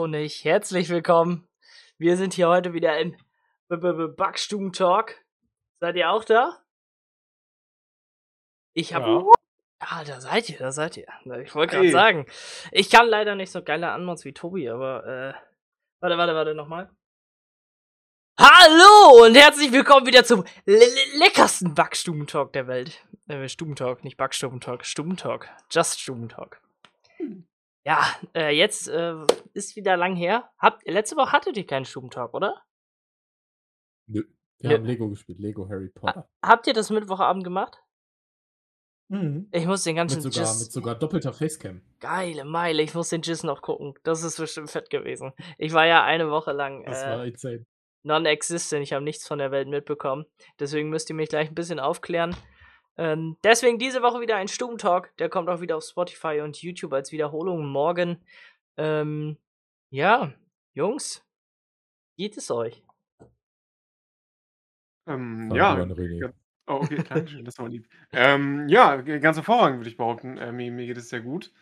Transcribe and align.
und 0.00 0.14
ich 0.14 0.44
herzlich 0.44 0.90
willkommen. 0.90 1.48
Wir 1.98 2.16
sind 2.16 2.34
hier 2.34 2.48
heute 2.48 2.72
wieder 2.72 2.98
im 3.00 3.16
B 3.68 3.74
-B 3.74 3.90
-B 3.94 4.06
Backstuben 4.14 4.72
Talk. 4.72 5.16
Seid 5.80 5.96
ihr 5.96 6.10
auch 6.10 6.24
da? 6.24 6.62
Ich 8.74 8.94
hab. 8.94 9.04
Ja. 9.04 9.24
Ah, 9.80 10.04
da 10.04 10.20
seid 10.20 10.48
ihr, 10.50 10.58
da 10.58 10.70
seid 10.70 10.96
ihr. 10.96 11.06
Ich 11.42 11.54
wollte 11.54 11.72
gerade 11.74 11.86
Hey. 11.86 11.92
sagen. 11.92 12.26
Ich 12.70 12.90
kann 12.90 13.08
leider 13.08 13.34
nicht 13.34 13.50
so 13.50 13.62
geile 13.62 13.90
Anmods 13.90 14.24
wie 14.24 14.32
Tobi, 14.32 14.68
aber 14.68 15.04
äh. 15.04 15.34
Warte, 16.00 16.16
warte, 16.16 16.34
warte, 16.34 16.54
nochmal. 16.54 16.90
Hallo 18.38 19.24
und 19.24 19.34
herzlich 19.34 19.72
willkommen 19.72 20.06
wieder 20.06 20.22
zum 20.22 20.44
le 20.64 20.78
le 20.78 21.18
leckersten 21.18 21.74
Backstubentalk 21.74 22.52
der 22.52 22.68
Welt. 22.68 23.04
Äh, 23.26 23.48
Stubentalk, 23.48 24.04
nicht 24.04 24.16
Backstubentalk, 24.16 24.84
Stubentalk. 24.86 25.48
Just 25.72 26.00
Stubentalk. 26.00 26.60
Ja, 27.88 28.04
äh, 28.34 28.50
jetzt 28.54 28.86
äh, 28.88 29.14
ist 29.54 29.74
wieder 29.74 29.96
lang 29.96 30.14
her. 30.14 30.50
Habt, 30.58 30.86
letzte 30.86 31.16
Woche 31.16 31.32
hattet 31.32 31.56
ihr 31.56 31.66
keinen 31.66 31.86
Stubentalk, 31.86 32.34
oder? 32.34 32.62
Nö. 34.06 34.24
Wir 34.58 34.70
Ja. 34.72 34.76
haben 34.76 34.84
Lego 34.84 35.08
gespielt, 35.08 35.38
Lego 35.38 35.68
Harry 35.70 35.88
Potter. 35.88 36.28
Habt 36.44 36.66
ihr 36.66 36.74
das 36.74 36.90
Mittwochabend 36.90 37.44
gemacht? 37.44 37.78
Mhm. 39.10 39.48
Ich 39.52 39.64
muss 39.64 39.84
den 39.84 39.96
ganzen 39.96 40.22
Mit 40.22 40.34
sogar, 40.34 40.50
Giz- 40.52 40.60
mit 40.64 40.72
sogar 40.72 40.94
doppelter 40.96 41.32
Facecam. 41.32 41.80
Geile 42.00 42.44
Meile, 42.44 42.82
ich 42.82 42.92
muss 42.92 43.08
den 43.08 43.22
Giz 43.22 43.42
noch 43.42 43.62
gucken. 43.62 43.94
Das 44.02 44.22
ist 44.22 44.36
bestimmt 44.36 44.70
fett 44.70 44.90
gewesen. 44.90 45.32
Ich 45.56 45.72
war 45.72 45.86
ja 45.86 46.04
eine 46.04 46.30
Woche 46.30 46.52
lang 46.52 46.84
Das 46.84 47.02
äh, 47.02 47.06
war 47.06 47.24
insane. 47.24 47.64
non-existent. 48.02 48.82
Ich 48.82 48.92
habe 48.92 49.02
nichts 49.04 49.26
von 49.26 49.38
der 49.38 49.50
Welt 49.50 49.68
mitbekommen. 49.68 50.26
Deswegen 50.60 50.90
müsst 50.90 51.08
ihr 51.08 51.16
mich 51.16 51.30
gleich 51.30 51.48
ein 51.48 51.54
bisschen 51.54 51.80
aufklären. 51.80 52.36
Ähm, 52.98 53.36
deswegen 53.44 53.78
diese 53.78 54.02
Woche 54.02 54.20
wieder 54.20 54.36
ein 54.36 54.48
Stubentalk. 54.48 55.16
Der 55.18 55.28
kommt 55.28 55.48
auch 55.48 55.60
wieder 55.60 55.76
auf 55.76 55.84
Spotify 55.84 56.40
und 56.42 56.60
YouTube 56.60 56.92
als 56.92 57.12
Wiederholung 57.12 57.66
morgen. 57.68 58.20
Ähm, 58.76 59.36
ja, 59.90 60.32
Jungs, 60.74 61.24
geht 62.16 62.36
es 62.36 62.50
euch? 62.50 62.82
Ähm, 65.06 65.50
ja. 65.54 65.88
Oh, 66.66 66.80
okay, 66.82 67.02
danke 67.08 67.28
schön, 67.28 67.44
das 67.44 67.58
war 67.58 67.68
lieb. 67.68 67.88
Ähm, 68.12 68.68
ja, 68.68 68.96
ganz 68.96 69.38
hervorragend, 69.38 69.78
würde 69.78 69.88
ich 69.88 69.96
behaupten. 69.96 70.36
Äh, 70.36 70.52
mir, 70.52 70.70
mir 70.70 70.86
geht 70.86 70.98
es 70.98 71.08
sehr 71.08 71.22
gut. 71.22 71.52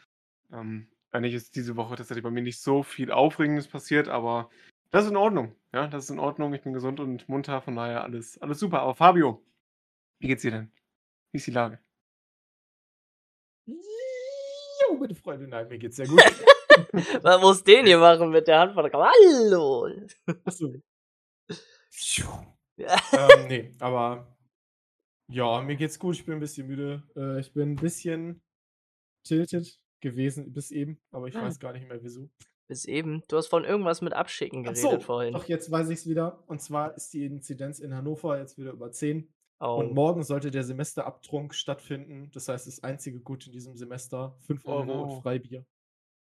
Ähm, 0.53 0.89
eigentlich 1.13 1.35
ist 1.35 1.55
diese 1.55 1.77
Woche 1.77 1.97
tatsächlich 1.97 2.25
bei 2.25 2.31
mir 2.31 2.43
nicht 2.43 2.61
so 2.61 2.83
viel 2.83 3.13
Aufregendes 3.13 3.69
passiert, 3.69 4.09
aber 4.09 4.51
das 4.91 5.05
ist 5.05 5.11
in 5.11 5.17
Ordnung. 5.17 5.55
Ja, 5.73 5.87
das 5.87 6.05
ist 6.05 6.11
in 6.11 6.19
Ordnung. 6.19 6.55
Ich 6.55 6.63
bin 6.63 6.73
gesund 6.73 6.99
und 6.99 7.29
munter, 7.29 7.61
von 7.63 7.77
daher 7.77 8.03
alles, 8.03 8.41
alles 8.43 8.59
super. 8.59 8.81
Aber 8.81 8.95
Fabio, 8.95 9.43
wie 10.19 10.27
geht's 10.27 10.43
dir 10.43 10.51
denn? 10.51 10.73
Wie 11.37 11.39
ist 11.39 11.49
die 11.49 11.51
Lage? 11.51 11.79
Jo, 13.67 14.97
meine 14.99 15.15
Freunde, 15.15 15.47
nein, 15.47 15.69
mir 15.69 15.77
geht's 15.77 15.97
sehr 15.97 16.07
gut. 16.07 16.19
Was 17.23 17.41
muss 17.43 17.63
den 17.63 17.85
hier 17.85 17.99
machen 17.99 18.31
mit 18.31 18.49
der 18.49 18.59
Hand 18.61 18.73
von 18.73 18.83
der 18.85 18.91
Kamera? 18.91 19.11
Hallo! 19.13 19.87
Achso. 20.47 20.73
Ja. 22.79 22.97
ähm, 23.13 23.49
nee, 23.49 23.75
aber 23.81 24.35
ja, 25.31 25.61
mir 25.61 25.77
geht's 25.77 25.99
gut. 25.99 26.15
Ich 26.15 26.25
bin 26.25 26.33
ein 26.37 26.41
bisschen 26.41 26.69
müde. 26.69 27.03
Äh, 27.15 27.41
ich 27.41 27.53
bin 27.53 27.73
ein 27.73 27.77
bisschen 27.77 28.41
tilted 29.23 29.79
gewesen 30.01 30.55
bis 30.55 30.71
eben, 30.71 30.99
aber 31.11 31.29
ich 31.29 31.37
Ah. 31.37 31.43
weiß 31.43 31.59
gar 31.59 31.75
nicht 31.75 31.87
mehr 31.87 32.03
wieso. 32.03 32.31
Bis 32.67 32.87
eben. 32.87 33.23
Du 33.29 33.37
hast 33.37 33.49
von 33.49 33.65
irgendwas 33.67 34.01
mit 34.01 34.15
Abschicken 34.15 34.61
Ach 34.67 34.73
geredet 34.73 35.01
so, 35.03 35.07
vorhin. 35.07 35.35
doch 35.35 35.45
jetzt 35.45 35.71
weiß 35.71 35.91
ich's 35.91 36.07
wieder. 36.09 36.43
Und 36.47 36.63
zwar 36.63 36.95
ist 36.97 37.13
die 37.13 37.27
Inzidenz 37.27 37.79
in 37.79 37.95
Hannover 37.95 38.39
jetzt 38.39 38.57
wieder 38.57 38.71
über 38.73 38.91
10. 38.91 39.31
Oh. 39.59 39.77
Und 39.77 39.95
morgen 39.95 40.23
sollte 40.23 40.51
der 40.51 40.65
Semesterabtrunk 40.65 41.55
stattfinden. 41.55 42.31
Das 42.33 42.49
heißt, 42.49 42.67
das 42.67 42.83
einzige 42.83 43.21
Gut 43.21 43.47
in 43.47 43.53
diesem 43.53 43.75
Semester 43.77 44.37
5 44.47 44.65
Oh 44.67 44.71
Euro 44.73 44.85
no. 44.85 45.03
und 45.05 45.23
Freibier. 45.23 45.65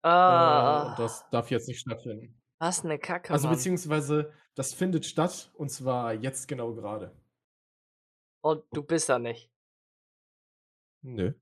ah, 0.04 0.84
Äh, 0.88 0.90
und 0.92 1.00
das 1.00 1.26
darf 1.30 1.50
jetzt 1.50 1.68
nicht 1.70 1.80
stattfinden. 1.80 2.38
was 2.60 2.84
eine 2.84 3.00
Kacke, 3.00 3.32
Also 3.32 3.48
Mann. 3.48 3.56
beziehungsweise, 3.58 4.34
das 4.56 4.74
findet 4.74 5.06
statt 5.06 5.52
und 5.56 5.70
zwar 5.70 6.14
jetzt 6.14 6.48
genau 6.48 6.74
gerade. 6.74 7.16
Und 8.42 8.64
du 8.74 8.84
bist 8.84 9.08
da 9.10 9.20
nicht. 9.20 9.50
Nö. 11.02 11.34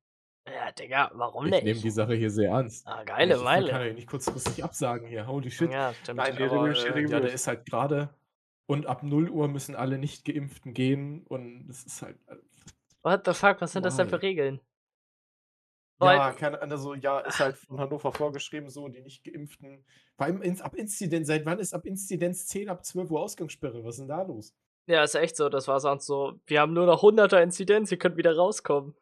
Ja, 0.47 0.71
Digga, 0.71 1.11
warum 1.13 1.45
Ich 1.45 1.51
nicht? 1.51 1.63
nehme 1.63 1.79
die 1.79 1.91
Sache 1.91 2.13
hier 2.15 2.31
sehr 2.31 2.49
ernst. 2.51 2.85
ah, 2.87 3.03
geile 3.03 3.35
ich, 3.35 3.43
kann 3.43 3.63
ja 3.65 3.71
Meile. 3.77 3.93
nicht 3.93 4.07
kurzfristig 4.07 4.63
absagen 4.63 5.07
hier. 5.07 5.27
Holy 5.27 5.51
shit. 5.51 5.71
Ja, 5.71 5.93
stimmt. 5.93 6.17
Nein, 6.17 6.35
der- 6.35 6.51
Aber, 6.51 6.69
äh, 6.69 7.01
ja, 7.07 7.19
der 7.19 7.33
ist 7.33 7.47
halt 7.47 7.65
gerade. 7.65 8.09
Und 8.71 8.85
ab 8.85 9.03
0 9.03 9.29
Uhr 9.29 9.49
müssen 9.49 9.75
alle 9.75 9.97
Nicht-Geimpften 9.97 10.73
gehen. 10.73 11.25
Und 11.27 11.69
es 11.69 11.83
ist 11.83 12.01
halt. 12.01 12.17
äh, 12.27 12.37
What 13.03 13.25
the 13.25 13.33
fuck, 13.33 13.59
was 13.59 13.73
sind 13.73 13.85
das 13.85 13.97
denn 13.97 14.07
für 14.07 14.21
Why? 14.21 14.27
Regeln? 14.27 14.61
Ja, 16.01 16.31
keine, 16.31 16.61
also 16.61 16.93
ja, 16.93 17.19
ist 17.19 17.41
halt 17.41 17.57
von 17.57 17.81
Hannover 17.81 18.13
vorgeschrieben, 18.13 18.69
so 18.69 18.87
die 18.87 19.01
nicht 19.01 19.25
geimpften. 19.25 19.83
Vor 20.15 20.25
allem 20.25 20.41
ins, 20.41 20.61
ab 20.61 20.73
Inzidenz, 20.75 21.27
seit 21.27 21.45
wann 21.45 21.59
ist 21.59 21.73
ab 21.73 21.85
Inzidenz 21.85 22.47
10 22.47 22.69
ab 22.69 22.85
12 22.85 23.11
Uhr 23.11 23.19
Ausgangssperre? 23.19 23.83
Was 23.83 23.95
ist 23.95 23.99
denn 23.99 24.07
da 24.07 24.21
los? 24.21 24.55
Ja, 24.87 25.03
ist 25.03 25.15
echt 25.15 25.35
so. 25.35 25.49
Das 25.49 25.67
war 25.67 25.81
sonst 25.81 26.05
so. 26.05 26.39
Wir 26.45 26.61
haben 26.61 26.71
nur 26.71 26.85
noch 26.85 27.03
100er 27.03 27.41
Inzidenz, 27.43 27.91
ihr 27.91 27.99
könnt 27.99 28.15
wieder 28.15 28.37
rauskommen. 28.37 28.95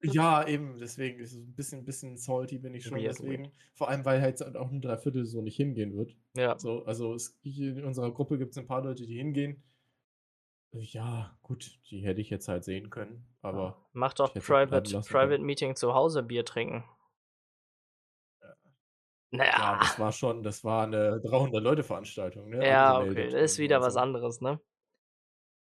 Ja, 0.00 0.46
eben, 0.46 0.78
deswegen 0.78 1.18
ist 1.18 1.32
es 1.32 1.38
ein 1.38 1.54
bisschen, 1.54 1.84
bisschen 1.84 2.16
salty 2.16 2.58
bin 2.58 2.74
ich 2.74 2.84
schon 2.84 2.98
Weird, 2.98 3.08
deswegen. 3.18 3.52
Vor 3.74 3.88
allem, 3.88 4.04
weil 4.04 4.22
halt 4.22 4.40
auch 4.56 4.70
ein 4.70 4.80
Dreiviertel 4.80 5.24
so 5.26 5.42
nicht 5.42 5.56
hingehen 5.56 5.96
wird. 5.96 6.16
Ja. 6.36 6.56
So, 6.58 6.84
also 6.84 7.14
es, 7.14 7.38
in 7.42 7.84
unserer 7.84 8.12
Gruppe 8.12 8.38
gibt 8.38 8.52
es 8.52 8.58
ein 8.58 8.66
paar 8.66 8.82
Leute, 8.82 9.06
die 9.06 9.16
hingehen. 9.16 9.62
Äh, 10.72 10.80
Ja, 10.80 11.36
gut, 11.42 11.80
die 11.90 12.00
hätte 12.00 12.20
ich 12.20 12.30
jetzt 12.30 12.46
halt 12.46 12.62
sehen 12.64 12.90
können, 12.90 13.26
aber 13.42 13.88
Mach 13.92 14.14
doch 14.14 14.32
bleiben 14.32 14.46
Private, 14.70 14.92
lassen 14.92 15.10
Private 15.10 15.30
können. 15.32 15.46
Meeting 15.46 15.74
zu 15.74 15.94
Hause 15.94 16.22
Bier 16.22 16.44
trinken. 16.44 16.84
ja, 18.40 18.54
Naja. 19.30 19.78
das 19.80 19.98
war 19.98 20.12
schon, 20.12 20.42
das 20.44 20.62
war 20.62 20.84
eine 20.84 21.20
300-Leute-Veranstaltung, 21.20 22.50
ne? 22.50 22.66
Ja, 22.66 23.00
okay. 23.00 23.30
Das 23.30 23.34
ist 23.52 23.58
wieder 23.58 23.80
was 23.80 23.96
anderes, 23.96 24.40
ne? 24.40 24.60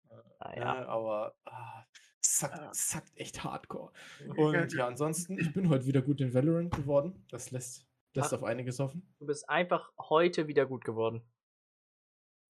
Äh, 0.10 0.16
Naja. 0.40 0.74
Ne, 0.82 0.88
aber 0.90 1.36
ah, 1.46 1.85
zackt, 2.26 2.58
Ja. 2.58 2.72
zackt 2.72 3.12
echt 3.18 3.44
hardcore. 3.44 3.92
Und 4.36 4.74
ja, 4.74 4.88
ansonsten, 4.88 5.38
ich 5.40 5.54
bin 5.54 5.70
heute 5.70 5.86
wieder 5.86 6.02
gut 6.02 6.22
in 6.22 6.34
Valorant 6.34 6.76
geworden. 6.76 7.26
Das 7.30 7.52
lässt, 7.52 7.86
lässt 8.14 8.34
Ach. 8.34 8.38
auf 8.40 8.44
einiges 8.44 8.80
hoffen. 8.80 9.08
Du 9.20 9.26
bist 9.26 9.48
einfach 9.50 9.92
heute 10.00 10.48
wieder 10.48 10.66
gut 10.66 10.84
geworden. 10.86 11.22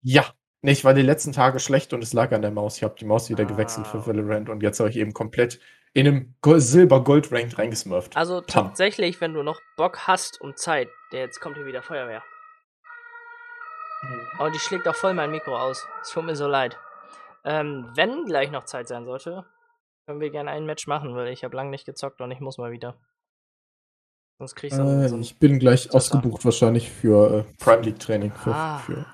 Ja. 0.01 0.25
Nee, 0.65 0.71
ich 0.71 0.85
war 0.85 0.93
die 0.93 1.01
letzten 1.01 1.33
Tage 1.33 1.59
schlecht 1.59 1.91
und 1.93 2.01
es 2.03 2.13
lag 2.13 2.31
an 2.31 2.41
der 2.41 2.51
Maus. 2.51 2.77
Ich 2.77 2.83
habe 2.83 2.95
die 2.97 3.03
Maus 3.05 3.29
wieder 3.29 3.43
gewechselt 3.43 3.85
Ah, 3.87 3.89
für 3.89 3.97
okay. 3.97 4.07
Valorant 4.17 4.47
und 4.49 4.63
jetzt 4.63 4.79
habe 4.79 4.89
ich 4.89 4.95
eben 4.95 5.11
komplett 5.13 5.59
in 5.93 6.07
einem 6.07 6.35
Go- 6.41 6.57
Silber-Gold-Rank 6.57 7.57
reingesmurft. 7.59 8.15
Also 8.15 8.37
Pam. 8.37 8.47
tatsächlich, 8.67 9.19
wenn 9.19 9.33
du 9.33 9.43
noch 9.43 9.59
Bock 9.75 10.07
hast 10.07 10.39
und 10.39 10.57
Zeit, 10.57 10.87
der 11.11 11.19
jetzt 11.19 11.41
kommt 11.41 11.57
hier 11.57 11.65
wieder 11.65 11.83
Feuerwehr. 11.83 12.23
Mhm. 14.03 14.27
Aber 14.39 14.51
die 14.51 14.59
schlägt 14.59 14.87
auch 14.87 14.95
voll 14.95 15.13
mein 15.13 15.31
Mikro 15.31 15.57
aus. 15.57 15.85
Es 16.01 16.11
tut 16.11 16.23
mir 16.25 16.35
so 16.35 16.47
leid. 16.47 16.77
Ähm, 17.43 17.91
wenn 17.95 18.25
gleich 18.25 18.49
noch 18.51 18.63
Zeit 18.63 18.87
sein 18.87 19.03
sollte, 19.05 19.45
können 20.05 20.19
wir 20.21 20.29
gerne 20.31 20.51
ein 20.51 20.65
Match 20.65 20.87
machen, 20.87 21.15
weil 21.15 21.27
ich 21.29 21.43
habe 21.43 21.55
lange 21.55 21.69
nicht 21.69 21.85
gezockt 21.85 22.21
und 22.21 22.31
ich 22.31 22.39
muss 22.39 22.57
mal 22.57 22.71
wieder. 22.71 22.99
Sonst 24.39 24.55
krieg 24.55 24.71
ich 24.71 24.75
so, 24.75 24.81
ein- 24.83 25.01
Äh, 25.03 25.09
so 25.09 25.17
ich 25.19 25.37
bin 25.39 25.59
gleich 25.59 25.83
Twitter. 25.83 25.95
ausgebucht 25.95 26.43
wahrscheinlich 26.43 26.89
für 26.89 27.45
äh, 27.47 27.53
Prime 27.63 27.81
League 27.83 27.99
Training. 27.99 28.31
Für, 28.33 28.53
Ah. 28.53 28.79
für, 28.79 29.05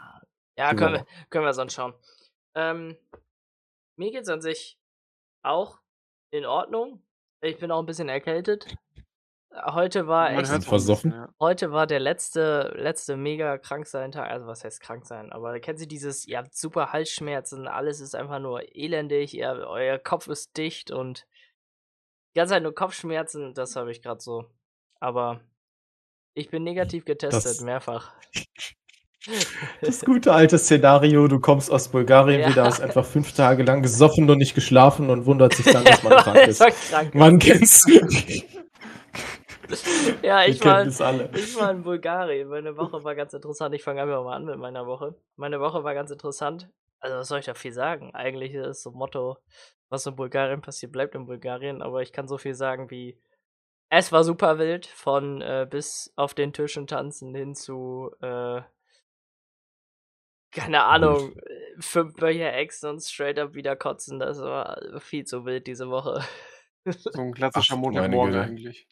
Ja, 0.57 0.73
können 0.73 0.93
wir, 0.95 1.05
können 1.29 1.45
wir 1.45 1.53
sonst 1.53 1.73
schauen. 1.73 1.93
Ähm, 2.55 2.97
mir 3.97 4.11
geht's 4.11 4.29
an 4.29 4.41
sich 4.41 4.79
auch 5.43 5.79
in 6.31 6.45
Ordnung. 6.45 7.03
Ich 7.41 7.57
bin 7.59 7.71
auch 7.71 7.79
ein 7.79 7.85
bisschen 7.85 8.09
erkältet. 8.09 8.75
Heute 9.51 10.07
war 10.07 10.31
Man 10.31 10.45
echt, 10.45 10.63
versoffen. 10.65 11.11
ja. 11.11 11.29
heute 11.39 11.71
war 11.71 11.87
der 11.87 11.99
letzte, 11.99 12.71
letzte 12.77 13.17
mega 13.17 13.57
krank 13.57 13.87
sein 13.87 14.11
Tag. 14.11 14.29
Also 14.29 14.45
was 14.45 14.63
heißt 14.63 14.79
krank 14.79 15.05
sein? 15.05 15.31
Aber 15.31 15.59
kennt 15.59 15.79
ihr 15.81 15.87
dieses, 15.87 16.27
ihr 16.27 16.37
habt 16.37 16.55
super 16.55 16.93
Halsschmerzen, 16.93 17.67
alles 17.67 17.99
ist 17.99 18.15
einfach 18.15 18.39
nur 18.39 18.61
elendig, 18.75 19.33
ihr, 19.33 19.49
euer 19.67 19.97
Kopf 19.97 20.27
ist 20.27 20.55
dicht 20.55 20.91
und 20.91 21.25
die 22.35 22.39
ganze 22.39 22.53
Zeit 22.53 22.63
nur 22.63 22.75
Kopfschmerzen, 22.75 23.53
das 23.55 23.75
habe 23.75 23.91
ich 23.91 24.03
gerade 24.03 24.21
so. 24.21 24.45
Aber 24.99 25.41
ich 26.35 26.49
bin 26.49 26.63
negativ 26.63 27.03
getestet, 27.05 27.43
Das- 27.45 27.61
mehrfach. 27.61 28.13
Das 29.81 29.99
gute 30.05 30.31
alte 30.31 30.57
Szenario, 30.57 31.27
du 31.27 31.41
kommst 31.41 31.69
aus 31.69 31.89
Bulgarien 31.89 32.39
Ja. 32.39 32.49
wieder, 32.49 32.63
hast 32.63 32.79
einfach 32.81 33.05
fünf 33.05 33.33
Tage 33.33 33.63
lang 33.63 33.81
gesoffen 33.83 34.29
und 34.29 34.37
nicht 34.37 34.55
geschlafen 34.55 35.09
und 35.09 35.25
wundert 35.25 35.53
sich 35.55 35.65
dann, 35.65 35.83
dass 35.83 36.01
man 36.03 36.13
krank 36.23 36.47
ist. 36.47 36.61
krank. 36.89 37.13
Man 37.13 37.37
kennt's. 37.37 37.85
Ja, 40.23 40.45
ich 40.45 40.63
war, 40.63 40.85
ich 40.85 40.99
war 41.55 41.71
in 41.71 41.83
Bulgarien. 41.83 42.47
Meine 42.47 42.75
Woche 42.77 43.03
war 43.03 43.15
ganz 43.15 43.33
interessant. 43.33 43.73
Ich 43.75 43.83
fange 43.83 44.01
einfach 44.01 44.23
mal 44.23 44.35
an 44.35 44.45
mit 44.45 44.57
meiner 44.57 44.85
Woche. 44.85 45.15
Meine 45.35 45.59
Woche 45.59 45.83
war 45.83 45.93
ganz 45.93 46.11
interessant. 46.11 46.69
Also, 46.99 47.17
was 47.17 47.27
soll 47.27 47.39
ich 47.39 47.45
da 47.45 47.53
viel 47.53 47.71
sagen? 47.71 48.13
Eigentlich 48.13 48.53
ist 48.53 48.83
so 48.83 48.91
Motto, 48.91 49.37
was 49.89 50.05
in 50.05 50.15
Bulgarien 50.15 50.61
passiert, 50.61 50.91
bleibt 50.91 51.15
in 51.15 51.25
Bulgarien. 51.25 51.81
Aber 51.81 52.01
ich 52.01 52.11
kann 52.11 52.27
so 52.27 52.37
viel 52.37 52.55
sagen 52.55 52.89
wie, 52.91 53.17
es 53.89 54.11
war 54.11 54.23
super 54.23 54.59
wild. 54.59 54.85
Von 54.87 55.41
äh, 55.41 55.67
bis 55.69 56.11
auf 56.15 56.33
den 56.33 56.53
Tischen 56.53 56.87
tanzen 56.87 57.33
hin 57.35 57.55
zu, 57.55 58.11
äh, 58.21 58.61
keine 60.51 60.83
Ahnung, 60.83 61.35
fünf 61.79 62.15
Becher 62.15 62.53
Ex 62.53 62.83
und 62.83 63.01
straight 63.01 63.39
up 63.39 63.53
wieder 63.53 63.75
kotzen. 63.75 64.19
Das 64.19 64.39
war 64.41 64.99
viel 64.99 65.25
zu 65.25 65.45
wild 65.45 65.67
diese 65.67 65.89
Woche. 65.89 66.23
So 67.13 67.21
ein 67.21 67.33
klassischer 67.33 67.75
Montagmorgen 67.75 68.35
eigentlich. 68.35 68.87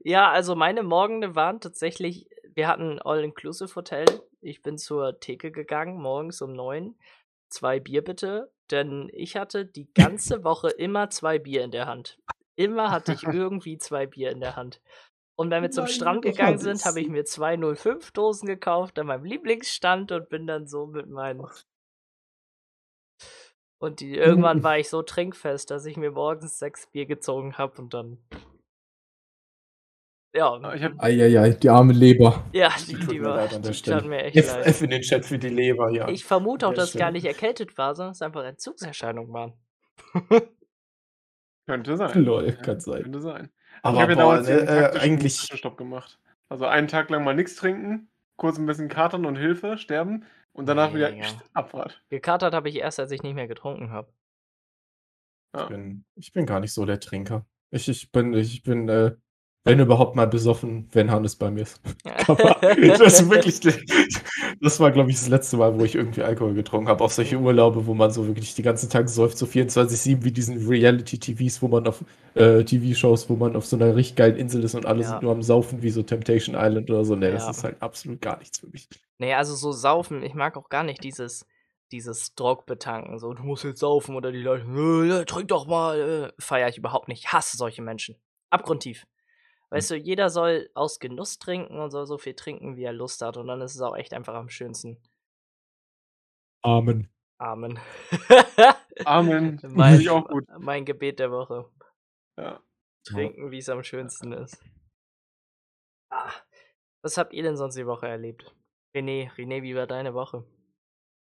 Ja, 0.00 0.30
also 0.30 0.54
meine 0.54 0.82
Morgende 0.82 1.34
waren 1.34 1.60
tatsächlich, 1.60 2.28
wir 2.54 2.68
hatten 2.68 2.98
All-Inclusive-Hotel. 3.00 4.06
Ich 4.40 4.62
bin 4.62 4.78
zur 4.78 5.20
Theke 5.20 5.50
gegangen, 5.50 6.00
morgens 6.00 6.42
um 6.42 6.52
9. 6.52 6.94
2 7.50 7.80
Bier 7.80 8.04
bitte, 8.04 8.52
denn 8.70 9.10
ich 9.12 9.36
hatte 9.36 9.66
die 9.66 9.92
ganze 9.92 10.44
Woche 10.44 10.70
immer 10.70 11.10
2 11.10 11.38
Bier 11.38 11.64
in 11.64 11.70
der 11.72 11.86
Hand. 11.86 12.18
Immer 12.56 12.90
hatte 12.90 13.12
ich 13.12 13.22
irgendwie 13.24 13.78
2 13.78 14.06
Bier 14.06 14.30
in 14.30 14.40
der 14.40 14.56
Hand. 14.56 14.80
Und 15.36 15.50
wenn 15.50 15.62
wir 15.62 15.70
zum 15.70 15.84
Nein, 15.84 15.92
Strand 15.94 16.22
gegangen 16.22 16.58
sind, 16.58 16.84
habe 16.84 17.00
ich 17.00 17.08
mir 17.08 17.24
2 17.24 17.74
05 17.74 18.12
Dosen 18.12 18.46
gekauft 18.46 18.98
an 18.98 19.06
meinem 19.06 19.24
Lieblingsstand 19.24 20.12
und 20.12 20.28
bin 20.28 20.46
dann 20.46 20.66
so 20.66 20.86
mit 20.86 21.08
meinen 21.08 21.46
und 23.80 24.00
die 24.00 24.14
irgendwann 24.16 24.62
war 24.62 24.78
ich 24.78 24.88
so 24.88 25.02
trinkfest, 25.02 25.70
dass 25.70 25.84
ich 25.86 25.96
mir 25.96 26.12
morgens 26.12 26.58
6 26.58 26.86
Bier 26.88 27.06
gezogen 27.06 27.58
habe 27.58 27.80
und 27.82 27.92
dann 27.94 28.18
ja, 30.32 30.52
Ah, 30.62 30.74
ich 30.74 30.84
habe 30.84 30.94
Eieiei, 31.02 31.50
die 31.50 31.68
arme 31.68 31.92
Leber. 31.92 32.44
ja, 32.52 32.70
Die 32.86 32.86
die 32.94 33.00
tut 33.00 33.10
die 33.14 33.18
mir 33.18 33.24
war 33.24 33.36
leid 33.36 33.52
an 33.54 33.62
der 33.62 33.72
die 33.72 33.76
Stelle. 33.78 34.00
tat 34.00 34.08
mir 34.08 34.22
echt 34.22 34.36
F, 34.36 34.54
leid. 34.54 34.66
F 34.66 34.82
in 34.82 34.90
den 34.90 35.02
Chat 35.02 35.24
für 35.24 35.38
die 35.38 35.48
Leber, 35.48 35.90
ja. 35.90 36.08
Ich 36.08 36.24
vermute 36.24 36.68
auch, 36.68 36.74
dass 36.74 36.90
es 36.90 36.96
gar 36.96 37.10
nicht 37.10 37.24
erkältet 37.24 37.76
war, 37.78 37.96
sondern 37.96 38.12
es 38.12 38.22
einfach 38.22 38.44
Entzugserscheinungen 38.44 39.32
waren. 39.32 39.52
könnte 41.66 41.96
sein. 41.96 42.24
Lol, 42.24 42.46
Ja, 42.46 42.52
kann 42.52 42.80
sein. 42.80 43.02
könnte 43.02 43.20
sein. 43.20 43.50
Ich 43.74 43.84
Aber 43.84 44.00
habe 44.02 44.12
ja 44.12 44.18
damals 44.18 44.48
ne, 44.48 44.56
den 44.56 44.68
äh, 44.68 44.80
taktischen 44.82 45.00
eigentlich 45.10 45.36
Zwischenstopp 45.36 45.76
gemacht. 45.76 46.18
Also 46.48 46.66
einen 46.66 46.88
Tag 46.88 47.10
lang 47.10 47.24
mal 47.24 47.34
nichts 47.34 47.56
trinken, 47.56 48.08
kurz 48.36 48.58
ein 48.58 48.66
bisschen 48.66 48.88
katern 48.88 49.24
und 49.26 49.36
Hilfe, 49.36 49.78
sterben 49.78 50.24
und 50.52 50.66
danach 50.66 50.94
wieder 50.94 51.10
Mega. 51.10 51.26
Abfahrt. 51.52 52.02
Gekatert 52.08 52.54
habe 52.54 52.68
ich 52.68 52.76
erst, 52.76 53.00
als 53.00 53.10
ich 53.10 53.22
nicht 53.22 53.34
mehr 53.34 53.48
getrunken 53.48 53.90
habe. 53.90 54.12
Ich 55.54 55.60
Ja. 55.60 55.66
bin, 55.66 56.04
ich 56.14 56.32
bin 56.32 56.46
gar 56.46 56.60
nicht 56.60 56.72
so 56.72 56.84
der 56.86 57.00
Trinker. 57.00 57.46
Ich, 57.70 57.88
ich 57.88 58.10
bin, 58.12 58.34
ich 58.34 58.62
bin, 58.62 58.88
äh, 58.88 59.16
wenn 59.64 59.78
überhaupt 59.78 60.16
mal 60.16 60.26
besoffen, 60.26 60.88
wenn 60.92 61.10
Hannes 61.10 61.36
bei 61.36 61.50
mir 61.50 61.62
ist. 61.62 61.80
Aber 62.28 62.56
das 62.62 63.28
wirklich, 63.28 63.60
das 64.60 64.80
war, 64.80 64.90
glaube 64.90 65.10
ich, 65.10 65.16
das 65.16 65.28
letzte 65.28 65.56
Mal, 65.58 65.78
wo 65.78 65.84
ich 65.84 65.94
irgendwie 65.94 66.22
Alkohol 66.22 66.54
getrunken 66.54 66.88
habe. 66.88 67.04
Auf 67.04 67.12
solche 67.12 67.38
Urlaube, 67.38 67.86
wo 67.86 67.94
man 67.94 68.10
so 68.10 68.26
wirklich 68.26 68.54
die 68.54 68.62
ganzen 68.62 68.88
Tag 68.88 69.08
säuft, 69.08 69.36
so 69.36 69.46
24-7 69.46 70.24
wie 70.24 70.32
diesen 70.32 70.66
Reality-TVs, 70.66 71.60
wo 71.62 71.68
man 71.68 71.86
auf, 71.86 72.02
äh, 72.34 72.64
TV-Shows, 72.64 73.28
wo 73.28 73.36
man 73.36 73.54
auf 73.54 73.66
so 73.66 73.76
einer 73.76 73.94
richtig 73.94 74.16
geilen 74.16 74.36
Insel 74.36 74.64
ist 74.64 74.74
und 74.74 74.86
alle 74.86 75.02
Ja. 75.02 75.08
sind 75.10 75.22
nur 75.22 75.32
am 75.32 75.42
Saufen, 75.42 75.82
wie 75.82 75.90
so 75.90 76.02
Temptation 76.02 76.56
Island 76.58 76.90
oder 76.90 77.04
so. 77.04 77.14
Nee, 77.16 77.30
das 77.30 77.44
Ja. 77.44 77.50
ist 77.50 77.64
halt 77.64 77.82
absolut 77.82 78.20
gar 78.20 78.38
nichts 78.38 78.58
für 78.60 78.68
mich. 78.68 78.88
Nee, 79.18 79.34
also 79.34 79.54
so 79.54 79.72
saufen, 79.72 80.22
ich 80.22 80.34
mag 80.34 80.56
auch 80.56 80.68
gar 80.68 80.82
nicht 80.84 81.04
dieses 81.04 81.44
dieses 81.92 82.34
Drogbbetanken, 82.36 83.18
so: 83.18 83.34
„Du 83.34 83.42
musst 83.42 83.64
jetzt 83.64 83.80
saufen“ 83.80 84.14
oder 84.14 84.30
die 84.32 84.40
Leute: 84.42 84.64
„Äh, 84.64 85.24
trink 85.24 85.48
doch 85.48 85.66
mal“, 85.66 86.00
äh, 86.00 86.32
feiere 86.38 86.68
ich 86.68 86.78
überhaupt 86.78 87.08
nicht. 87.08 87.24
Ich 87.24 87.32
hasse 87.32 87.56
solche 87.56 87.82
Menschen. 87.82 88.16
Abgrundtief. 88.50 89.06
Weißt 89.70 89.90
du, 89.90 89.96
jeder 89.96 90.30
soll 90.30 90.68
aus 90.74 90.98
Genuss 90.98 91.38
trinken 91.38 91.78
und 91.78 91.90
soll 91.90 92.06
so 92.06 92.18
viel 92.18 92.34
trinken, 92.34 92.76
wie 92.76 92.82
er 92.82 92.92
Lust 92.92 93.22
hat 93.22 93.36
und 93.36 93.46
dann 93.46 93.60
ist 93.60 93.74
es 93.74 93.80
auch 93.80 93.96
echt 93.96 94.12
einfach 94.12 94.34
am 94.34 94.48
schönsten. 94.48 95.00
Amen. 96.62 97.08
Amen. 97.38 97.78
Amen. 99.04 99.58
Finde 99.60 99.76
Mein 99.76 100.00
ich 100.00 100.10
auch 100.10 100.28
gut. 100.28 100.44
mein 100.58 100.84
Gebet 100.84 101.18
der 101.20 101.30
Woche. 101.30 101.70
Ja. 102.36 102.62
Trinken, 103.04 103.50
wie's 103.50 103.68
am 103.68 103.82
schönsten 103.82 104.32
ist. 104.32 104.62
Ah, 106.12 106.32
was 107.02 107.16
habt 107.16 107.32
ihr 107.32 107.42
denn 107.42 107.56
sonst 107.56 107.76
die 107.76 107.86
Woche 107.86 108.08
erlebt? 108.08 108.54
René, 108.94 109.30
René, 109.36 109.62
wie 109.62 109.74
war 109.74 109.86
deine 109.86 110.12
Woche? 110.12 110.44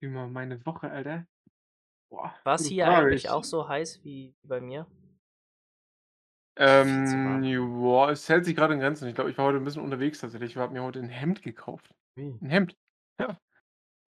Wie 0.03 0.09
mal 0.09 0.29
meine 0.29 0.65
Woche, 0.65 0.91
Alter. 0.91 1.27
Boah, 2.11 2.35
War's 2.43 2.63
gute 2.63 2.75
hier 2.75 2.89
eigentlich 2.89 3.25
Ich 3.25 3.31
auch 3.31 3.45
so 3.45 3.69
heiß 3.69 4.03
wie 4.03 4.35
bei 4.43 4.61
mir? 4.61 4.87
Ähm, 6.63 7.43
joa, 7.43 8.11
es 8.11 8.29
hält 8.29 8.45
sich 8.45 8.55
gerade 8.55 8.75
in 8.75 8.81
Grenzen. 8.81 9.09
Ich 9.09 9.15
glaube, 9.15 9.31
ich 9.31 9.39
war 9.39 9.47
heute 9.47 9.57
ein 9.57 9.65
bisschen 9.65 9.83
unterwegs 9.83 10.19
tatsächlich. 10.21 10.51
Ich 10.51 10.57
habe 10.59 10.75
mir 10.75 10.83
heute 10.83 10.99
'n 10.99 11.09
Hemd 11.09 11.41
gekauft. 11.41 11.95
Ui. 12.17 12.41
'N 12.43 12.51
Hemd. 12.51 12.77
Ja. 13.19 13.39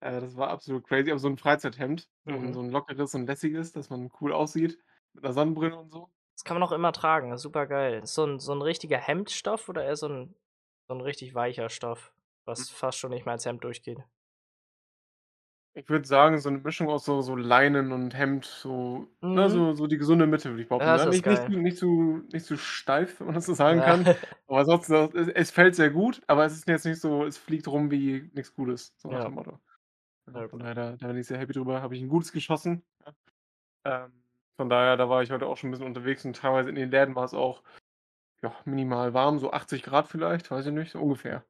Äh, 0.01 0.21
das 0.21 0.37
war 0.37 0.51
absolut 0.51 0.87
crazy, 0.87 1.11
aber 1.11 1.21
so 1.21 1.29
'n 1.29 1.39
Freizeit-Hemd. 1.39 2.09
Mhm. 2.27 2.55
so 2.55 2.61
'n 2.61 2.71
lockeres 2.71 3.15
und 3.15 3.27
lässiges, 3.27 3.73
dass 3.73 3.91
man 3.91 4.11
cool 4.21 4.33
aussieht 4.33 4.79
mit 5.15 5.25
'ner 5.25 5.33
Sonnenbrille 5.35 5.77
und 5.79 5.91
so. 5.91 6.11
Das 6.39 6.45
kann 6.45 6.57
man 6.59 6.63
auch 6.67 6.73
immer 6.73 6.93
tragen, 6.93 7.31
das 7.31 7.41
ist 7.41 7.43
supergeil. 7.43 8.03
Ist 8.03 8.15
so 8.15 8.25
'n 8.25 8.39
so 8.41 8.53
'n 8.53 8.63
richtiger 8.63 8.99
Hemdstoff 8.99 9.69
oder 9.69 9.85
eher 9.85 9.97
so 9.97 10.07
'n 10.07 10.35
so 10.89 10.95
'n 10.95 11.01
richtig 11.01 11.35
weicher 11.35 11.69
Stoff, 11.69 12.13
was 12.45 12.59
Hm. 12.59 12.65
fast 12.71 12.99
schon 12.99 13.11
nicht 13.11 13.27
mehr 13.27 13.33
als 13.35 13.45
Hemd 13.47 13.63
durchgeht? 13.65 14.03
Ich 15.77 15.89
würde 15.89 16.07
sagen, 16.07 16.39
so 16.39 16.51
'ne 16.51 16.59
Mischung 16.59 16.89
aus 16.91 17.07
so 17.07 17.23
so 17.23 17.35
Leinen 17.35 17.93
und 17.93 18.13
Hemd, 18.15 18.45
so 18.45 19.09
ne, 19.33 19.49
Mhm. 19.49 19.49
so 19.49 19.73
so 19.73 19.87
die 19.87 19.97
gesunde 19.97 20.27
Mitte, 20.27 20.51
würde 20.51 20.63
ich 20.63 20.69
behaupten. 20.69 20.93
Das 20.93 21.01
Ja, 21.01 21.07
ist 21.07 21.09
nicht 21.09 21.25
nicht 21.25 21.25
geil. 21.25 21.51
zu 21.51 21.53
nicht 21.53 21.79
zu 21.79 21.87
nicht 22.31 22.45
zu 22.45 22.59
steif, 22.59 23.21
wenn 23.21 23.29
man 23.29 23.35
das 23.37 23.47
so 23.47 23.55
sagen 23.55 23.81
Ja. 23.81 23.81
kann. 23.81 24.11
Aber 24.47 24.67
sonst 24.67 24.91
es 24.91 25.29
es 25.29 25.51
fällt 25.51 25.75
sehr 25.75 25.89
gut, 25.91 26.21
aber 26.27 26.45
es 26.45 26.53
ist 26.53 26.69
jetzt 26.69 26.85
nicht 26.85 27.01
so 27.01 27.25
es 27.25 27.39
fliegt 27.39 27.69
rum 27.69 27.91
wie 27.91 28.31
nix 28.35 28.55
Gutes, 28.55 28.93
so 28.99 29.09
nach 29.11 29.21
Ja. 29.21 29.25
dem 29.25 29.33
Motto. 29.33 29.61
Ja, 30.29 30.35
Sehr 30.35 30.49
von 30.51 30.59
gut. 30.59 30.61
daher, 30.61 30.75
da 30.75 30.97
da 30.97 31.09
bin 31.09 31.19
ich 31.19 31.27
sehr 31.29 31.39
happy 31.39 31.53
drüber. 31.55 31.83
Habe 31.83 31.97
ich 31.97 32.03
'n 32.03 32.09
gutes 32.09 32.33
geschossen, 32.33 32.85
ja. 33.07 33.15
Ähm, 33.85 34.25
von 34.57 34.69
daher, 34.69 34.97
da 34.97 35.09
war 35.09 35.23
ich 35.23 35.31
heute 35.31 35.47
auch 35.47 35.57
schon 35.57 35.71
'n 35.71 35.73
bisschen 35.73 35.87
unterwegs 35.87 36.25
und 36.25 36.37
teilweise 36.37 36.69
in 36.69 36.75
den 36.77 36.91
Läden 36.91 37.15
war 37.17 37.25
es 37.25 37.35
auch, 37.35 37.63
ja, 38.43 38.55
minimal 38.67 39.15
warm, 39.15 39.39
so 39.39 39.53
80 39.53 39.83
Grad 39.85 40.09
vielleicht, 40.09 40.51
weiß 40.51 40.67
ich 40.67 40.73
nicht, 40.75 40.93
so 40.93 41.01
ungefähr. 41.01 41.47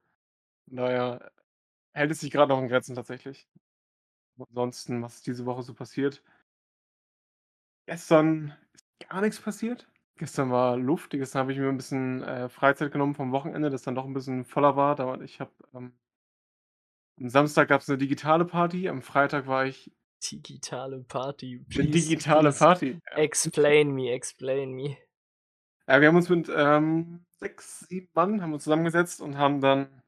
Von 0.68 0.76
daher 0.78 1.32
hält 1.94 2.12
es 2.12 2.20
sich 2.20 2.30
grad 2.32 2.48
noch 2.50 2.60
in 2.60 2.68
Grenzen 2.68 2.96
tatsächlich. 2.96 3.46
Ansonsten, 4.38 5.02
was 5.02 5.16
ist 5.16 5.26
diese 5.26 5.44
Woche 5.46 5.62
so 5.62 5.74
passiert? 5.74 6.22
Gestern 7.88 8.54
ist 8.74 8.86
gar 9.08 9.20
nix 9.20 9.40
passiert. 9.40 9.88
Gestern 10.16 10.50
war 10.52 10.76
Luft. 10.76 11.10
Gestern 11.10 11.40
habe 11.40 11.52
ich 11.52 11.58
mir 11.58 11.68
'n 11.68 11.76
bisschen, 11.76 12.22
äh, 12.22 12.48
Freizeit 12.48 12.92
genommen 12.92 13.14
vom 13.14 13.32
Wochenende, 13.32 13.70
das 13.70 13.82
dann 13.82 13.94
doch 13.96 14.04
'n 14.06 14.12
bisschen 14.14 14.44
voller 14.44 14.76
war. 14.76 14.94
Da 14.94 15.20
ich 15.20 15.40
habe, 15.40 15.50
ähm 15.74 15.92
am 17.20 17.28
Samstag 17.28 17.68
gab's 17.68 17.88
'ne 17.88 17.98
digitale 17.98 18.44
Party, 18.46 18.88
am 18.88 19.02
Freitag 19.02 19.46
war 19.46 19.66
ich 19.66 19.92
Digitale 20.22 21.00
Party, 21.02 21.58
please, 21.68 22.14
digitale 22.14 22.52
please 22.52 22.52
Party, 22.52 23.00
ja. 23.10 23.18
explain 23.18 23.92
me, 23.94 24.12
explain 24.12 24.72
me. 24.72 24.96
Ja, 25.88 26.00
wir 26.00 26.08
haben 26.08 26.16
uns 26.16 26.28
mit, 26.28 26.48
ähm, 26.54 27.26
6, 27.40 27.80
7 27.80 28.08
Mann 28.14 28.40
haben 28.40 28.52
uns 28.52 28.62
zusammengesetzt 28.64 29.20
und 29.20 29.36
haben 29.36 29.60
dann, 29.60 30.01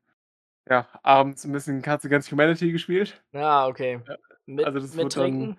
ja, 0.68 0.88
abends 1.02 1.44
'n 1.44 1.52
bisschen 1.52 1.83
Cards 1.83 2.04
Against 2.04 2.30
Humanity 2.33 2.73
gespielt. 2.73 3.23
Ah, 3.35 3.66
okay. 3.68 4.00
Ja, 4.06 4.16
Mit 4.47 4.66
also 4.66 4.80
das 4.80 4.99
mit 4.99 4.99
wird 5.00 5.16
dann 5.16 5.50
Trinken? 5.50 5.56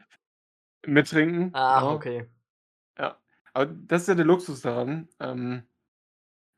mit 0.88 1.10
Trinken, 1.10 1.54
Ah, 1.54 1.82
genau. 1.82 1.96
okay. 1.96 2.28
Ja, 3.00 3.20
aber 3.54 3.68
das 3.68 4.04
ist 4.04 4.08
ja 4.10 4.16
der 4.16 4.26
Luxus 4.26 4.62
daran, 4.62 5.10
ähm, 5.20 5.64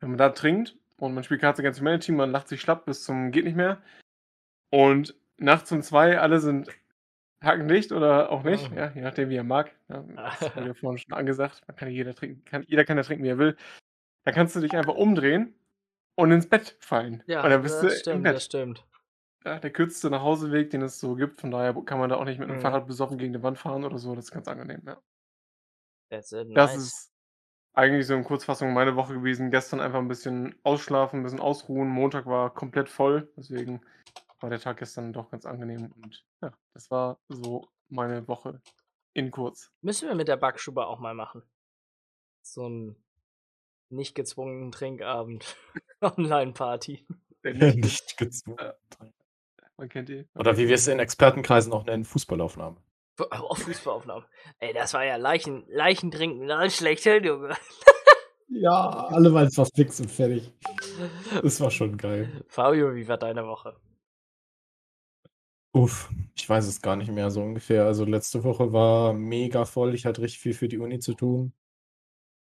wenn 0.02 0.10
man 0.12 0.18
da 0.20 0.30
trinkt 0.32 0.78
und 0.98 1.14
man 1.16 1.24
spielt 1.24 1.42
Cards 1.42 1.60
Against 1.60 1.80
Humanity, 1.82 2.12
man 2.14 2.32
lacht 2.32 2.48
sich 2.50 2.62
schlapp 2.62 2.86
bis 2.86 3.04
zum 3.04 3.32
geht 3.32 3.46
nicht 3.46 3.58
mehr. 3.58 3.82
Und 4.72 5.16
nachts 5.38 5.72
um 5.72 5.82
2 5.84 6.20
alle 6.20 6.40
sind 6.42 6.70
hakendicht 7.44 7.92
oder 7.94 8.32
auch 8.32 8.44
nicht, 8.44 8.72
Mhm. 8.72 8.74
ja, 8.74 8.92
je 8.94 9.02
nachdem, 9.02 9.30
wie 9.30 9.38
er 9.38 9.44
mag, 9.46 9.76
ja. 9.90 10.04
Das 10.40 10.56
wurde 10.56 10.70
ja 10.70 10.74
vorhin 10.76 11.00
schon 11.00 11.14
angesagt. 11.14 11.64
Man 11.68 11.78
kann 11.78 11.90
jeder 11.92 12.16
trinken 12.16 12.46
kann 12.46 12.64
jeder 12.68 12.86
kann 12.86 12.98
ja 12.98 13.04
trinken, 13.04 13.24
wie 13.26 13.30
er 13.30 13.40
will. 13.40 13.58
Da 14.26 14.32
kannst 14.34 14.56
du 14.56 14.62
dich 14.62 14.76
einfach 14.78 14.96
umdrehen 14.96 15.56
und 16.18 16.32
ins 16.32 16.50
Bett 16.50 16.78
fallen. 16.82 17.24
Ja, 17.30 17.44
und 17.44 17.52
dann 17.52 17.62
bist 17.64 17.82
du 17.84 17.88
das 17.88 18.06
im 18.10 18.22
stimmt, 18.22 18.32
das 18.32 18.46
Bett. 18.46 18.46
stimmt. 18.46 18.88
Ja, 19.46 19.60
der 19.60 19.72
kürzeste 19.72 20.10
Nachhauseweg, 20.12 20.72
den 20.72 20.82
es 20.84 21.00
so 21.00 21.16
gibt, 21.16 21.42
von 21.42 21.52
daher 21.52 21.74
kann 21.86 22.00
man 22.00 22.10
da 22.10 22.18
auch 22.18 22.26
nicht 22.26 22.40
mit 22.40 22.50
'nem 22.50 22.58
Mhm. 22.58 22.58
Fahrrad 22.60 22.88
besoffen 22.88 23.18
gegen 23.20 23.34
'ne 23.34 23.44
Wand 23.44 23.60
fahren 23.60 23.86
oder 23.86 24.00
so, 24.00 24.16
das 24.16 24.26
ist 24.26 24.32
ganz 24.32 24.48
angenehm, 24.50 24.82
ja. 24.88 25.02
That's 26.12 26.32
it, 26.34 26.48
Das 26.56 26.76
nice. 26.76 26.76
ist 26.76 27.12
eigentlich 27.74 28.08
so 28.08 28.16
in 28.16 28.24
Kurzfassung 28.26 28.74
meine 28.74 28.96
Woche 28.96 29.14
gewesen. 29.16 29.52
Gestern 29.52 29.82
einfach 29.82 30.00
'n 30.00 30.08
bisschen 30.10 30.56
ausschlafen, 30.64 31.22
'n 31.22 31.24
bisschen 31.24 31.40
ausruhen. 31.42 31.90
Montag 31.90 32.26
war 32.28 32.54
komplett 32.54 32.90
voll, 32.90 33.32
deswegen 33.38 33.82
war 34.42 34.50
der 34.52 34.60
Tag 34.62 34.78
gestern 34.80 35.14
doch 35.14 35.32
ganz 35.32 35.46
angenehm 35.46 35.92
und 35.94 36.26
ja, 36.42 36.54
das 36.74 36.92
war 36.92 37.20
so 37.30 37.70
meine 37.90 38.28
Woche 38.28 38.62
in 39.14 39.32
kurz. 39.32 39.70
Müssen 39.84 40.08
wir 40.08 40.16
mit 40.16 40.28
der 40.28 40.38
Backstube 40.38 40.88
auch 40.88 41.00
mal 41.00 41.14
machen. 41.14 41.44
So 42.44 42.66
'n 42.66 42.96
nicht 43.90 44.16
gezwungenen 44.16 44.72
Trinkabend, 44.72 45.56
Online-Party. 46.02 47.06
Der 47.44 47.76
nicht 47.76 48.18
gezwungen. 48.18 48.58
Ja. 48.60 48.74
Man 49.78 49.90
kennt 49.90 50.10
die. 50.10 50.28
Oder 50.36 50.58
wie 50.58 50.68
wir's 50.68 50.88
in 50.88 51.00
Expertenkreisen 51.00 51.72
auch 51.72 51.86
nennen, 51.86 52.04
Fußballaufnahme. 52.04 52.78
Fu 53.16 53.26
oh, 53.32 53.56
Fußballaufnahmen. 53.56 54.26
Ey, 54.60 54.74
das 54.74 54.94
war 54.94 55.06
ja 55.06 55.16
Leichen 55.16 55.66
Leichentrinken, 55.68 56.70
schlechthin, 56.70 57.24
Junge. 57.24 57.56
Ja, 58.50 59.08
alle 59.10 59.30
mal 59.30 59.50
was 59.56 59.72
fix 59.76 60.00
und 60.00 60.10
fertig. 60.10 60.54
Das 61.42 61.60
war 61.60 61.70
schon 61.70 61.98
geil. 61.98 62.44
Fabio, 62.48 62.96
wie 62.96 63.08
war 63.08 63.18
deine 63.18 63.46
Woche? 63.46 63.76
Uff, 65.74 66.10
ich 66.34 66.48
weiß 66.48 66.66
es 66.66 66.82
gar 66.82 66.96
nicht 66.96 67.12
mehr 67.12 67.30
so 67.30 67.42
ungefähr. 67.42 67.86
Also, 67.86 68.06
letzte 68.06 68.44
Woche 68.44 68.72
war 68.72 69.14
mega 69.14 69.66
voll. 69.66 69.94
Ich 69.94 70.06
hatte 70.06 70.22
richtig 70.22 70.40
viel 70.40 70.54
für 70.54 70.68
die 70.70 70.80
Uni 70.80 71.00
zu 71.00 71.14
tun. 71.14 71.54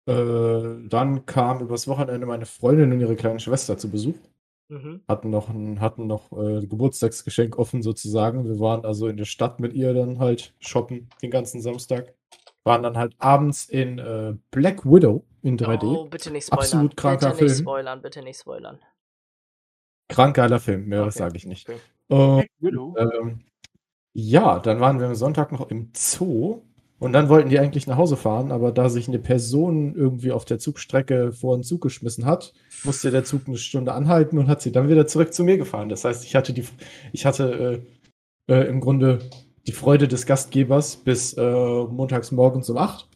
Äh, 0.07 0.87
dann 0.87 1.25
kam 1.25 1.61
übers 1.61 1.87
Wochenende 1.87 2.27
meine 2.27 2.45
Freundin 2.45 2.91
und 2.93 2.99
ihre 2.99 3.15
kleine 3.15 3.39
Schwester 3.39 3.77
zu 3.77 3.89
Besuch. 3.89 4.15
Mhm. 4.69 5.01
Hatten 5.07 5.29
noch 5.29 5.49
'n 5.49 5.79
hatten 5.81 6.07
noch, 6.07 6.31
äh, 6.31 6.65
Geburtstagsgeschenk 6.65 7.57
offen 7.57 7.81
sozusagen. 7.83 8.45
Wir 8.45 8.59
waren 8.59 8.85
also 8.85 9.07
in 9.07 9.17
der 9.17 9.25
Stadt 9.25 9.59
mit 9.59 9.73
ihr 9.73 9.93
dann 9.93 10.19
halt 10.19 10.53
shoppen 10.59 11.09
den 11.21 11.31
ganzen 11.31 11.61
Samstag. 11.61 12.13
Waren 12.63 12.83
dann 12.83 12.97
halt 12.97 13.15
abends 13.19 13.65
in, 13.69 13.99
äh, 13.99 14.35
Black 14.51 14.85
Widow 14.85 15.23
in 15.43 15.57
3D. 15.57 15.85
Oh, 15.87 16.05
bitte 16.05 16.31
nicht 16.31 16.45
spoilern. 16.47 16.63
Absolut 16.63 16.97
kranker 16.97 17.29
Bitte 17.31 17.43
nicht 17.43 17.53
Film. 17.53 17.63
spoilern, 17.63 18.01
bitte 18.01 18.21
nicht 18.23 18.39
spoilern. 18.39 18.79
Krank 20.09 20.35
geiler 20.35 20.59
Film, 20.59 20.85
mehr 20.87 21.01
Okay, 21.01 21.11
sage 21.11 21.37
ich 21.37 21.45
nicht. 21.45 21.67
okay. 21.69 21.79
Und, 22.07 22.37
Black 22.37 22.49
Widow. 22.59 22.95
ähm, 22.97 23.39
ja, 24.13 24.59
dann 24.59 24.79
waren 24.81 24.99
wir 24.99 25.07
am 25.07 25.15
Sonntag 25.15 25.51
noch 25.51 25.69
im 25.71 25.91
Zoo 25.95 26.63
und 26.99 27.13
dann 27.13 27.29
wollten 27.29 27.49
die 27.49 27.59
eigentlich 27.59 27.87
nach 27.87 27.97
Hause 27.97 28.15
fahren, 28.17 28.51
aber 28.51 28.71
da 28.71 28.89
sich 28.89 29.07
eine 29.07 29.19
Person 29.19 29.95
irgendwie 29.95 30.31
auf 30.31 30.45
der 30.45 30.59
Zugstrecke 30.59 31.31
vor 31.33 31.57
den 31.57 31.63
Zug 31.63 31.81
geschmissen 31.81 32.25
hat, 32.25 32.53
musste 32.83 33.11
der 33.11 33.23
Zug 33.25 33.47
eine 33.47 33.57
Stunde 33.57 33.93
anhalten 33.93 34.37
und 34.37 34.47
hat 34.47 34.61
sie 34.61 34.71
dann 34.71 34.89
wieder 34.89 35.05
zurück 35.07 35.33
zu 35.33 35.43
mir 35.43 35.57
gefahren. 35.57 35.89
Das 35.89 36.05
heißt, 36.05 36.23
ich 36.23 36.35
hatte 36.35 36.53
die, 36.53 36.65
ich 37.11 37.25
hatte 37.25 37.83
äh, 38.47 38.53
äh, 38.53 38.67
im 38.67 38.79
Grunde 38.79 39.19
die 39.67 39.71
Freude 39.73 40.07
des 40.07 40.25
Gastgebers 40.25 40.97
bis 40.97 41.33
äh, 41.33 41.41
montags 41.85 42.31
morgens 42.31 42.69
um 42.69 42.77
8. 42.77 43.09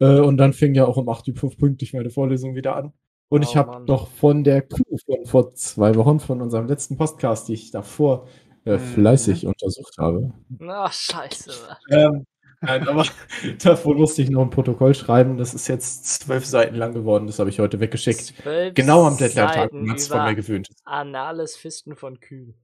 Äh, 0.00 0.20
und 0.20 0.36
dann 0.36 0.52
fing 0.52 0.74
ja 0.74 0.84
auch 0.84 0.96
um 0.96 1.08
8 1.08 1.28
Uhr 1.28 1.50
pünktlich 1.56 1.94
meine 1.94 2.10
Vorlesung 2.10 2.54
wieder 2.54 2.76
an. 2.76 2.92
Und 3.28 3.40
Oh 3.44 3.48
ich 3.48 3.56
habe 3.56 3.84
noch 3.86 4.08
von 4.08 4.44
der 4.44 4.62
Kuh 4.62 4.96
von 5.04 5.24
vor 5.26 5.54
zwei 5.54 5.94
Wochen, 5.96 6.20
von 6.20 6.40
unserem 6.42 6.66
letzten 6.68 6.96
Podcast, 6.96 7.48
die 7.48 7.54
ich 7.54 7.70
davor 7.70 8.26
äh, 8.64 8.74
Mhm. 8.74 8.78
fleißig 8.78 9.46
untersucht 9.46 9.96
habe. 9.98 10.32
Na, 10.58 10.90
scheiße. 10.90 11.52
Ähm, 11.90 12.24
nein, 12.66 12.88
aber 12.88 13.04
davon 13.62 13.96
musste 13.96 14.22
ich 14.22 14.30
noch 14.30 14.42
ein 14.42 14.50
Protokoll 14.50 14.94
schreiben. 14.94 15.38
Das 15.38 15.54
ist 15.54 15.68
jetzt 15.68 16.04
zwölf 16.20 16.44
Seiten 16.44 16.74
lang 16.76 16.92
geworden. 16.92 17.26
Das 17.26 17.38
habe 17.38 17.50
ich 17.50 17.58
heute 17.60 17.80
weggeschickt. 17.80 18.20
Zwölf 18.20 18.74
Genau 18.74 19.06
am 19.06 19.16
Deadline-Tag, 19.16 19.72
es 19.72 20.08
von 20.08 20.24
mir 20.24 20.34
gewöhnt. 20.34 20.68
Anales 20.84 21.56
Fisten 21.56 21.96
von 21.96 22.20
Kühen. 22.20 22.54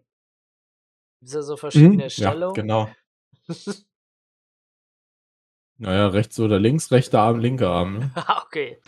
Ist 1.23 1.35
ja 1.35 1.43
so 1.43 1.57
verschiedene 1.57 2.05
Ja, 2.05 2.11
Stellungen. 2.11 2.55
genau. 2.55 2.89
Naja, 5.79 6.07
rechts 6.07 6.39
oder 6.39 6.61
links, 6.61 6.93
rechter 6.93 7.21
Arm, 7.21 7.41
linker 7.41 7.71
Arm. 7.71 7.99
Ne? 7.99 8.11
okay. 8.47 8.79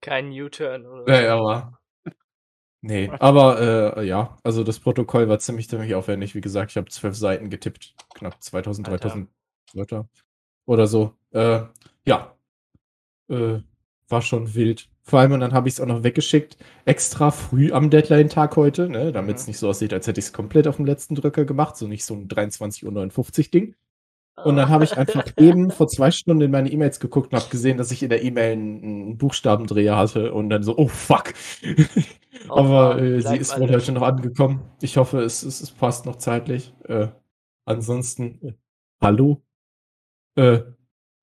Kein 0.00 0.32
U-Turn 0.32 0.86
oder 0.86 1.04
Nee, 1.06 1.28
aber. 1.28 1.78
Nee, 2.80 3.08
aber 3.20 3.96
äh, 3.96 4.04
ja, 4.04 4.36
also 4.42 4.64
das 4.64 4.80
Protokoll 4.80 5.28
war 5.28 5.38
ziemlich, 5.38 5.68
ziemlich 5.68 5.94
aufwendig. 5.94 6.34
Wie 6.34 6.40
gesagt, 6.40 6.72
ich 6.72 6.76
habe 6.76 6.88
zwölf 6.90 7.14
Seiten 7.14 7.48
getippt. 7.48 7.94
Knapp 8.14 8.42
2000, 8.42 8.88
Alter. 8.88 9.08
3000 9.10 9.30
Wörter 9.74 10.08
oder 10.66 10.86
so. 10.86 11.14
Äh, 11.32 11.60
ja. 12.06 12.34
Äh, 13.28 13.60
war 14.08 14.22
schon 14.22 14.54
wild. 14.54 14.88
Vor 15.02 15.18
allem, 15.18 15.32
und 15.32 15.40
dann 15.40 15.52
habe 15.52 15.68
ich 15.68 15.74
es 15.74 15.80
auch 15.80 15.86
noch 15.86 16.04
weggeschickt, 16.04 16.56
extra 16.84 17.30
früh 17.32 17.72
am 17.72 17.90
Deadline-Tag 17.90 18.56
heute, 18.56 18.88
ne, 18.88 19.10
damit 19.10 19.36
es 19.38 19.46
Mhm. 19.46 19.50
nicht 19.50 19.58
so 19.58 19.68
aussieht, 19.68 19.92
als 19.92 20.06
hätte 20.06 20.20
ich 20.20 20.26
es 20.26 20.32
komplett 20.32 20.68
auf 20.68 20.76
dem 20.76 20.86
letzten 20.86 21.16
Drücker 21.16 21.44
gemacht, 21.44 21.76
so 21.76 21.88
nicht 21.88 22.04
so 22.04 22.14
ein 22.14 22.28
23.59 22.28 23.46
Uhr 23.46 23.50
Ding. 23.52 23.74
Und 24.44 24.56
dann 24.56 24.68
habe 24.70 24.84
ich 24.84 24.96
einfach 24.96 25.26
eben 25.38 25.70
vor 25.70 25.88
zwei 25.88 26.10
Stunden 26.10 26.42
in 26.42 26.50
meine 26.50 26.70
E-Mails 26.70 27.00
geguckt 27.00 27.32
und 27.32 27.38
habe 27.38 27.50
gesehen, 27.50 27.76
dass 27.76 27.90
ich 27.90 28.02
in 28.02 28.08
der 28.08 28.22
E-Mail 28.22 28.52
einen, 28.52 29.18
Buchstabendreher 29.18 29.96
hatte 29.96 30.32
und 30.32 30.48
dann 30.48 30.62
so, 30.62 30.76
oh 30.78 30.88
fuck. 30.88 31.34
Oh, 32.48 32.54
Aber 32.54 33.00
äh, 33.00 33.20
sie 33.20 33.36
ist 33.36 33.58
wohl 33.58 33.70
heute 33.70 33.92
noch 33.92 34.02
angekommen. 34.02 34.62
Ich 34.80 34.96
hoffe, 34.96 35.20
es, 35.20 35.42
es, 35.42 35.60
es 35.60 35.70
passt 35.70 36.06
noch 36.06 36.16
zeitlich. 36.16 36.74
Äh, 36.88 37.08
ansonsten, 37.66 38.38
äh, 38.42 38.52
hallo? 39.00 39.42
Äh, 40.36 40.60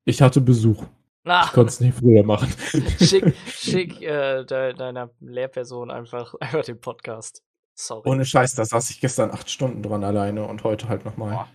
ich 0.05 0.21
hatte 0.21 0.41
Besuch. 0.41 0.85
Na, 1.23 1.43
Ich 1.45 1.51
konnte 1.51 1.69
es 1.69 1.79
nicht 1.79 1.97
früher 1.97 2.23
machen. 2.23 2.49
schick, 2.99 3.35
schick 3.47 4.01
äh, 4.01 4.43
de 4.45 4.73
deiner 4.73 5.11
Lehrperson 5.19 5.91
einfach, 5.91 6.33
einfach 6.39 6.63
den 6.63 6.79
Podcast. 6.79 7.43
Sorry. 7.75 8.09
Ohne 8.09 8.25
Scheiß, 8.25 8.55
da 8.55 8.65
saß 8.65 8.89
ich 8.89 8.99
gestern 8.99 9.31
acht 9.31 9.49
Stunden 9.49 9.81
dran 9.83 10.03
alleine 10.03 10.45
und 10.45 10.63
heute 10.63 10.89
halt 10.89 11.05
nochmal. 11.05 11.47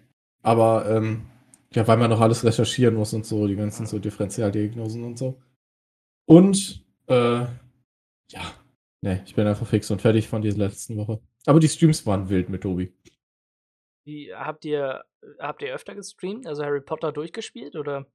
Aber 0.42 0.88
ähm, 0.88 1.26
ja, 1.74 1.86
weil 1.86 1.96
man 1.96 2.10
noch 2.10 2.20
alles 2.20 2.44
recherchieren 2.44 2.94
muss 2.94 3.12
und 3.12 3.26
so, 3.26 3.46
die 3.46 3.56
ganzen 3.56 3.86
so 3.86 3.98
Differentialdiagnosen 3.98 5.04
und 5.04 5.18
so. 5.18 5.40
Und 6.26 6.84
äh, 7.08 7.40
ja, 8.30 8.42
ne, 9.02 9.22
ich 9.26 9.34
bin 9.34 9.46
einfach 9.46 9.66
fix 9.66 9.90
und 9.90 10.00
fertig 10.00 10.28
von 10.28 10.40
dieser 10.40 10.58
letzten 10.58 10.96
Woche. 10.96 11.20
Aber 11.46 11.60
die 11.60 11.68
Streams 11.68 12.06
waren 12.06 12.30
wild 12.30 12.48
mit 12.48 12.62
Tobi. 12.62 12.94
Wie, 14.04 14.34
habt 14.34 14.64
ihr 14.64 15.04
habt 15.38 15.62
ihr 15.62 15.74
öfter 15.74 15.94
gestreamt? 15.94 16.46
Also 16.46 16.62
Harry 16.62 16.80
Potter 16.80 17.12
durchgespielt 17.12 17.76
oder? 17.76 18.06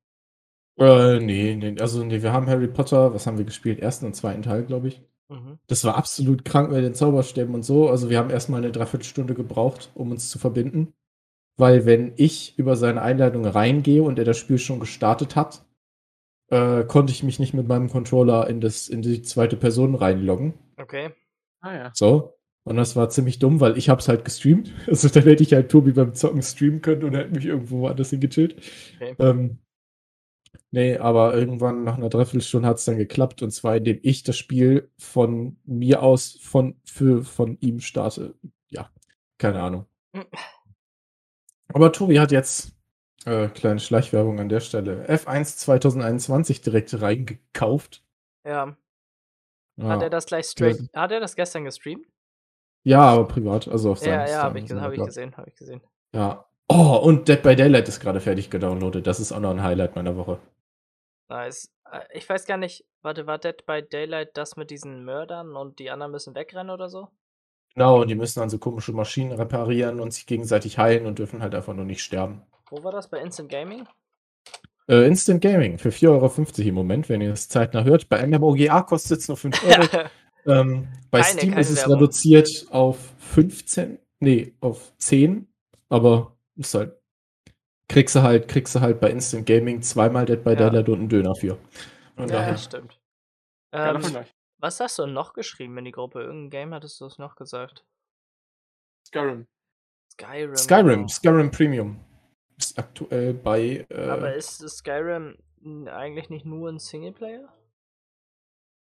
Äh, 0.78 1.20
nee, 1.20 1.56
nee, 1.56 1.76
also 1.80 2.04
nee, 2.04 2.22
wir 2.22 2.32
haben 2.32 2.48
Harry 2.48 2.68
Potter, 2.68 3.14
was 3.14 3.28
haben 3.28 3.38
wir 3.38 3.46
gespielt? 3.46 3.80
Ersten 3.80 4.06
und 4.06 4.16
zweiten 4.16 4.44
Teil, 4.44 4.64
glaube 4.64 4.88
ich. 4.88 5.02
Mhm. 5.30 5.60
Das 5.68 5.84
war 5.84 5.96
absolut 5.98 6.46
krank 6.46 6.72
mit 6.72 6.84
den 6.84 6.96
Zauberstäben 6.96 7.54
und 7.54 7.64
so. 7.64 7.90
Also 7.90 8.10
wir 8.10 8.18
haben 8.18 8.30
erstmal 8.30 8.62
eine 8.62 8.72
Dreiviertelstunde 8.72 9.34
gebraucht, 9.34 9.92
um 9.94 10.12
uns 10.12 10.30
zu 10.30 10.40
verbinden. 10.40 10.94
Weil 11.58 11.86
wenn 11.86 12.14
ich 12.16 12.58
über 12.58 12.78
seine 12.78 13.02
Einladung 13.02 13.46
reingehe 13.46 14.02
und 14.02 14.18
er 14.18 14.26
das 14.26 14.38
Spiel 14.38 14.58
schon 14.58 14.80
gestartet 14.80 15.36
hat, 15.36 15.66
äh, 16.50 16.86
konnte 16.86 17.12
ich 17.12 17.24
mich 17.24 17.40
nicht 17.40 17.54
mit 17.54 17.68
meinem 17.68 17.90
Controller 17.90 18.48
in, 18.48 18.62
das, 18.62 18.88
in 18.88 19.02
die 19.02 19.22
zweite 19.22 19.58
Person 19.58 19.96
reinloggen. 19.96 20.54
Okay. 20.78 21.12
Ah 21.60 21.76
ja. 21.76 21.92
So. 21.94 22.39
Und 22.64 22.76
das 22.76 22.96
war 22.96 23.10
ziemlich 23.10 23.40
dumm, 23.40 23.60
weil 23.60 23.78
ich 23.78 23.90
hab's 23.90 24.08
halt 24.08 24.26
gestreamt. 24.26 24.74
Also 24.88 25.10
dann 25.10 25.24
hätte 25.24 25.44
ich 25.44 25.54
halt 25.54 25.72
Tobi 25.72 25.92
beim 25.92 26.14
Zocken 26.14 26.42
streamen 26.42 26.82
können 26.82 27.04
und 27.04 27.16
hätte 27.16 27.34
mich 27.34 27.46
irgendwo 27.46 27.80
woanders 27.80 28.10
hingechillt. 28.10 28.62
Okay. 28.96 29.16
Ähm, 29.20 29.60
nee, 30.72 30.98
aber 30.98 31.34
irgendwann 31.36 31.84
nach 31.84 31.98
einer 31.98 32.10
Dreiviertelstunde 32.10 32.68
hat's 32.68 32.86
dann 32.86 32.98
geklappt 32.98 33.42
und 33.42 33.52
zwar 33.52 33.78
indem 33.78 34.00
ich 34.04 34.24
das 34.24 34.38
Spiel 34.38 34.92
von 34.98 35.58
mir 35.66 36.04
aus 36.04 36.38
von, 36.42 36.80
für, 36.86 37.24
von 37.24 37.58
ihm 37.62 37.80
starte. 37.80 38.36
Ja, 38.70 38.90
keine 39.38 39.62
Ahnung. 39.62 39.86
Aber 41.72 41.92
Tobi 41.92 42.20
hat 42.20 42.32
jetzt 42.32 42.74
äh, 43.26 43.48
kleine 43.48 43.80
Schleichwerbung 43.80 44.40
an 44.40 44.50
der 44.50 44.60
Stelle. 44.60 45.08
F1 45.08 45.58
2021 45.58 46.62
direkt 46.62 47.00
reingekauft. 47.00 48.04
Ja. 48.46 48.76
Ja, 49.78 49.88
Hat 49.88 50.02
er 50.02 50.10
das 50.10 50.26
gleich 50.26 50.48
straight. 50.48 50.90
Hat 50.94 51.12
er 51.12 51.20
das 51.20 51.36
gestern 51.36 51.64
gestreamt? 51.64 52.06
Ja 52.90 53.02
aber 53.02 53.28
privat, 53.28 53.68
also 53.68 53.92
auf 53.92 54.00
Ja, 54.02 54.06
seinem- 54.06 54.28
ja, 54.32 54.44
habe 54.44 54.60
seinem- 54.60 54.78
ich, 54.78 54.84
hab 54.84 54.94
ich 54.94 55.06
gesehen, 55.06 55.38
habe 55.38 55.50
ich 55.50 55.56
gesehen. 55.56 55.82
Ja. 56.14 56.46
Oh, 56.68 57.00
und 57.04 57.28
Dead 57.28 57.42
by 57.42 57.56
Daylight 57.56 57.88
ist 57.88 58.00
gerade 58.00 58.20
fertig 58.20 58.50
gedownloadet. 58.50 59.06
Das 59.08 59.20
ist 59.20 59.32
auch 59.32 59.40
noch 59.40 59.50
ein 59.52 59.64
Highlight 59.64 59.96
meiner 59.96 60.16
Woche. 60.16 60.40
Nice. 61.30 61.72
Äh, 61.92 62.02
Ich 62.14 62.30
weiß 62.30 62.46
gar 62.46 62.58
nicht, 62.58 62.86
warte, 63.02 63.26
war 63.28 63.38
Dead 63.40 63.66
by 63.66 63.82
Daylight 63.82 64.36
das 64.38 64.56
mit 64.56 64.70
diesen 64.70 65.04
Mördern 65.04 65.56
und 65.56 65.80
die 65.80 65.90
anderen 65.90 66.12
müssen 66.12 66.36
wegrennen 66.36 66.70
oder 66.70 66.90
so? 66.90 67.08
Genau, 67.76 68.02
und 68.02 68.08
die 68.08 68.16
müssen 68.16 68.40
dann 68.40 68.50
so 68.50 68.58
komische 68.60 68.92
Maschinen 68.94 69.32
reparieren 69.32 70.00
und 70.00 70.12
sich 70.12 70.26
gegenseitig 70.26 70.78
heilen 70.78 71.06
und 71.06 71.20
dürfen 71.20 71.42
halt 71.42 71.56
einfach 71.56 71.74
nur 71.74 71.86
nicht 71.86 72.04
sterben. 72.04 72.42
Wo 72.70 72.84
war 72.84 72.92
das? 72.92 73.10
Bei 73.10 73.20
Instant 73.20 73.50
Gaming? 73.50 73.88
Äh, 74.88 75.06
Instant 75.08 75.42
Gaming 75.42 75.78
für 75.78 75.90
4,50 75.92 76.60
Euro 76.60 76.70
im 76.70 76.76
Moment, 76.76 77.10
wenn 77.10 77.22
ihr 77.22 77.32
es 77.34 77.48
zeitnah 77.48 77.84
hört. 77.84 78.10
Bei 78.10 78.26
MMOGA 78.26 78.82
kostet 78.82 79.20
es 79.20 79.28
nur 79.28 79.38
5 79.38 79.56
Euro. 79.64 80.10
Ähm, 80.46 80.88
bei 81.12 81.22
Keine- 81.22 81.34
Steam 81.40 81.50
keine 81.52 81.62
ist 81.62 81.70
es 81.70 81.78
Werbung. 81.80 81.96
reduziert 81.96 82.68
auf 82.72 82.98
15, 83.20 84.00
nee, 84.20 84.54
auf 84.62 84.94
10, 84.98 85.48
aber 85.90 86.36
ist 86.56 86.74
halt, 86.74 86.96
kriegst 87.88 88.16
du 88.16 88.22
halt, 88.22 88.48
kriegst 88.48 88.76
du 88.76 88.82
halt 88.82 89.00
bei 89.00 89.10
Instant 89.12 89.46
Gaming 89.46 89.82
zweimal 89.82 90.26
Dead 90.26 90.44
by 90.44 90.52
Ja. 90.52 90.56
Daylight 90.56 90.90
und 90.90 91.00
einen 91.00 91.10
Döner 91.10 91.36
für. 91.36 91.58
Von 92.16 92.28
ja, 92.28 92.36
daher. 92.36 92.58
stimmt. 92.58 93.00
Ähm, 93.72 94.02
was 94.60 94.80
hast 94.80 95.00
du 95.00 95.06
noch 95.06 95.34
geschrieben 95.34 95.78
in 95.78 95.86
die 95.86 95.92
Gruppe? 95.92 96.22
Irgendein 96.22 96.50
Game 96.50 96.74
hattest 96.74 97.00
du 97.00 97.06
es 97.06 97.18
noch 97.18 97.36
gesagt? 97.36 97.86
Skyrim. 99.08 99.48
Skyrim. 100.12 100.56
Skyrim, 100.56 100.88
genau. 100.88 101.08
Skyrim 101.08 101.52
Premium. 101.52 102.00
Ist 102.58 102.78
aktuell 102.78 103.34
bei. 103.34 103.86
Äh, 103.90 104.08
Aber 104.10 104.34
ist 104.36 104.60
Skyrim 104.68 105.38
eigentlich 105.88 106.30
nicht 106.30 106.46
nur 106.46 106.70
ein 106.70 106.80
Singleplayer? 106.80 107.48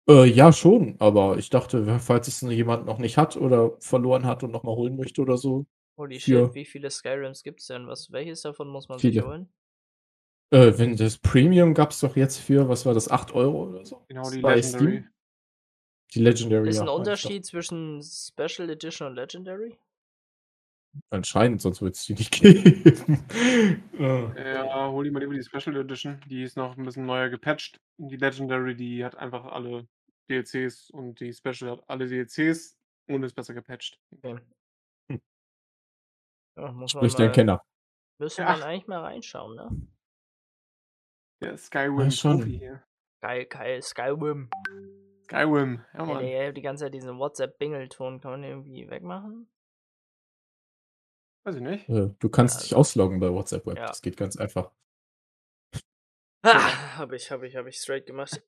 Äh, 0.07 0.25
ja, 0.25 0.53
schon, 0.53 0.95
aber 0.99 1.37
ich 1.37 1.49
dachte, 1.49 1.99
falls 1.99 2.27
es 2.27 2.41
jemand 2.41 2.85
noch 2.85 2.99
nicht 2.99 3.17
hat 3.17 3.37
oder 3.37 3.75
verloren 3.79 4.25
hat 4.25 4.43
und 4.43 4.51
nochmal 4.51 4.75
holen 4.75 4.95
möchte 4.97 5.21
oder 5.21 5.37
so. 5.37 5.65
Holy 5.97 6.19
shit, 6.19 6.53
wie 6.53 6.65
viele 6.65 6.89
Skyrims 6.91 7.41
gibt's 7.41 7.67
denn? 7.67 7.87
Was, 7.87 8.11
welches 8.11 8.41
davon 8.41 8.67
muss 8.67 8.89
man 8.89 8.99
Viele. 8.99 9.13
sich 9.13 9.23
holen? 9.23 9.49
Äh, 10.51 10.77
wenn 10.77 10.95
das 10.95 11.17
Premium 11.17 11.73
gab 11.73 11.91
es 11.91 12.01
doch 12.01 12.15
jetzt 12.15 12.37
für, 12.37 12.69
was 12.69 12.85
war 12.85 12.93
das, 12.93 13.09
8 13.09 13.33
Euro 13.33 13.69
oder 13.69 13.85
so? 13.85 14.05
Genau, 14.07 14.29
die 14.29 14.41
Legendary. 14.41 14.63
Steam? 14.63 15.09
Die 16.13 16.19
Legendary. 16.21 16.69
Ist 16.69 16.75
ja, 16.77 16.83
ein 16.83 16.89
Unterschied 16.89 17.45
zwischen 17.45 18.01
Special 18.03 18.69
Edition 18.69 19.07
und 19.07 19.15
Legendary? 19.15 19.75
Anscheinend, 21.09 21.61
sonst 21.61 21.81
würde 21.81 21.91
es 21.93 22.05
die 22.05 22.13
nicht 22.13 22.31
geben. 22.41 23.25
Äh, 23.99 24.53
Ja, 24.53 24.89
hol 24.89 25.03
die 25.03 25.11
mal 25.11 25.19
lieber 25.19 25.33
die 25.33 25.43
Special 25.43 25.75
Edition. 25.75 26.21
Die 26.29 26.43
ist 26.43 26.57
noch 26.57 26.77
ein 26.77 26.85
bisschen 26.85 27.05
neuer 27.05 27.29
gepatcht. 27.29 27.81
Die 27.97 28.17
Legendary, 28.17 28.75
die 28.75 29.03
hat 29.03 29.15
einfach 29.17 29.45
alle 29.45 29.87
DLCs 30.29 30.89
und 30.91 31.19
die 31.19 31.33
Special 31.33 31.71
hat 31.71 31.83
alle 31.89 32.07
DLCs 32.07 32.77
und 33.07 33.23
ist 33.23 33.35
besser 33.35 33.53
gepatcht. 33.53 33.99
Okay. 34.11 34.39
Hm. 35.09 35.21
Ja, 36.57 36.87
Spricht 36.87 37.19
der 37.19 37.27
mal, 37.27 37.31
Kenner. 37.33 37.65
müsste 38.19 38.41
Ja. 38.43 38.51
man 38.53 38.63
eigentlich 38.63 38.87
mal 38.87 39.01
reinschauen, 39.01 39.55
ne? 39.55 39.87
Der 41.41 41.57
Skyrim 41.57 42.11
schon. 42.11 42.37
Profi 42.39 42.57
hier. 42.59 42.83
Geil, 43.21 43.45
geil, 43.45 43.81
Skyrim. 43.81 44.49
Skyrim, 45.25 45.83
ja 45.93 46.21
Ja, 46.21 46.51
die 46.51 46.61
ganze 46.61 46.85
Zeit 46.85 46.93
diesen 46.93 47.17
WhatsApp-Bingelton 47.17 48.21
kann 48.21 48.31
man 48.31 48.43
irgendwie 48.43 48.89
wegmachen? 48.89 49.49
Weiß 51.45 51.55
ich 51.55 51.61
nicht. 51.61 51.89
Äh, 51.89 52.09
du 52.19 52.29
kannst 52.29 52.55
Ja, 52.55 52.61
dich 52.61 52.75
ausloggen 52.75 53.19
bei 53.19 53.31
WhatsApp 53.31 53.65
Web. 53.65 53.77
Ja. 53.77 53.87
Das 53.87 54.01
geht 54.01 54.17
ganz 54.17 54.37
einfach. 54.37 54.71
Ah, 56.43 56.97
hab 56.97 57.11
ich, 57.11 57.31
hab 57.31 57.41
ich, 57.43 57.55
hab 57.55 57.65
ich 57.65 57.77
straight 57.77 58.05
gemacht. 58.05 58.41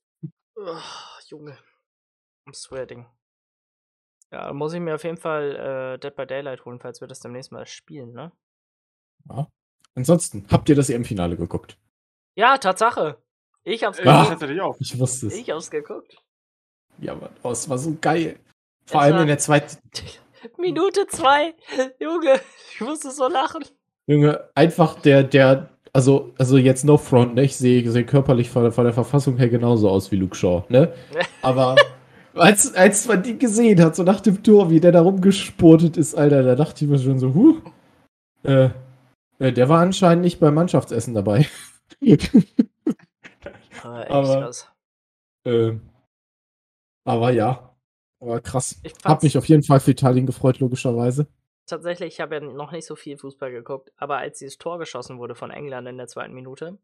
Oh, 0.59 0.81
Junge. 1.29 1.57
I'm 2.47 2.53
sweating. 2.53 3.05
Ja, 4.31 4.51
muss 4.53 4.73
ich 4.73 4.79
mir 4.79 4.95
auf 4.95 5.03
jeden 5.03 5.17
Fall 5.17 5.55
äh, 5.95 5.99
Dead 5.99 6.15
by 6.15 6.25
Daylight 6.25 6.65
holen, 6.65 6.79
falls 6.79 6.99
wir 6.99 7.07
das 7.07 7.19
demnächst 7.19 7.51
mal 7.51 7.65
spielen, 7.65 8.11
ne? 8.13 8.31
Ja. 9.29 9.47
Ansonsten, 9.95 10.45
habt 10.51 10.67
ihr 10.69 10.75
das 10.75 10.89
EM-Finale 10.89 11.37
geguckt? 11.37 11.77
Ja, 12.35 12.57
Tatsache. 12.57 13.21
Ich 13.63 13.83
hab's 13.83 13.99
Äh, 13.99 14.03
geguckt. 14.03 14.59
auch. 14.61 14.75
Ich 14.79 14.97
wusste 14.99 15.27
es. 15.27 15.33
Ich 15.35 15.49
hab's 15.49 15.69
geguckt. 15.71 16.17
Ja, 16.99 17.15
Mann, 17.15 17.29
oh, 17.43 17.51
es 17.51 17.67
war 17.69 17.77
so 17.77 17.95
geil. 17.99 18.39
Vor 18.85 19.01
Es 19.01 19.07
allem 19.07 19.21
in 19.21 19.27
der 19.27 19.37
zweiten. 19.37 19.77
Minute 20.57 21.07
zwei. 21.07 21.55
Junge, 21.99 22.39
ich 22.73 22.81
musste 22.81 23.11
so 23.11 23.27
lachen. 23.27 23.63
Junge, 24.07 24.49
einfach 24.55 24.99
der, 25.01 25.23
der, 25.23 25.69
also, 25.93 26.33
also 26.37 26.57
jetzt 26.57 26.85
no 26.85 26.97
front, 26.97 27.35
ne? 27.35 27.43
Ich 27.43 27.55
sehe 27.57 27.89
sehe 27.89 28.05
körperlich 28.05 28.49
von, 28.49 28.71
von 28.71 28.83
der 28.83 28.93
Verfassung 28.93 29.37
her 29.37 29.49
genauso 29.49 29.89
aus 29.89 30.11
wie 30.11 30.15
Luke 30.17 30.35
Shaw, 30.35 30.63
ne? 30.69 30.93
Aber 31.41 31.75
als, 32.33 32.73
als 32.75 33.07
man 33.07 33.23
die 33.23 33.37
gesehen 33.37 33.81
hat, 33.81 33.95
so 33.95 34.03
nach 34.03 34.21
dem 34.21 34.43
Tor, 34.43 34.69
wie 34.69 34.79
der 34.79 34.91
da 34.91 35.01
rumgespurtet 35.01 35.97
ist, 35.97 36.15
Alter, 36.15 36.43
da 36.43 36.55
dachte 36.55 36.85
ich 36.85 36.91
mir 36.91 36.99
schon 36.99 37.19
so, 37.19 37.33
huh, 37.33 37.57
äh, 38.43 38.69
äh, 39.39 39.51
der 39.51 39.69
war 39.69 39.81
anscheinend 39.81 40.23
nicht 40.23 40.39
beim 40.39 40.53
Mannschaftsessen 40.53 41.13
dabei. 41.13 41.47
Aber 43.83 44.01
echt 44.01 44.11
Aber- 44.11 44.51
ähm, 45.45 45.81
aber 47.05 47.31
ja, 47.31 47.73
aber 48.19 48.41
krass. 48.41 48.79
Ich 48.83 48.93
Hab 49.05 49.23
mich 49.23 49.37
auf 49.37 49.45
jeden 49.47 49.63
Fall 49.63 49.79
für 49.79 49.91
Italien 49.91 50.25
gefreut, 50.25 50.59
logischerweise. 50.59 51.27
Tatsächlich, 51.67 52.15
ich 52.15 52.21
habe 52.21 52.35
ja 52.35 52.41
noch 52.41 52.71
nicht 52.71 52.85
so 52.85 52.95
viel 52.95 53.17
Fußball 53.17 53.51
geguckt, 53.51 53.91
aber 53.97 54.17
als 54.17 54.39
dieses 54.39 54.57
Tor 54.57 54.79
geschossen 54.79 55.19
wurde 55.19 55.35
von 55.35 55.51
England 55.51 55.87
in 55.87 55.97
der 55.97 56.07
zweiten 56.07 56.33
Minute 56.33 56.77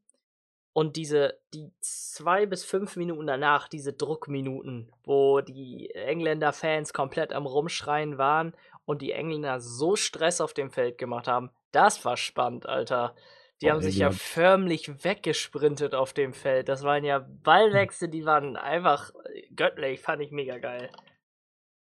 und 0.73 0.95
diese, 0.95 1.39
die 1.53 1.71
zwei 1.81 2.45
bis 2.45 2.65
fünf 2.65 2.95
Minuten 2.95 3.27
danach, 3.27 3.67
diese 3.67 3.93
Druckminuten, 3.93 4.91
wo 5.03 5.41
die 5.41 5.91
Engländer-Fans 5.91 6.93
komplett 6.93 7.31
am 7.31 7.45
Rumschreien 7.45 8.17
waren 8.17 8.53
und 8.85 9.01
die 9.01 9.11
Engländer 9.11 9.59
so 9.59 9.95
Stress 9.95 10.41
auf 10.41 10.53
dem 10.53 10.71
Feld 10.71 10.97
gemacht 10.97 11.27
haben, 11.27 11.51
das 11.71 12.03
war 12.05 12.17
spannend, 12.17 12.67
Alter. 12.67 13.15
Die 13.61 13.67
Oh, 13.67 13.71
haben 13.71 13.81
sich 13.81 13.97
ja 13.97 14.11
förmlich 14.11 15.03
weggesprintet 15.03 15.93
auf 15.95 16.11
dem 16.11 16.33
Feld. 16.33 16.67
Das 16.67 16.83
waren 16.83 17.05
ja 17.05 17.25
Ballwechsel, 17.43 18.09
die 18.09 18.25
waren 18.25 18.57
einfach 18.57 19.11
äh, 19.25 19.43
göttlich, 19.55 20.01
fand 20.01 20.21
ich 20.21 20.31
mega 20.31 20.57
geil. 20.57 20.89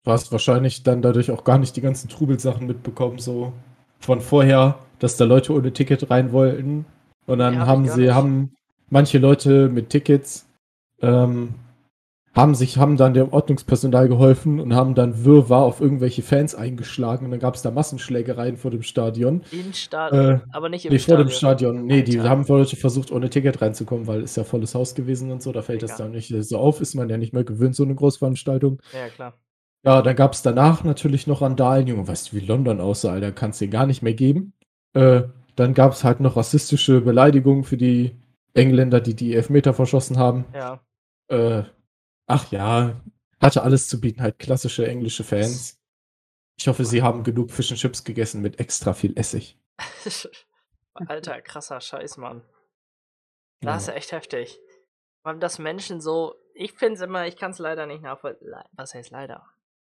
Du 0.04 0.12
hast 0.12 0.32
wahrscheinlich 0.32 0.84
dann 0.84 1.02
dadurch 1.02 1.30
auch 1.32 1.44
gar 1.44 1.58
nicht 1.60 1.76
die 1.76 1.82
ganzen 1.82 2.10
Trubelsachen 2.10 2.66
mitbekommen, 2.66 3.20
so 3.20 3.54
von 4.00 4.20
vorher, 4.20 4.80
dass 5.00 5.18
da 5.18 5.26
Leute 5.26 5.54
ohne 5.54 5.74
Ticket 5.74 6.10
rein 6.10 6.32
wollten. 6.32 6.86
Und 7.28 7.38
dann 7.40 7.54
ich 7.54 7.60
haben 7.60 7.88
sie, 7.88 8.12
haben 8.12 8.56
manche 8.90 9.20
Leute 9.20 9.70
mit 9.70 9.90
Tickets, 9.90 10.48
ähm, 11.02 11.54
haben 12.34 12.56
sich, 12.56 12.78
haben 12.78 12.98
dann 12.98 13.14
dem 13.14 13.32
Ordnungspersonal 13.32 14.08
geholfen 14.08 14.60
und 14.60 14.74
haben 14.74 14.96
dann 14.96 15.24
Wirrwarr 15.26 15.64
auf 15.66 15.82
irgendwelche 15.82 16.24
Fans 16.24 16.56
eingeschlagen 16.56 17.26
und 17.26 17.32
dann 17.32 17.40
gab 17.42 17.56
es 17.56 17.62
da 17.62 17.70
Massenschlägereien 17.72 18.58
vor 18.58 18.72
dem 18.72 18.82
Stadion. 18.84 19.44
Im 19.52 19.74
Stadion, 19.74 20.36
Äh, 20.36 20.40
aber 20.52 20.70
nicht 20.70 20.86
im 20.86 20.94
Nee, 20.94 20.98
vor 21.00 21.04
Stadion. 21.04 21.28
dem 21.28 21.32
Stadion. 21.32 21.86
Nee, 21.86 22.02
die 22.04 22.22
haben 22.22 22.46
Leute 22.48 22.76
versucht, 22.78 23.12
ohne 23.12 23.30
Ticket 23.30 23.62
reinzukommen, 23.62 24.08
weil 24.08 24.22
es 24.24 24.36
ja 24.36 24.46
volles 24.46 24.74
Haus 24.74 24.96
gewesen 24.96 25.30
und 25.32 25.44
so. 25.44 25.52
Da 25.52 25.62
fällt 25.62 25.84
das 25.84 25.92
Mega. 25.92 26.04
dann 26.06 26.12
nicht 26.14 26.34
so 26.48 26.58
auf. 26.58 26.80
Ist 26.82 26.96
man 26.96 27.10
ja 27.10 27.18
nicht 27.18 27.34
mehr 27.34 27.44
gewöhnt, 27.44 27.76
so 27.76 27.84
eine 27.84 27.96
Großveranstaltung. 27.96 28.80
Ja, 28.94 29.10
klar. 29.10 29.34
Ja, 29.84 30.02
dann 30.02 30.16
gab 30.16 30.34
es 30.34 30.42
danach 30.44 30.84
natürlich 30.84 31.26
noch 31.28 31.42
Randalen. 31.42 31.88
Junge, 31.88 32.08
weißt 32.08 32.32
du, 32.32 32.36
wie 32.38 32.42
London 32.46 32.80
aussah, 32.80 33.14
Alter, 33.14 33.32
kannst 33.32 33.62
dir 33.62 33.68
gar 33.68 33.88
nicht 33.88 34.02
mehr 34.04 34.14
geben. 34.14 34.54
Äh, 34.94 35.24
dann 35.56 35.74
gab 35.74 35.94
es 35.94 36.04
halt 36.04 36.20
noch 36.20 36.38
rassistische 36.38 37.02
Beleidigungen 37.02 37.64
für 37.64 37.78
die 37.78 38.16
Engländer, 38.54 39.02
die 39.02 39.16
die 39.16 39.34
Elfmeter 39.34 39.74
verschossen 39.74 40.18
haben. 40.18 40.46
Ja. 40.54 40.82
Äh, 41.30 41.64
ach 42.28 42.52
ja, 42.52 43.02
hatte 43.42 43.64
alles 43.64 43.88
zu 43.88 44.00
bieten, 44.00 44.22
halt 44.22 44.38
klassische 44.40 44.86
englische 44.88 45.24
Fans. 45.24 45.80
Ich 46.58 46.68
hoffe, 46.68 46.86
sie 46.86 47.02
haben 47.02 47.24
genug 47.24 47.50
Fish 47.50 47.72
and 47.72 47.80
Chips 47.80 48.04
gegessen 48.04 48.42
mit 48.42 48.60
extra 48.60 48.94
viel 48.94 49.18
Essig. 49.18 49.58
Alter, 50.94 51.42
krasser 51.42 51.82
Scheiß, 51.82 52.18
Mann. 52.18 52.44
Das 53.62 53.88
Ja. 53.88 53.94
ist 53.94 53.98
echt 53.98 54.12
heftig. 54.12 54.60
Allem, 55.24 55.40
dass 55.40 55.58
Menschen 55.60 56.02
so. 56.02 56.36
Ich 56.54 56.74
finde 56.74 56.96
es 56.96 57.02
immer, 57.02 57.26
ich 57.28 57.38
kann 57.38 57.52
es 57.52 57.60
leider 57.60 57.86
nicht 57.88 58.04
nachvollziehen. 58.04 58.54
Was 58.74 58.94
heißt 58.94 59.12
leider? 59.12 59.44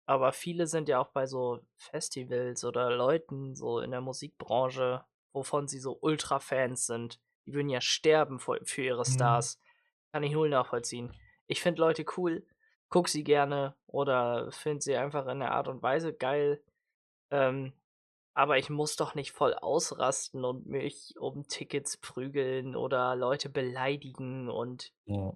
Aber 0.06 0.34
viele 0.34 0.68
sind 0.68 0.90
ja 0.90 1.00
auch 1.00 1.10
bei 1.10 1.26
so 1.26 1.62
Festivals 1.78 2.64
oder 2.66 2.90
Leuten 2.92 3.56
so 3.56 3.80
in 3.80 3.92
der 3.92 4.02
Musikbranche, 4.02 5.06
wovon 5.34 5.68
sie 5.68 5.80
so 5.80 5.98
Ultra-Fans 6.02 6.86
sind. 6.86 7.20
Die 7.46 7.54
würden 7.54 7.70
ja 7.70 7.82
sterben 7.82 8.40
für, 8.40 8.60
für 8.66 8.82
ihre 8.84 9.06
Mhm. 9.06 9.06
Stars. 9.06 9.60
Kann 10.12 10.24
ich 10.24 10.34
null 10.34 10.50
nachvollziehen. 10.50 11.14
Ich 11.48 11.62
finde 11.62 11.82
Leute 11.82 12.06
cool, 12.18 12.46
guck 12.90 13.10
sie 13.10 13.24
gerne 13.24 13.76
oder 13.88 14.52
finde 14.52 14.82
sie 14.82 14.96
einfach 14.96 15.26
in 15.28 15.40
der 15.40 15.52
Art 15.52 15.68
und 15.68 15.82
Weise 15.82 16.14
geil. 16.14 16.64
Ähm, 17.32 17.74
aber 18.36 18.58
ich 18.58 18.70
muss 18.70 18.96
doch 18.96 19.16
nicht 19.16 19.32
voll 19.34 19.54
ausrasten 19.56 20.46
und 20.46 20.66
mich 20.68 21.16
um 21.20 21.48
Tickets 21.48 21.98
prügeln 21.98 22.76
oder 22.76 23.16
Leute 23.16 23.50
beleidigen 23.50 24.50
und 24.50 24.94
Ja, 25.06 25.34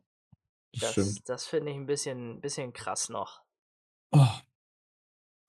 das 0.95 0.95
das, 0.95 1.21
das 1.23 1.45
finde 1.45 1.71
ich 1.71 1.77
ein 1.77 1.85
bisschen, 1.85 2.41
bisschen 2.41 2.73
krass 2.73 3.09
noch. 3.09 3.43
Oh. 4.11 4.41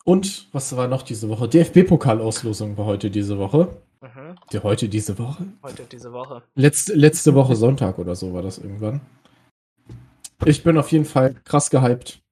Und 0.04 0.48
was 0.52 0.74
war 0.76 0.88
noch 0.88 1.02
diese 1.02 1.28
Woche? 1.28 1.48
DFB-Pokalauslosung 1.48 2.76
war 2.78 2.86
heute 2.86 3.10
diese 3.10 3.38
Woche. 3.38 3.76
Mhm. 4.00 4.36
Die 4.52 4.60
heute 4.60 4.88
diese 4.88 5.18
Woche? 5.18 5.46
Heute 5.62 5.84
diese 5.84 6.12
Woche. 6.12 6.42
Letzte, 6.54 6.94
letzte 6.94 7.34
Woche 7.34 7.56
Sonntag 7.56 7.98
oder 7.98 8.14
so 8.14 8.32
war 8.32 8.42
das 8.42 8.58
irgendwann. 8.58 9.00
Ich 10.44 10.62
bin 10.62 10.78
auf 10.78 10.92
jeden 10.92 11.04
Fall 11.04 11.34
krass 11.44 11.68
gehypt, 11.68 12.22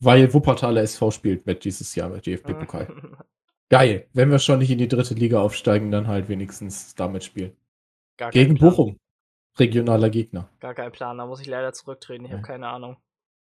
weil 0.00 0.32
Wuppertaler 0.34 0.82
SV 0.82 1.10
spielt 1.10 1.46
mit 1.46 1.64
dieses 1.64 1.94
Jahr 1.94 2.10
mit 2.10 2.26
DFB-Pokal. 2.26 2.86
Geil. 3.70 4.06
Wenn 4.12 4.30
wir 4.30 4.38
schon 4.38 4.58
nicht 4.60 4.70
in 4.70 4.78
die 4.78 4.88
dritte 4.88 5.14
Liga 5.14 5.40
aufsteigen, 5.40 5.90
dann 5.90 6.06
halt 6.06 6.28
wenigstens 6.28 6.94
damit 6.94 7.24
spielen. 7.24 7.56
Gegen. 8.30 8.58
Bochum. 8.58 8.98
Regionaler 9.58 10.10
Gegner. 10.10 10.48
Gar 10.60 10.74
kein 10.74 10.92
Plan, 10.92 11.16
da 11.16 11.26
muss 11.26 11.40
ich 11.40 11.46
leider 11.46 11.72
zurücktreten, 11.72 12.26
ich 12.26 12.30
habe 12.30 12.42
Ja. 12.42 12.46
keine 12.46 12.68
Ahnung. 12.68 12.98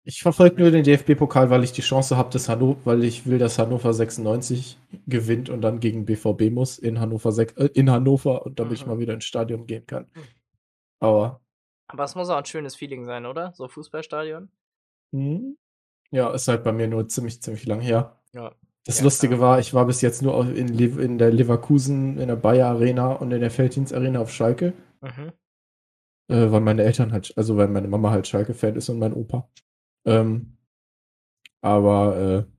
Ich 0.06 0.22
verfolge 0.22 0.62
nur 0.62 0.70
den 0.72 0.84
DFB-Pokal, 0.84 1.50
weil 1.50 1.64
ich 1.64 1.72
die 1.72 1.82
Chance 1.82 2.18
habe, 2.18 2.30
dass 2.30 2.50
Hannover, 2.50 2.80
weil 2.84 3.04
ich 3.06 3.26
will, 3.26 3.38
dass 3.38 3.58
Hannover 3.58 3.94
96 3.94 4.78
gewinnt 5.08 5.50
und 5.50 5.62
dann 5.62 5.80
gegen 5.80 6.06
BVB 6.06 6.50
muss 6.52 6.78
in 6.78 7.00
Hannover, 7.00 7.30
sech- 7.30 7.56
äh, 7.58 7.70
in 7.74 7.90
Hannover 7.90 8.46
und 8.46 8.60
damit 8.60 8.74
ich 8.74 8.86
Mhm. 8.86 8.92
mal 8.92 9.00
wieder 9.00 9.14
ins 9.14 9.24
Stadion 9.26 9.66
gehen 9.66 9.86
kann. 9.88 10.08
Mhm. 10.14 10.24
Aber 11.00 11.42
Aber 11.88 12.04
es 12.04 12.16
muss 12.16 12.30
auch 12.30 12.38
ein 12.38 12.46
schönes 12.46 12.76
Feeling 12.76 13.06
sein, 13.06 13.26
oder? 13.26 13.54
So 13.56 13.68
Fußballstadion? 13.70 14.50
hm, 15.14 15.58
ja, 16.12 16.32
ist 16.34 16.48
halt 16.48 16.64
bei 16.64 16.72
mir 16.72 16.88
nur 16.88 17.08
ziemlich, 17.10 17.42
ziemlich 17.42 17.66
lang 17.66 17.82
her. 17.82 18.18
Ja. 18.34 18.54
Das 18.86 19.00
Ja, 19.00 19.04
Lustige 19.06 19.38
klar. 19.38 19.50
war, 19.52 19.60
ich 19.60 19.74
war 19.74 19.86
bis 19.86 20.02
jetzt 20.02 20.22
nur 20.22 20.46
in, 20.56 20.78
in 20.80 21.18
der 21.18 21.32
Leverkusen, 21.32 22.18
in 22.20 22.28
der 22.28 22.36
Bayer 22.36 22.68
Arena 22.70 23.14
und 23.14 23.32
in 23.32 23.42
der 23.42 23.52
Felddienst 23.52 23.94
Arena 23.94 24.20
auf 24.22 24.32
Schalke, 24.32 24.74
Mhm. 25.02 25.32
äh, 26.30 26.52
weil 26.52 26.62
meine 26.62 26.84
Eltern 26.84 27.12
halt, 27.14 27.34
also 27.38 27.58
weil 27.58 27.68
meine 27.70 27.88
Mama 27.88 28.12
halt 28.12 28.28
Schalke-Fan 28.28 28.76
ist 28.76 28.90
und 28.90 29.00
mein 29.00 29.14
Opa. 29.14 29.50
Ähm, 30.06 30.58
aber 31.62 32.48
äh, 32.48 32.54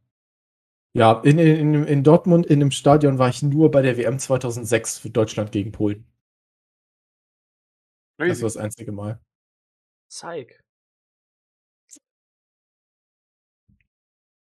ja, 0.96 1.20
in, 1.24 1.38
in, 1.38 1.84
in 1.84 2.04
Dortmund 2.04 2.46
in 2.46 2.60
dem 2.60 2.70
Stadion 2.70 3.18
war 3.18 3.28
ich 3.28 3.42
nur 3.42 3.70
bei 3.70 3.82
der 3.82 3.96
WM 3.96 4.18
2006 4.18 4.98
für 4.98 5.10
Deutschland 5.10 5.52
gegen 5.52 5.72
Polen. 5.72 6.06
Das 8.16 8.28
Crazy. 8.28 8.42
war 8.42 8.46
das 8.46 8.56
einzige 8.56 8.92
Mal. 8.92 9.20
Zeig. 10.08 10.62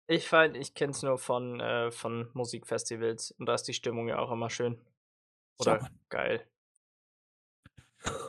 Ich 0.10 0.30
find, 0.30 0.56
ich 0.56 0.74
kenn's 0.74 1.04
nur 1.04 1.18
von, 1.18 1.60
äh, 1.60 1.92
von 1.92 2.30
Musikfestivals 2.34 3.32
und 3.32 3.48
da 3.48 3.56
ist 3.56 3.64
die 3.64 3.74
Stimmung 3.74 4.08
ja 4.08 4.20
auch 4.20 4.32
immer 4.32 4.50
schön. 4.50 4.80
Oder 5.60 5.82
Mann. 5.82 6.00
geil. 6.10 6.48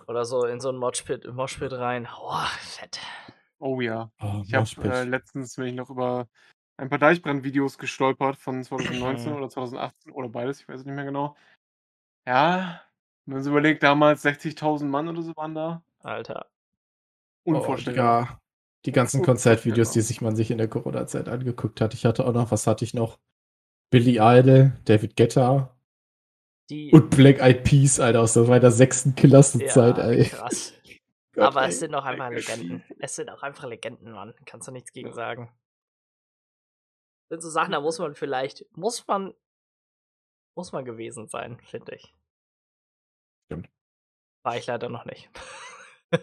Oder 0.08 0.24
so 0.24 0.44
in 0.44 0.60
so 0.60 0.70
ein 0.70 0.76
Moshpit, 0.76 1.26
Moshpit 1.32 1.72
rein. 1.72 2.08
Boah, 2.16 2.48
fett. 2.60 3.00
Oh 3.58 3.80
ja. 3.80 4.10
Oh, 4.20 4.42
Ich 4.44 4.54
habe 4.54 4.66
äh, 4.84 5.04
letztens 5.04 5.56
bin 5.56 5.66
ich 5.66 5.74
noch 5.74 5.90
über 5.90 6.28
ein 6.76 6.88
paar 6.88 6.98
Deichbrand-Videos 6.98 7.78
gestolpert 7.78 8.36
von 8.36 8.62
2019 8.64 9.32
oder 9.32 9.48
2018 9.48 10.12
oder 10.12 10.28
beides, 10.28 10.60
ich 10.60 10.68
weiß 10.68 10.80
es 10.80 10.86
nicht 10.86 10.94
mehr 10.94 11.04
genau. 11.04 11.36
Ja, 12.26 12.82
wenn 13.26 13.34
man 13.34 13.42
sich 13.42 13.50
überlegt, 13.50 13.82
damals 13.82 14.24
60.000 14.24 14.90
Mann 14.90 15.08
oder 15.08 15.22
so 15.22 15.34
waren 15.36 15.54
da. 15.54 15.82
Alter. 16.02 16.46
Unvorstellbar. 17.44 18.22
Oh, 18.22 18.24
Digga. 18.24 18.40
Die 18.86 18.92
ganzen. 18.92 19.22
Konzertvideos, 19.22 19.90
die 19.90 20.00
sich 20.00 20.20
man 20.20 20.36
sich 20.36 20.50
in 20.50 20.58
der 20.58 20.68
Corona-Zeit 20.68 21.28
angeguckt 21.28 21.80
hat. 21.80 21.94
Ich 21.94 22.06
hatte 22.06 22.24
auch 22.26 22.32
noch, 22.32 22.50
was 22.50 22.66
hatte 22.66 22.84
ich 22.84 22.94
noch? 22.94 23.18
Billy 23.90 24.18
Idol, 24.20 24.72
David 24.84 25.16
Guetta 25.16 25.74
Die, 26.70 26.90
und 26.92 27.10
Black 27.10 27.40
Eyed 27.40 27.64
Peas, 27.64 27.98
Alter, 27.98 28.20
aus 28.20 28.36
meiner 28.36 28.70
sechsten 28.70 29.14
Klassenzeit, 29.14 29.98
ja, 29.98 30.04
ey. 30.04 30.24
krass. 30.26 30.74
Gott, 31.38 31.46
Aber 31.46 31.62
ey. 31.62 31.68
es 31.68 31.78
sind 31.78 31.94
auch 31.94 32.04
einfach 32.04 32.30
Legenden. 32.30 32.82
Es 32.98 33.14
sind 33.14 33.30
auch 33.30 33.42
einfach 33.44 33.64
Legenden, 33.64 34.10
Mann. 34.10 34.34
Kannst 34.44 34.66
du 34.66 34.72
nichts 34.72 34.92
gegen 34.92 35.12
sagen. 35.12 35.56
Das 37.30 37.36
sind 37.36 37.42
so 37.42 37.50
Sachen, 37.50 37.72
da 37.72 37.80
muss 37.80 37.98
man 38.00 38.14
vielleicht, 38.16 38.64
muss 38.76 39.06
man, 39.06 39.34
muss 40.56 40.72
man 40.72 40.84
gewesen 40.84 41.28
sein, 41.28 41.60
finde 41.60 41.94
ich. 41.94 42.12
Stimmt. 43.46 43.70
War 44.44 44.56
ich 44.56 44.66
leider 44.66 44.88
noch 44.88 45.04
nicht. 45.04 45.30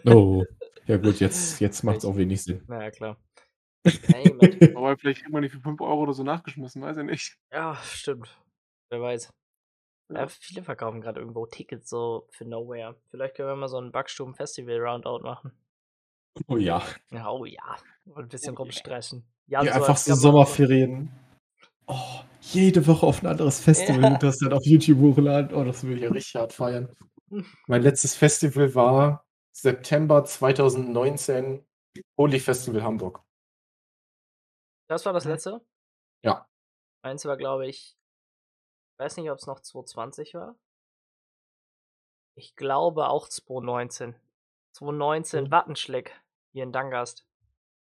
Oh, 0.04 0.44
ja 0.84 0.96
gut, 0.98 1.20
jetzt, 1.20 1.60
jetzt 1.60 1.82
macht 1.82 1.98
es 1.98 2.04
auch 2.04 2.16
wenig 2.16 2.42
Sinn. 2.42 2.62
naja, 2.66 2.90
klar. 2.90 3.16
Payment. 3.84 4.76
Aber 4.76 4.98
vielleicht 4.98 5.26
man 5.30 5.42
die 5.42 5.48
für 5.48 5.60
5 5.60 5.80
Euro 5.80 6.02
oder 6.02 6.12
so 6.12 6.24
nachgeschmissen, 6.24 6.82
weiß 6.82 6.98
ich 6.98 7.04
nicht. 7.04 7.38
Ja, 7.52 7.76
stimmt. 7.76 8.38
Wer 8.90 9.00
weiß. 9.00 9.32
Ja. 10.08 10.20
Ja. 10.20 10.28
viele 10.28 10.62
verkaufen 10.62 11.00
gerade 11.00 11.20
irgendwo 11.20 11.46
Tickets 11.46 11.88
so 11.90 12.28
für 12.30 12.44
Nowhere. 12.44 12.96
Vielleicht 13.10 13.34
können 13.36 13.48
wir 13.48 13.56
mal 13.56 13.68
so 13.68 13.78
ein 13.80 13.92
Backstuben-Festival-Roundout 13.92 15.20
machen. 15.20 15.52
Oh 16.48 16.56
ja. 16.56 16.82
Ja, 17.10 17.30
oh 17.30 17.44
ja. 17.44 17.76
Und 18.04 18.24
ein 18.24 18.28
bisschen 18.28 18.50
Oh 18.50 18.58
yeah. 18.58 18.62
rumstressen. 18.62 19.26
Ja, 19.48 19.60
als 19.60 19.68
so 19.68 20.12
Kameramann. 20.12 20.16
Sommerferien. 20.20 21.10
Oh, 21.86 22.20
jede 22.40 22.86
Woche 22.86 23.06
auf 23.06 23.22
ein 23.22 23.26
anderes 23.26 23.60
Festival 23.60 24.02
Ja. 24.02 24.08
und 24.14 24.22
das 24.22 24.38
dann 24.38 24.52
auf 24.52 24.64
YouTube 24.64 24.98
hochladen. 25.00 25.54
Oh, 25.56 25.64
das 25.64 25.82
würde 25.82 25.96
ich 25.96 26.02
ja 26.02 26.10
richtig 26.10 26.34
hart 26.34 26.52
feiern. 26.52 26.94
Mein 27.66 27.82
letztes 27.82 28.14
Festival 28.14 28.74
war 28.74 29.24
September 29.52 30.24
2019, 30.24 31.64
Holy 32.18 32.38
Festival 32.40 32.82
Hamburg. 32.82 33.22
Das 34.88 35.04
war 35.06 35.12
das 35.12 35.24
letzte? 35.24 35.60
Ja. 36.22 36.46
Eins 37.02 37.24
war, 37.24 37.36
glaube 37.36 37.66
ich, 37.66 37.96
weiß 38.98 39.16
nicht, 39.16 39.30
ob 39.30 39.38
es 39.38 39.46
noch 39.46 39.60
2020 39.60 40.34
war. 40.34 40.56
Ich 42.34 42.54
glaube 42.56 43.08
auch 43.08 43.28
2019. 43.28 44.14
2019 44.72 45.44
Mhm. 45.44 45.50
Wattenschleck 45.50 46.20
hier 46.52 46.64
in 46.64 46.72
Dangast. 46.72 47.26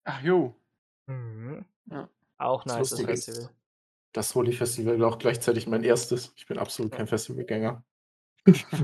Ach 0.05 0.21
jo. 0.23 0.55
Mhm. 1.07 1.65
Ja. 1.87 2.09
Auch 2.39 2.65
Das 2.65 2.73
nice 2.75 2.91
Lustige 2.91 3.13
ist, 3.13 3.25
Festival. 3.27 3.55
Das 4.13 4.35
Holy 4.35 4.53
Festival 4.53 4.99
war 4.99 5.09
auch 5.09 5.19
gleichzeitig 5.19 5.67
mein 5.69 5.85
erstes. 5.85 6.33
Ich 6.37 6.47
bin 6.47 6.59
absolut 6.59 6.91
Ja. 6.93 6.99
kein 6.99 7.07
Festivalgänger. 7.07 7.85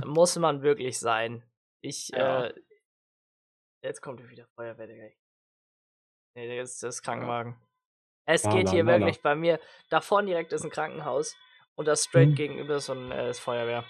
Muss 0.04 0.36
man 0.36 0.62
wirklich 0.62 0.98
sein. 1.00 1.42
Ich, 1.80 2.08
Ja. 2.14 2.46
äh, 2.46 2.62
jetzt 3.82 4.02
kommt 4.02 4.28
wieder 4.28 4.46
Feuerwehr, 4.54 4.86
Digga. 4.86 5.08
Nee, 6.36 6.58
das 6.58 6.72
ist 6.74 6.82
das 6.82 7.02
Krankenwagen. 7.02 7.56
Es 8.26 8.44
La, 8.44 8.52
geht 8.52 8.68
hier 8.70 8.84
wirklich 8.86 9.22
bei 9.22 9.34
mir. 9.34 9.58
Davon 9.88 10.26
direkt 10.26 10.52
ist 10.52 10.62
ein 10.64 10.70
Krankenhaus 10.70 11.34
und 11.76 11.86
das 11.86 12.04
straight 12.04 12.30
Mhm. 12.30 12.34
gegenüber 12.34 12.76
ist 12.76 12.86
so 12.86 12.92
ein 12.94 13.10
äh, 13.12 13.30
ist 13.30 13.40
Feuerwehr. 13.40 13.84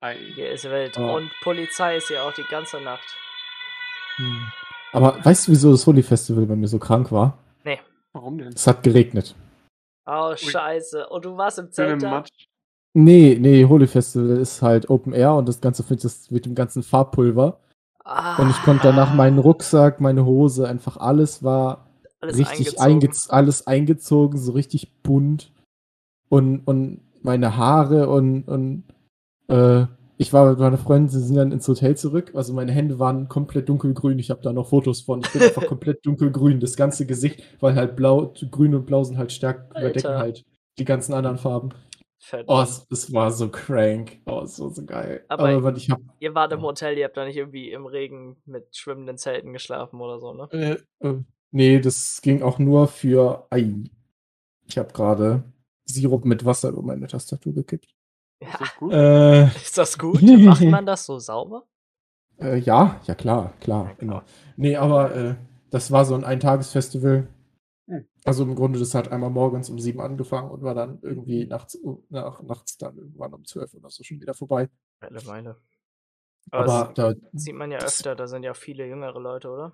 Ei. 0.00 0.16
Hier 0.34 0.50
ist 0.50 0.64
wild. 0.64 0.96
Ja. 0.96 1.10
Und 1.14 1.30
Polizei 1.42 1.96
ist 1.96 2.08
hier 2.08 2.22
auch 2.22 2.32
die 2.34 2.44
ganze 2.50 2.80
Nacht. 2.80 3.06
Hm. 4.16 4.52
Aber 4.92 5.24
weißt 5.24 5.48
du, 5.48 5.52
wieso 5.52 5.72
das 5.72 5.86
Holy 5.86 6.02
Festival 6.02 6.46
bei 6.46 6.56
mir 6.56 6.68
so 6.68 6.78
krank 6.78 7.10
war? 7.10 7.38
Warum 8.12 8.38
denn? 8.38 8.52
Es 8.52 8.64
hat 8.68 8.84
geregnet. 8.84 9.34
Oh, 10.06 10.36
scheiße. 10.36 11.08
Und 11.08 11.24
du 11.24 11.36
warst 11.36 11.58
im 11.58 11.72
Zelt. 11.72 12.00
Nee, 12.92 13.36
nee, 13.40 13.64
Holy 13.64 13.88
Festival 13.88 14.36
ist 14.36 14.62
halt 14.62 14.88
Open 14.88 15.12
Air 15.12 15.34
und 15.34 15.48
das 15.48 15.60
Ganze 15.60 15.82
findet 15.82 16.04
das 16.04 16.30
mit 16.30 16.46
dem 16.46 16.54
ganzen 16.54 16.84
Farbpulver. 16.84 17.58
Ah, 18.04 18.36
Und 18.40 18.50
ich 18.50 18.62
konnte 18.62 18.84
danach 18.84 19.12
meinen 19.14 19.40
Rucksack, 19.40 20.00
meine 20.00 20.24
Hose, 20.24 20.68
einfach 20.68 20.96
alles 20.98 21.42
war 21.42 21.88
alles 22.20 22.38
richtig 22.38 22.78
eingezogen. 22.78 22.82
eingez 22.84 23.30
alles 23.30 23.66
eingezogen, 23.66 24.38
so 24.38 24.52
richtig 24.52 25.02
bunt. 25.02 25.50
Und, 26.28 26.60
und 26.66 27.00
meine 27.22 27.56
Haare 27.56 28.08
und, 28.08 28.44
und 28.48 28.84
äh, 29.48 29.86
ich 30.16 30.32
war 30.32 30.48
mit 30.50 30.58
meiner 30.58 30.78
Freundin, 30.78 31.08
sie 31.08 31.20
sind 31.20 31.36
dann 31.36 31.52
ins 31.52 31.66
Hotel 31.66 31.96
zurück. 31.96 32.32
Also 32.34 32.52
meine 32.54 32.72
Hände 32.72 32.98
waren 32.98 33.28
komplett 33.28 33.68
dunkelgrün. 33.68 34.18
Ich 34.18 34.30
habe 34.30 34.42
da 34.42 34.52
noch 34.52 34.68
Fotos 34.68 35.00
von. 35.02 35.20
Ich 35.20 35.32
bin 35.32 35.42
einfach 35.42 35.66
komplett 35.66 36.04
dunkelgrün. 36.06 36.60
Das 36.60 36.76
ganze 36.76 37.06
Gesicht, 37.06 37.42
weil 37.60 37.74
halt 37.74 37.96
blau, 37.96 38.32
grün 38.50 38.74
und 38.74 38.86
blau 38.86 39.02
sind 39.04 39.18
halt 39.18 39.32
stark 39.32 39.70
überdecken 39.70 40.06
Alter. 40.08 40.18
halt 40.18 40.44
die 40.78 40.84
ganzen 40.84 41.14
anderen 41.14 41.38
Farben. 41.38 41.70
Fett. 42.18 42.46
Oh, 42.48 42.60
es, 42.62 42.86
es 42.90 43.12
war 43.12 43.30
so 43.32 43.48
crank. 43.50 44.18
Oh, 44.24 44.40
es 44.44 44.58
war 44.58 44.70
so 44.70 44.84
geil. 44.84 45.24
Aber- 45.28 45.48
Aber, 45.48 45.76
ich 45.76 45.90
hab, 45.90 46.00
Ihr 46.20 46.34
wart 46.34 46.52
im 46.52 46.62
Hotel, 46.62 46.96
ihr 46.96 47.04
habt 47.04 47.16
da 47.18 47.24
nicht 47.26 47.36
irgendwie 47.36 47.70
im 47.70 47.84
Regen 47.84 48.36
mit 48.46 48.74
schwimmenden 48.74 49.18
Zelten 49.18 49.52
geschlafen 49.52 50.00
oder 50.00 50.18
so, 50.20 50.32
ne? 50.32 50.48
äh, 50.52 51.06
äh, 51.06 51.20
nee, 51.50 51.80
das 51.80 52.22
ging 52.22 52.42
auch 52.42 52.58
nur 52.58 52.88
für 52.88 53.46
Ei. 53.50 53.74
Ich 54.66 54.78
habe 54.78 54.92
gerade 54.94 55.44
Sirup 55.94 56.24
mit 56.24 56.44
Wasser 56.44 56.70
über 56.70 56.82
meine 56.82 57.06
Tastatur 57.06 57.54
gekippt. 57.54 57.94
Ist 58.40 58.48
Ja, 58.52 58.58
das 58.58 58.76
gut? 58.76 58.92
Äh, 58.92 59.44
ist 59.56 59.78
das 59.78 59.98
gut? 59.98 60.22
Macht 60.22 60.62
man 60.64 60.86
das 60.86 61.06
so 61.06 61.18
sauber? 61.18 61.64
äh, 62.40 62.58
ja, 62.58 63.00
ja 63.06 63.14
klar, 63.14 63.52
klar, 63.60 63.94
genau. 63.98 64.22
Nee, 64.56 64.76
aber 64.76 65.14
äh, 65.14 65.34
das 65.70 65.90
war 65.90 66.04
so 66.04 66.14
ein 66.14 66.24
Eintagesfestival. 66.24 67.28
Hm. 67.86 68.06
Also 68.24 68.44
im 68.44 68.54
Grunde, 68.54 68.78
das 68.78 68.94
hat 68.94 69.12
einmal 69.12 69.30
morgens 69.30 69.68
um 69.70 69.78
sieben 69.78 70.00
angefangen 70.00 70.50
und 70.50 70.62
war 70.62 70.74
dann 70.74 70.98
irgendwie 71.02 71.46
nachts, 71.46 71.78
nach, 72.08 72.42
nachts 72.42 72.76
dann 72.78 72.96
irgendwann 72.96 73.34
um 73.34 73.44
zwölf 73.44 73.74
oder 73.74 73.90
so 73.90 74.02
schon 74.02 74.20
wieder 74.20 74.34
vorbei. 74.34 74.68
Welle 75.00 75.20
Meile. 75.26 75.56
Aber, 76.50 76.72
Aber 76.72 76.92
da, 76.94 77.12
das 77.14 77.42
sieht 77.42 77.54
man 77.54 77.70
ja 77.70 77.78
das- 77.78 77.98
öfter, 77.98 78.14
da 78.16 78.26
sind 78.26 78.42
ja 78.42 78.54
viele 78.54 78.86
jüngere 78.86 79.18
Leute, 79.20 79.50
oder? 79.50 79.72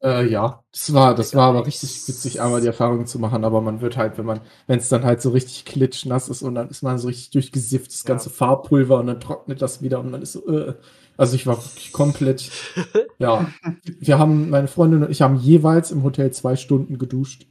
Äh, 0.00 0.28
ja, 0.30 0.62
das 0.72 0.92
war, 0.94 1.14
das 1.16 1.34
war 1.34 1.48
aber 1.48 1.66
richtig 1.66 1.90
witzig, 2.06 2.40
einmal 2.40 2.60
die 2.60 2.68
Erfahrung 2.68 3.06
zu 3.06 3.18
machen, 3.18 3.44
aber 3.44 3.60
man 3.60 3.80
wird 3.80 3.96
halt, 3.96 4.16
wenn 4.16 4.26
man, 4.26 4.40
wenn 4.68 4.78
es 4.78 4.88
dann 4.88 5.02
halt 5.04 5.20
so 5.20 5.30
richtig 5.30 5.64
klitschnass 5.64 6.28
ist 6.28 6.42
und 6.42 6.54
dann 6.54 6.68
ist 6.68 6.82
man 6.82 6.98
so 6.98 7.08
richtig 7.08 7.30
durchgesifft, 7.30 7.90
das 7.92 8.04
Ja. 8.04 8.08
ganze 8.08 8.30
Farbpulver 8.30 8.98
und 9.00 9.08
dann 9.08 9.18
trocknet 9.20 9.60
das 9.60 9.82
wieder 9.82 9.98
und 9.98 10.10
man 10.12 10.22
ist 10.22 10.34
so, 10.34 10.46
äh, 10.48 10.74
also 11.16 11.34
ich 11.34 11.48
war 11.48 11.56
wirklich 11.56 11.90
komplett, 11.92 12.48
ja. 13.18 13.48
Wir 13.84 14.20
haben, 14.20 14.50
meine 14.50 14.68
Freundin 14.68 15.02
und 15.02 15.10
ich 15.10 15.20
haben 15.20 15.36
jeweils 15.36 15.90
im 15.90 16.04
Hotel 16.04 16.30
zwei 16.32 16.54
Stunden 16.54 16.98
geduscht 16.98 17.48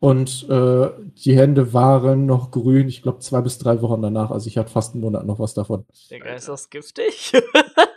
und 0.00 0.48
äh, 0.48 0.90
die 1.24 1.36
Hände 1.36 1.72
waren 1.74 2.26
noch 2.26 2.52
grün, 2.52 2.88
ich 2.88 3.02
glaube 3.02 3.20
zwei 3.20 3.40
bis 3.40 3.58
drei 3.58 3.82
Wochen 3.82 4.02
danach, 4.02 4.30
also 4.30 4.46
ich 4.48 4.58
hatte 4.58 4.70
fast 4.70 4.94
einen 4.94 5.02
Monat 5.02 5.26
noch 5.26 5.40
was 5.40 5.54
davon. 5.54 5.84
Digga, 6.10 6.34
ist 6.34 6.48
das 6.48 6.70
giftig? 6.70 7.32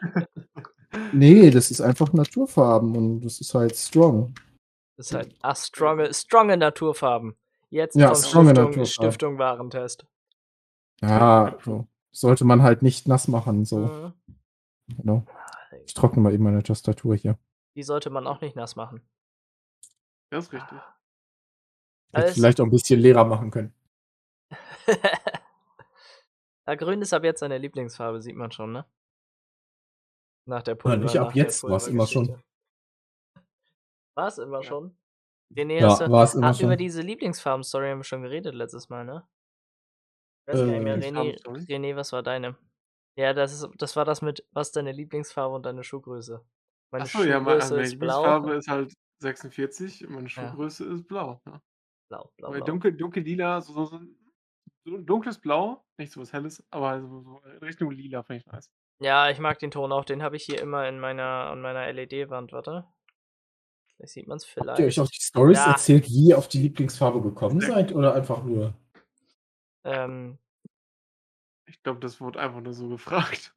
Nee, 1.12 1.50
das 1.50 1.72
ist 1.72 1.82
einfach 1.82 2.14
Naturfarben 2.14 2.96
und 2.96 3.22
das 3.22 3.40
ist 3.42 3.54
halt 3.54 3.76
strong. 3.76 4.34
das 4.98 5.08
ist 5.08 5.14
halt, 5.14 5.36
ach, 5.42 5.56
stronge, 5.56 6.14
stronge 6.14 6.58
Naturfarben. 6.58 7.36
Jetzt 7.70 7.96
Ja, 7.96 8.14
Stiftung, 8.14 8.46
Naturfarben. 8.46 8.86
Stiftung 8.86 9.38
Warentest. 9.40 10.06
Ja, 11.02 11.58
so. 11.64 11.88
sollte 12.12 12.46
man 12.46 12.62
halt 12.62 12.82
nicht 12.82 13.08
nass 13.08 13.28
machen, 13.28 13.66
so. 13.66 13.80
Mhm. 13.80 14.14
Genau. 14.98 15.26
Ich 15.86 15.94
trockne 15.94 16.22
mal 16.22 16.34
eben 16.34 16.44
meine 16.44 16.64
Tastatur 16.64 17.16
hier. 17.16 17.38
Die 17.76 17.84
sollte 17.84 18.10
man 18.10 18.28
auch 18.28 18.42
nicht 18.42 18.56
nass 18.56 18.76
machen. 18.76 19.02
Das 20.30 20.46
ist 20.46 20.54
richtig. 20.54 20.78
Hätte 22.14 22.34
vielleicht 22.34 22.62
auch 22.62 22.66
ein 22.66 22.72
bisschen 22.72 23.00
leerer 23.00 23.26
machen 23.26 23.50
können. 23.50 23.74
ja, 26.68 26.76
grün 26.76 27.02
ist 27.02 27.14
ab 27.14 27.24
jetzt 27.24 27.40
seine 27.40 27.58
Lieblingsfarbe, 27.58 28.22
sieht 28.22 28.36
man 28.36 28.52
schon, 28.52 28.72
ne? 28.72 28.86
Nach 30.48 30.62
der 30.62 30.76
Ja, 30.86 30.96
nicht 30.98 31.18
ab 31.18 31.36
jetzt, 31.36 31.68
war's 31.68 31.88
immer 31.88 32.06
schon. 32.08 32.26
Pulvergeschichte. 32.26 32.44
War's 34.18 34.38
immer 34.38 34.62
Ja. 34.62 34.70
schon? 34.70 34.98
René, 35.56 35.82
Ja, 35.82 36.12
war 36.12 36.24
es 36.24 36.36
immer 36.36 36.54
über 36.58 36.76
schon. 36.76 36.78
diese 36.78 37.02
Lieblingsfarben-Story 37.02 37.90
haben 37.90 38.00
wir 38.00 38.04
schon 38.06 38.24
geredet 38.24 38.56
letztes 38.56 38.90
Mal, 38.90 39.06
ne? 39.06 39.28
Ich 40.48 40.48
weiß 40.48 40.66
gar 40.66 40.74
nicht 40.74 40.84
mehr, 40.84 40.98
Äh, 40.98 41.00
René? 41.00 41.38
René, 41.70 41.96
was 41.96 42.12
war 42.12 42.22
deine? 42.22 42.58
Ja, 43.18 43.34
das, 43.34 43.54
ist, 43.54 43.70
das 43.78 43.96
war 43.96 44.06
das 44.06 44.22
mit, 44.22 44.46
was 44.52 44.72
deine 44.72 44.92
Lieblingsfarbe 44.92 45.56
und 45.56 45.66
deine 45.66 45.84
Schuhgröße? 45.84 46.46
Meine 46.92 47.06
Achso, 47.06 47.24
ja, 47.24 47.40
meine, 47.40 47.62
also 47.62 47.76
Schuhgröße 47.76 47.76
meine 47.76 47.88
ist 47.88 48.00
blau. 48.00 48.22
Lieblingsfarbe 48.24 48.54
ist 48.56 48.68
halt 48.68 48.94
46 49.22 50.06
und 50.06 50.14
meine 50.16 50.30
Ja. 50.36 50.54
Schuhgröße 50.54 50.86
ist 50.86 51.08
blau. 51.08 51.42
Ja. 51.48 51.62
Blau, 52.10 52.32
blau, 52.38 52.50
Aber 52.50 52.56
blau. 52.56 52.66
dunkel, 52.66 52.94
dunkel 52.98 53.24
lila, 53.24 53.62
so, 53.62 53.74
so, 53.74 53.86
so, 53.86 54.00
so 54.86 54.96
ein 54.98 55.06
dunkles 55.06 55.40
Blau, 55.40 55.86
nicht 55.98 56.12
so 56.14 56.22
was 56.22 56.34
helles, 56.34 56.66
aber 56.72 57.02
so, 57.02 57.24
so 57.24 57.38
Richtung 57.62 57.92
lila 57.92 58.24
finde 58.24 58.42
ich 58.42 58.46
nice. 58.48 58.70
Ja, 59.04 59.30
ich 59.30 59.40
mag 59.40 59.60
den 59.60 59.72
Ton 59.72 59.92
auch. 59.92 60.06
Den 60.06 60.24
habe 60.24 60.36
ich 60.38 60.44
hier 60.44 60.62
immer 60.62 60.88
in 60.88 61.00
meiner, 61.00 61.24
an 61.52 61.62
meiner 61.62 61.92
LED-Wand. 61.92 62.52
Warte. 62.54 62.86
Vielleicht 63.98 64.14
sieht 64.14 64.28
man 64.28 64.38
es 64.38 64.46
Habt 64.56 64.58
ihr 64.58 64.72
euch 64.72 64.78
vielleicht. 64.96 65.00
auch 65.00 65.10
die 65.10 65.22
Stories 65.22 65.58
Ja. 65.58 65.72
erzählt, 65.72 66.06
wie 66.10 66.30
ihr 66.30 66.38
auf 66.38 66.48
die 66.48 66.60
Lieblingsfarbe 66.60 67.22
gekommen 67.22 67.60
seid 67.62 67.94
oder 67.94 68.14
einfach 68.16 68.44
nur? 68.44 68.74
Ähm, 69.84 70.38
Ich 71.66 71.82
glaube, 71.82 72.00
das 72.02 72.20
wurde 72.22 72.40
einfach 72.40 72.62
nur 72.62 72.74
so 72.74 72.88
gefragt. 72.90 73.54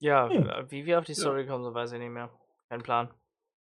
ja, 0.00 0.28
Hm. 0.28 0.70
wie 0.70 0.86
wir 0.86 0.98
auf 0.98 1.04
die 1.04 1.12
Ja. 1.12 1.18
Story 1.18 1.46
kommen, 1.46 1.64
so 1.64 1.74
weiß 1.74 1.92
ich 1.92 1.98
nicht 1.98 2.10
mehr. 2.10 2.30
Kein 2.68 2.82
Plan. 2.82 3.12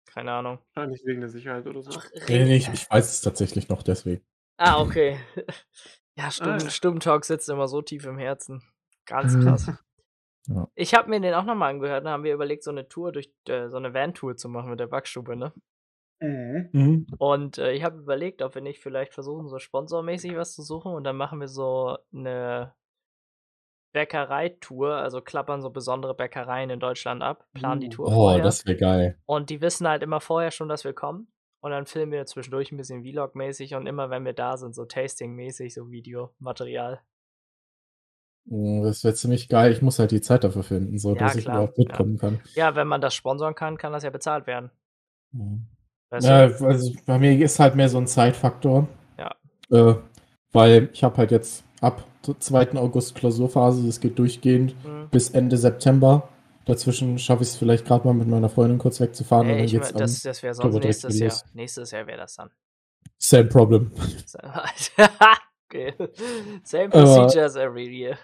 Keine 0.05 0.31
Ahnung. 0.31 0.59
Wahrscheinlich 0.73 1.01
wegen 1.05 1.19
der 1.21 1.29
Sicherheit 1.29 1.67
oder 1.67 1.81
so. 1.83 1.91
Ach, 1.95 2.09
Nee, 2.27 2.55
ich, 2.55 2.67
ich 2.69 2.89
weiß 2.89 3.09
es 3.11 3.21
tatsächlich 3.21 3.69
noch 3.69 3.83
deswegen. 3.83 4.23
Ah, 4.57 4.81
okay. 4.81 5.19
Ja, 6.17 6.29
Stumm, 6.31 6.57
ja. 6.59 6.69
Stummtalk 6.69 7.23
sitzt 7.23 7.47
immer 7.47 7.69
so 7.69 7.81
tief 7.81 8.03
im 8.05 8.17
Herzen. 8.17 8.61
Ganz 9.05 9.33
Mhm. 9.35 9.41
krass. 9.43 9.71
Ja. 10.49 10.67
Ich 10.75 10.93
habe 10.95 11.09
mir 11.09 11.19
den 11.19 11.33
auch 11.33 11.43
nochmal 11.45 11.69
angehört. 11.71 12.05
Da 12.05 12.11
haben 12.11 12.23
wir 12.23 12.33
überlegt, 12.33 12.63
so 12.63 12.71
eine 12.71 12.87
Tour 12.87 13.11
durch, 13.11 13.31
äh, 13.47 13.69
so 13.69 13.77
eine 13.77 13.93
Van-Tour 13.93 14.35
zu 14.35 14.49
machen 14.49 14.71
mit 14.71 14.79
der 14.79 14.87
Backstube, 14.87 15.35
ne? 15.35 15.53
Mhm. 16.21 16.69
Mhm. 16.73 17.07
Und 17.17 17.57
äh, 17.59 17.71
ich 17.71 17.83
habe 17.83 17.99
überlegt, 17.99 18.41
ob 18.41 18.55
wir 18.55 18.61
nicht 18.61 18.79
vielleicht 18.81 19.13
versuchen, 19.13 19.47
so 19.47 19.59
sponsormäßig 19.59 20.35
was 20.35 20.53
zu 20.53 20.63
suchen 20.63 20.93
und 20.93 21.03
dann 21.03 21.15
machen 21.15 21.39
wir 21.39 21.47
so 21.47 21.97
eine 22.13 22.73
Bäckereitour, 23.93 24.95
also 24.95 25.21
klappern 25.21 25.61
so 25.61 25.69
besondere 25.69 26.13
Bäckereien 26.13 26.69
in 26.69 26.79
Deutschland 26.79 27.23
ab, 27.23 27.47
planen 27.53 27.81
die 27.81 27.87
Uh. 27.87 27.91
Tour 27.91 28.07
Oh, 28.07 28.11
vorher. 28.11 28.43
das 28.43 28.65
wäre 28.65 28.77
geil. 28.77 29.17
Und 29.25 29.49
die 29.49 29.61
wissen 29.61 29.87
halt 29.87 30.03
immer 30.03 30.19
vorher 30.19 30.51
schon, 30.51 30.69
dass 30.69 30.83
wir 30.83 30.93
kommen. 30.93 31.31
Und 31.61 31.71
dann 31.71 31.85
filmen 31.85 32.11
wir 32.11 32.25
zwischendurch 32.25 32.71
ein 32.71 32.77
bisschen 32.77 33.03
Vlog-mäßig 33.03 33.75
und 33.75 33.85
immer, 33.85 34.09
wenn 34.09 34.23
wir 34.25 34.33
da 34.33 34.55
sind, 34.57 34.73
so 34.75 34.85
Tasting-mäßig, 34.85 35.73
so 35.73 35.89
Videomaterial. 35.91 37.01
Oh, 38.51 38.83
Das 38.83 39.03
wäre 39.03 39.13
ziemlich 39.13 39.47
geil. 39.47 39.71
Ich 39.71 39.81
muss 39.81 39.99
halt 39.99 40.11
die 40.11 40.21
Zeit 40.21 40.43
dafür 40.43 40.63
finden, 40.63 40.97
so 40.97 41.13
Ja, 41.13 41.19
dass 41.19 41.35
ich 41.35 41.43
klar, 41.45 41.57
überhaupt 41.57 41.77
ja. 41.77 41.83
mitkommen 41.83 42.17
kann. 42.17 42.39
Ja, 42.55 42.75
wenn 42.75 42.87
man 42.87 43.01
das 43.01 43.13
sponsern 43.13 43.53
kann, 43.55 43.77
kann 43.77 43.93
das 43.93 44.03
ja 44.03 44.09
bezahlt 44.09 44.47
werden. 44.47 44.71
Mhm. 45.31 45.67
Ja, 46.21 46.45
also 46.45 46.91
bei 47.05 47.19
mir 47.19 47.37
ist 47.39 47.59
halt 47.59 47.75
mehr 47.75 47.89
so 47.89 47.99
ein 47.99 48.07
Zeitfaktor. 48.07 48.87
Ja. 49.19 49.35
Äh, 49.69 49.95
weil 50.51 50.89
ich 50.91 51.03
habe 51.03 51.17
halt 51.17 51.29
jetzt 51.31 51.63
ab 51.81 52.03
2. 52.23 52.73
August 52.77 53.13
Klausurphase, 53.15 53.85
das 53.85 53.99
geht 53.99 54.17
durchgehend 54.17 54.75
Hm. 54.83 55.09
bis 55.11 55.29
Ende 55.29 55.57
September. 55.57 56.27
Dazwischen 56.65 57.17
schaffe 57.19 57.43
ich 57.43 57.49
es 57.49 57.55
vielleicht 57.57 57.85
gerade 57.85 58.05
mal 58.07 58.13
mit 58.13 58.27
meiner 58.27 58.49
Freundin 58.49 58.77
kurz 58.79 58.99
wegzufahren 58.99 59.45
und 59.47 59.51
Ey, 59.53 59.57
dann 59.57 59.65
ich 59.65 59.71
geht's 59.71 59.93
mein, 59.93 60.01
das, 60.01 60.21
das 60.21 60.41
wäre 60.43 60.53
sonst 60.55 60.83
nächstes 60.83 61.19
Jahr. 61.19 61.33
Nächstes 61.53 61.91
Jahr 61.91 62.07
wäre 62.07 62.17
das 62.17 62.35
dann. 62.35 62.49
Same 63.17 63.45
problem. 63.45 63.91
okay. 65.67 65.93
Same 66.63 66.85
Aber- 66.93 67.03
procedure 67.03 67.45
as 67.45 67.55
every 67.55 67.87
year. 67.87 68.17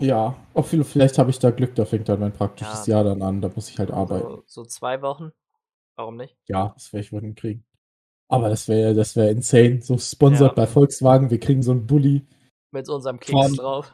Ja, 0.00 0.36
viel, 0.62 0.82
vielleicht 0.84 1.18
habe 1.18 1.30
ich 1.30 1.38
da 1.38 1.50
Glück, 1.50 1.74
da 1.74 1.84
fängt 1.84 2.08
dann 2.08 2.20
mein 2.20 2.32
praktisches 2.32 2.86
Ja. 2.86 2.96
Jahr 2.96 3.04
dann 3.04 3.22
an, 3.22 3.40
da 3.40 3.50
muss 3.54 3.68
ich 3.68 3.78
halt 3.78 3.90
arbeiten. 3.90 4.26
So, 4.26 4.42
so 4.46 4.64
zwei 4.64 5.02
Wochen. 5.02 5.30
Warum 5.96 6.16
nicht? 6.16 6.36
Ja, 6.48 6.72
das 6.74 6.92
werde 6.92 7.04
ich 7.04 7.12
wohl 7.12 7.20
hinkriegen. 7.20 7.64
Aber 8.28 8.48
das 8.48 8.68
wäre 8.68 8.94
das 8.94 9.16
wäre 9.16 9.30
insane. 9.30 9.82
So 9.82 9.98
sponsert 9.98 10.50
Ja. 10.52 10.54
bei 10.54 10.66
Volkswagen, 10.66 11.30
wir 11.30 11.40
kriegen 11.40 11.62
so 11.62 11.72
einen 11.72 11.86
Bulli. 11.86 12.26
Mit 12.72 12.88
unserem 12.88 13.18
Keks 13.18 13.32
Fahren. 13.32 13.54
drauf. 13.54 13.92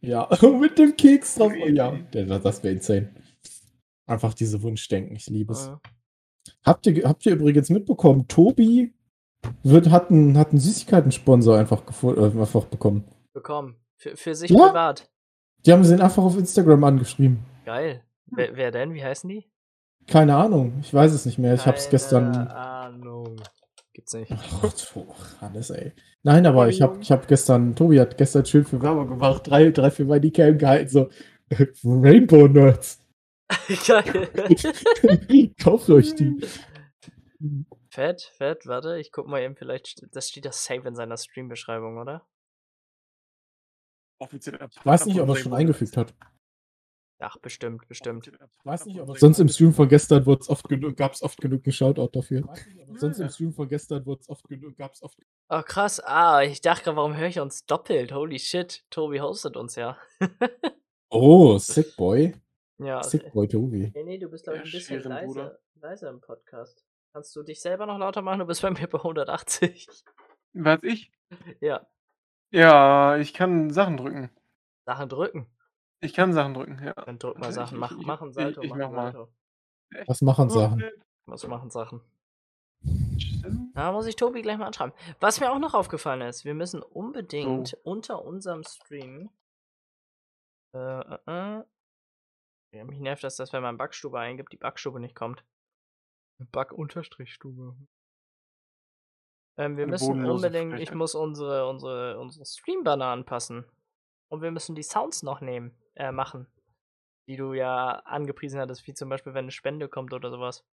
Ja, 0.00 0.28
mit 0.60 0.78
dem 0.78 0.96
Keks 0.96 1.34
drauf. 1.34 1.52
Oh, 1.60 1.66
ja, 1.68 1.92
das 2.12 2.62
wäre 2.62 2.74
insane. 2.74 3.12
Einfach 4.06 4.32
diese 4.34 4.62
Wunschdenken, 4.62 5.16
ich 5.16 5.26
liebe 5.26 5.52
es. 5.52 5.68
Mhm. 5.68 5.80
Habt 6.64 6.86
ihr, 6.86 7.08
habt 7.08 7.26
ihr 7.26 7.32
übrigens 7.32 7.68
mitbekommen, 7.70 8.26
Tobi 8.28 8.94
wird, 9.62 9.90
hat 9.90 10.10
einen, 10.10 10.38
hat 10.38 10.50
einen 10.50 10.60
Süßigkeiten-Sponsor 10.60 11.58
einfach, 11.58 11.82
äh, 12.02 12.24
einfach 12.24 12.64
bekommen. 12.66 13.04
Bekommen. 13.32 13.76
Für, 14.00 14.16
für 14.16 14.34
sich 14.34 14.50
Ja. 14.50 14.68
privat. 14.68 15.10
Die 15.66 15.72
haben 15.72 15.84
sie 15.84 15.94
ihn 15.94 16.00
einfach 16.00 16.22
auf 16.22 16.36
Instagram 16.38 16.82
angeschrieben. 16.84 17.44
Geil. 17.66 18.02
Wer, 18.26 18.56
wer 18.56 18.70
denn? 18.70 18.94
Wie 18.94 19.04
heißen 19.04 19.28
die? 19.28 19.50
Keine 20.06 20.34
Ahnung, 20.36 20.78
ich 20.80 20.92
weiß 20.92 21.12
es 21.12 21.26
nicht 21.26 21.38
mehr. 21.38 21.52
Ich 21.54 21.66
habe 21.66 21.76
es 21.76 21.84
Keine 21.84 21.90
gestern. 21.90 22.34
Ahnung. 22.48 23.36
Gibt's 23.92 24.14
nicht. 24.14 24.32
Ach, 24.32 24.96
oh, 24.96 25.14
Hannes, 25.42 25.68
ey. 25.68 25.92
Nein, 26.22 26.46
aber 26.46 26.68
ich 26.68 26.80
habe 26.80 26.98
ich 27.00 27.12
hab 27.12 27.28
gestern, 27.28 27.76
Tobi 27.76 28.00
hat 28.00 28.16
gestern 28.16 28.46
schön 28.46 28.64
für 28.64 28.80
Werbung 28.80 29.08
gemacht, 29.08 29.46
drei, 29.46 29.70
drei 29.70 29.90
für 29.90 30.06
meine 30.06 30.30
Cam 30.30 30.56
gehalten, 30.56 30.88
so 30.88 31.10
Rainbow 31.84 32.48
Nerds. 32.48 33.04
Geil. 33.86 34.28
Kauft 35.62 35.90
euch 35.90 36.14
die. 36.14 36.40
Fett, 37.90 38.22
fett, 38.36 38.66
warte, 38.66 38.98
ich 38.98 39.12
guck 39.12 39.26
mal 39.26 39.42
eben, 39.42 39.56
vielleicht, 39.56 40.06
das 40.12 40.28
steht 40.28 40.46
das 40.46 40.64
safe 40.64 40.86
in 40.88 40.94
seiner 40.94 41.16
Stream-Beschreibung, 41.18 41.98
oder? 41.98 42.26
Offiziell 44.20 44.58
Ich 44.70 44.86
weiß 44.86 45.06
nicht, 45.06 45.20
ob 45.20 45.28
er 45.28 45.34
es 45.34 45.40
schon 45.40 45.54
eingefügt 45.54 45.96
hat. 45.96 46.14
Ach, 47.22 47.36
bestimmt, 47.38 47.86
bestimmt. 47.86 48.28
Ich 48.28 48.64
weiß 48.64 48.86
nicht, 48.86 48.98
aber 48.98 49.14
sonst 49.14 49.38
im 49.40 49.48
Stream 49.48 49.74
von 49.74 49.88
gestern 49.88 50.24
gab 50.24 50.40
es 50.40 50.48
oft 50.48 50.68
genug, 50.68 50.96
gab's 50.96 51.22
oft 51.22 51.38
genug 51.38 51.62
einen 51.64 51.72
Shoutout 51.72 52.08
dafür. 52.12 52.48
Sonst 52.94 53.18
im 53.18 53.28
Stream 53.28 53.52
von 53.52 53.68
gestern 53.68 54.06
oft 54.06 54.48
genug, 54.48 54.76
gab's 54.76 55.02
oft 55.02 55.18
Oh, 55.50 55.62
krass. 55.62 56.00
Ah, 56.00 56.42
ich 56.42 56.62
dachte 56.62 56.84
gerade, 56.84 56.96
warum 56.96 57.16
höre 57.16 57.28
ich 57.28 57.38
uns 57.40 57.66
doppelt? 57.66 58.12
Holy 58.12 58.38
shit, 58.38 58.84
Tobi 58.88 59.20
hostet 59.20 59.56
uns 59.56 59.74
ja. 59.76 59.98
Oh, 61.10 61.58
Sick 61.58 61.94
Boy. 61.96 62.34
ja. 62.78 63.02
Sick 63.02 63.32
Boy 63.32 63.48
Tobi. 63.48 63.92
Nee, 63.94 64.04
nee, 64.04 64.18
du 64.18 64.28
bist, 64.28 64.44
glaube 64.44 64.60
ich, 64.60 64.64
ein 64.64 64.70
bisschen 64.70 65.02
leiser, 65.02 65.58
leiser 65.74 66.08
im 66.08 66.20
Podcast. 66.20 66.86
Kannst 67.12 67.36
du 67.36 67.42
dich 67.42 67.60
selber 67.60 67.84
noch 67.84 67.98
lauter 67.98 68.22
machen? 68.22 68.38
Du 68.38 68.46
bist 68.46 68.62
bei 68.62 68.70
mir 68.70 68.86
bei 68.86 68.98
180. 68.98 69.88
Was 70.54 70.78
ich? 70.82 71.12
Ja. 71.60 71.86
Ja, 72.50 73.16
ich 73.16 73.32
kann 73.34 73.70
Sachen 73.70 73.96
drücken. 73.96 74.30
Sachen 74.86 75.08
drücken. 75.08 75.46
Ich 76.00 76.14
kann 76.14 76.32
Sachen 76.32 76.54
drücken, 76.54 76.82
ja. 76.84 76.94
Dann 76.94 77.18
drück 77.18 77.38
mal 77.38 77.52
Sachen. 77.52 77.78
Mach, 77.78 77.92
ich- 77.92 78.06
mach 78.06 78.20
ein 78.22 78.28
ich- 78.30 78.34
Salto. 78.34 78.62
ich 78.62 78.70
mach 78.70 78.76
mach 78.78 78.86
ein 78.88 78.92
mal. 78.94 79.12
Salto. 79.12 79.32
Was 80.06 80.22
machen 80.22 80.50
Sachen? 80.50 80.90
Was 81.26 81.46
machen 81.46 81.70
Sachen? 81.70 82.00
Da 83.74 83.92
muss 83.92 84.06
ich 84.06 84.16
Tobi 84.16 84.42
gleich 84.42 84.56
mal 84.56 84.66
anschreiben. 84.66 84.94
Was 85.20 85.38
mir 85.40 85.52
auch 85.52 85.58
noch 85.58 85.74
aufgefallen 85.74 86.22
ist, 86.22 86.44
wir 86.44 86.54
müssen 86.54 86.82
unbedingt 86.82 87.74
unter 87.84 88.24
unserem 88.24 88.62
Stream. 88.64 89.30
Äh, 90.74 90.78
äh, 90.78 91.18
äh, 91.26 91.64
ja, 92.72 92.84
mich 92.84 93.00
nervt 93.00 93.24
das, 93.24 93.36
dass 93.36 93.52
wenn 93.52 93.62
man 93.62 93.76
Backstube 93.76 94.18
eingibt, 94.18 94.52
die 94.52 94.56
Backstube 94.56 95.00
nicht 95.00 95.14
kommt. 95.14 95.44
Back-Stube. 96.52 97.76
Ähm, 99.60 99.76
wir 99.76 99.84
Eine 99.84 99.92
müssen 99.92 100.24
unbedingt, 100.24 100.72
ich 100.72 100.78
Frechheit. 100.78 100.94
muss 100.96 101.14
unsere, 101.14 101.68
unsere, 101.68 102.18
unsere 102.18 102.46
Stream-Banner 102.46 103.04
anpassen. 103.04 103.66
Und 104.28 104.40
wir 104.40 104.50
müssen 104.50 104.74
die 104.74 104.82
Sounds 104.82 105.22
noch 105.22 105.42
nehmen, 105.42 105.76
äh, 105.96 106.12
machen. 106.12 106.46
Die 107.28 107.36
du 107.36 107.52
ja 107.52 107.90
angepriesen 108.06 108.58
hattest, 108.58 108.86
wie 108.86 108.94
zum 108.94 109.10
Beispiel, 109.10 109.34
wenn 109.34 109.44
eine 109.44 109.50
Spende 109.50 109.88
kommt 109.88 110.14
oder 110.14 110.30
sowas. 110.30 110.64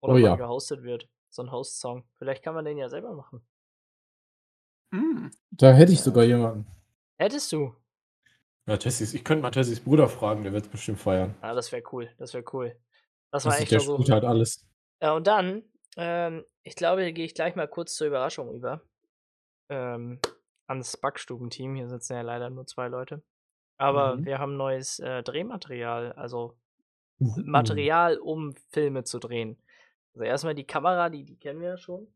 Oder 0.00 0.12
Oh 0.12 0.14
mal 0.14 0.22
ja. 0.22 0.36
gehostet 0.36 0.82
wird. 0.84 1.08
So 1.28 1.42
ein 1.42 1.52
Host-Song. 1.52 2.04
Vielleicht 2.14 2.42
kann 2.42 2.54
man 2.54 2.64
den 2.64 2.78
ja 2.78 2.88
selber 2.88 3.12
machen. 3.12 3.46
Hm. 4.94 5.30
Da 5.50 5.72
hätte 5.72 5.92
ich 5.92 6.00
sogar 6.00 6.24
jemanden. 6.24 6.66
Hättest 7.18 7.52
du. 7.52 7.74
Ja, 8.66 8.78
Tessis, 8.78 9.12
ich 9.12 9.22
könnte 9.24 9.42
mal 9.42 9.50
Tessis 9.50 9.80
Bruder 9.80 10.08
fragen, 10.08 10.44
der 10.44 10.52
wird 10.54 10.64
es 10.64 10.70
bestimmt 10.70 10.98
feiern. 10.98 11.34
Ah, 11.42 11.52
das 11.54 11.72
wäre 11.72 11.82
cool. 11.92 12.08
Das 12.16 12.32
wäre 12.32 12.44
cool. 12.52 12.74
Das 13.30 13.42
Das 13.42 13.52
war 13.52 13.60
echt 13.60 13.70
der 13.70 13.80
spielt 13.80 14.10
halt 14.10 14.24
alles. 14.24 14.66
Ja, 15.02 15.12
und 15.12 15.26
dann, 15.26 15.62
ähm, 15.96 16.44
ich 16.62 16.74
glaube, 16.76 17.02
hier 17.02 17.12
gehe 17.12 17.24
ich 17.24 17.34
gleich 17.34 17.56
mal 17.56 17.68
kurz 17.68 17.94
zur 17.94 18.06
Überraschung 18.06 18.52
über. 18.52 18.82
Ähm, 19.70 20.20
ans 20.66 20.96
Backstubenteam. 20.96 21.74
Hier 21.76 21.88
sitzen 21.88 22.14
ja 22.14 22.22
leider 22.22 22.50
nur 22.50 22.66
zwei 22.66 22.88
Leute. 22.88 23.22
Aber 23.78 24.16
Mhm. 24.16 24.24
wir 24.26 24.38
haben 24.38 24.56
neues 24.56 24.98
äh, 24.98 25.22
Drehmaterial, 25.22 26.12
also 26.12 26.56
Uh. 27.20 27.34
Material, 27.44 28.16
um 28.18 28.54
Filme 28.70 29.02
zu 29.02 29.18
drehen. 29.18 29.60
Also 30.14 30.24
erstmal 30.24 30.54
die 30.54 30.66
Kamera, 30.66 31.08
die, 31.10 31.24
die 31.24 31.36
kennen 31.36 31.60
wir 31.60 31.70
ja 31.70 31.76
schon. 31.76 32.06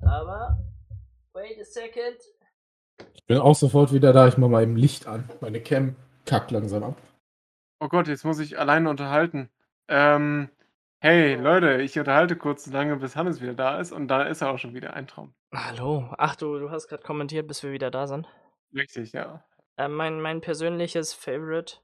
Aber, 0.00 0.58
wait 1.34 1.60
a 1.60 1.64
second. 1.64 2.16
Ich 3.12 3.24
bin 3.26 3.36
auch 3.36 3.54
sofort 3.54 3.92
wieder 3.92 4.14
da. 4.14 4.26
Ich 4.28 4.38
mach 4.38 4.48
mal 4.48 4.62
eben 4.62 4.76
Licht 4.76 5.06
an. 5.06 5.28
Meine 5.42 5.60
Cam 5.60 5.94
kackt 6.24 6.50
langsam 6.52 6.84
ab. 6.84 6.96
Oh 7.80 7.88
Gott, 7.88 8.08
jetzt 8.08 8.24
muss 8.24 8.38
ich 8.38 8.58
alleine 8.58 8.88
unterhalten. 8.88 9.50
Ähm, 9.88 10.48
hey, 11.06 11.34
Leute, 11.36 11.82
ich 11.82 11.96
unterhalte 12.00 12.34
kurz 12.34 12.64
so 12.64 12.72
lange, 12.72 12.96
bis 12.96 13.14
Hannes 13.14 13.40
wieder 13.40 13.54
da 13.54 13.78
ist 13.78 13.92
und 13.92 14.08
dann 14.08 14.26
ist 14.26 14.40
er 14.42 14.50
auch 14.50 14.58
schon 14.58 14.74
wieder 14.74 14.94
ein 14.94 15.06
Traum. 15.06 15.32
Hallo. 15.54 16.12
Ach, 16.18 16.34
du, 16.34 16.58
du 16.58 16.70
hast 16.70 16.88
gerade 16.88 17.04
kommentiert, 17.04 17.46
bis 17.46 17.62
wir 17.62 17.70
wieder 17.70 17.92
da 17.92 18.08
sind. 18.08 18.26
Richtig, 18.74 19.12
ja. 19.12 19.44
Äh, 19.76 19.86
mein, 19.86 20.20
mein 20.20 20.40
persönliches 20.40 21.14
Favorite. 21.14 21.76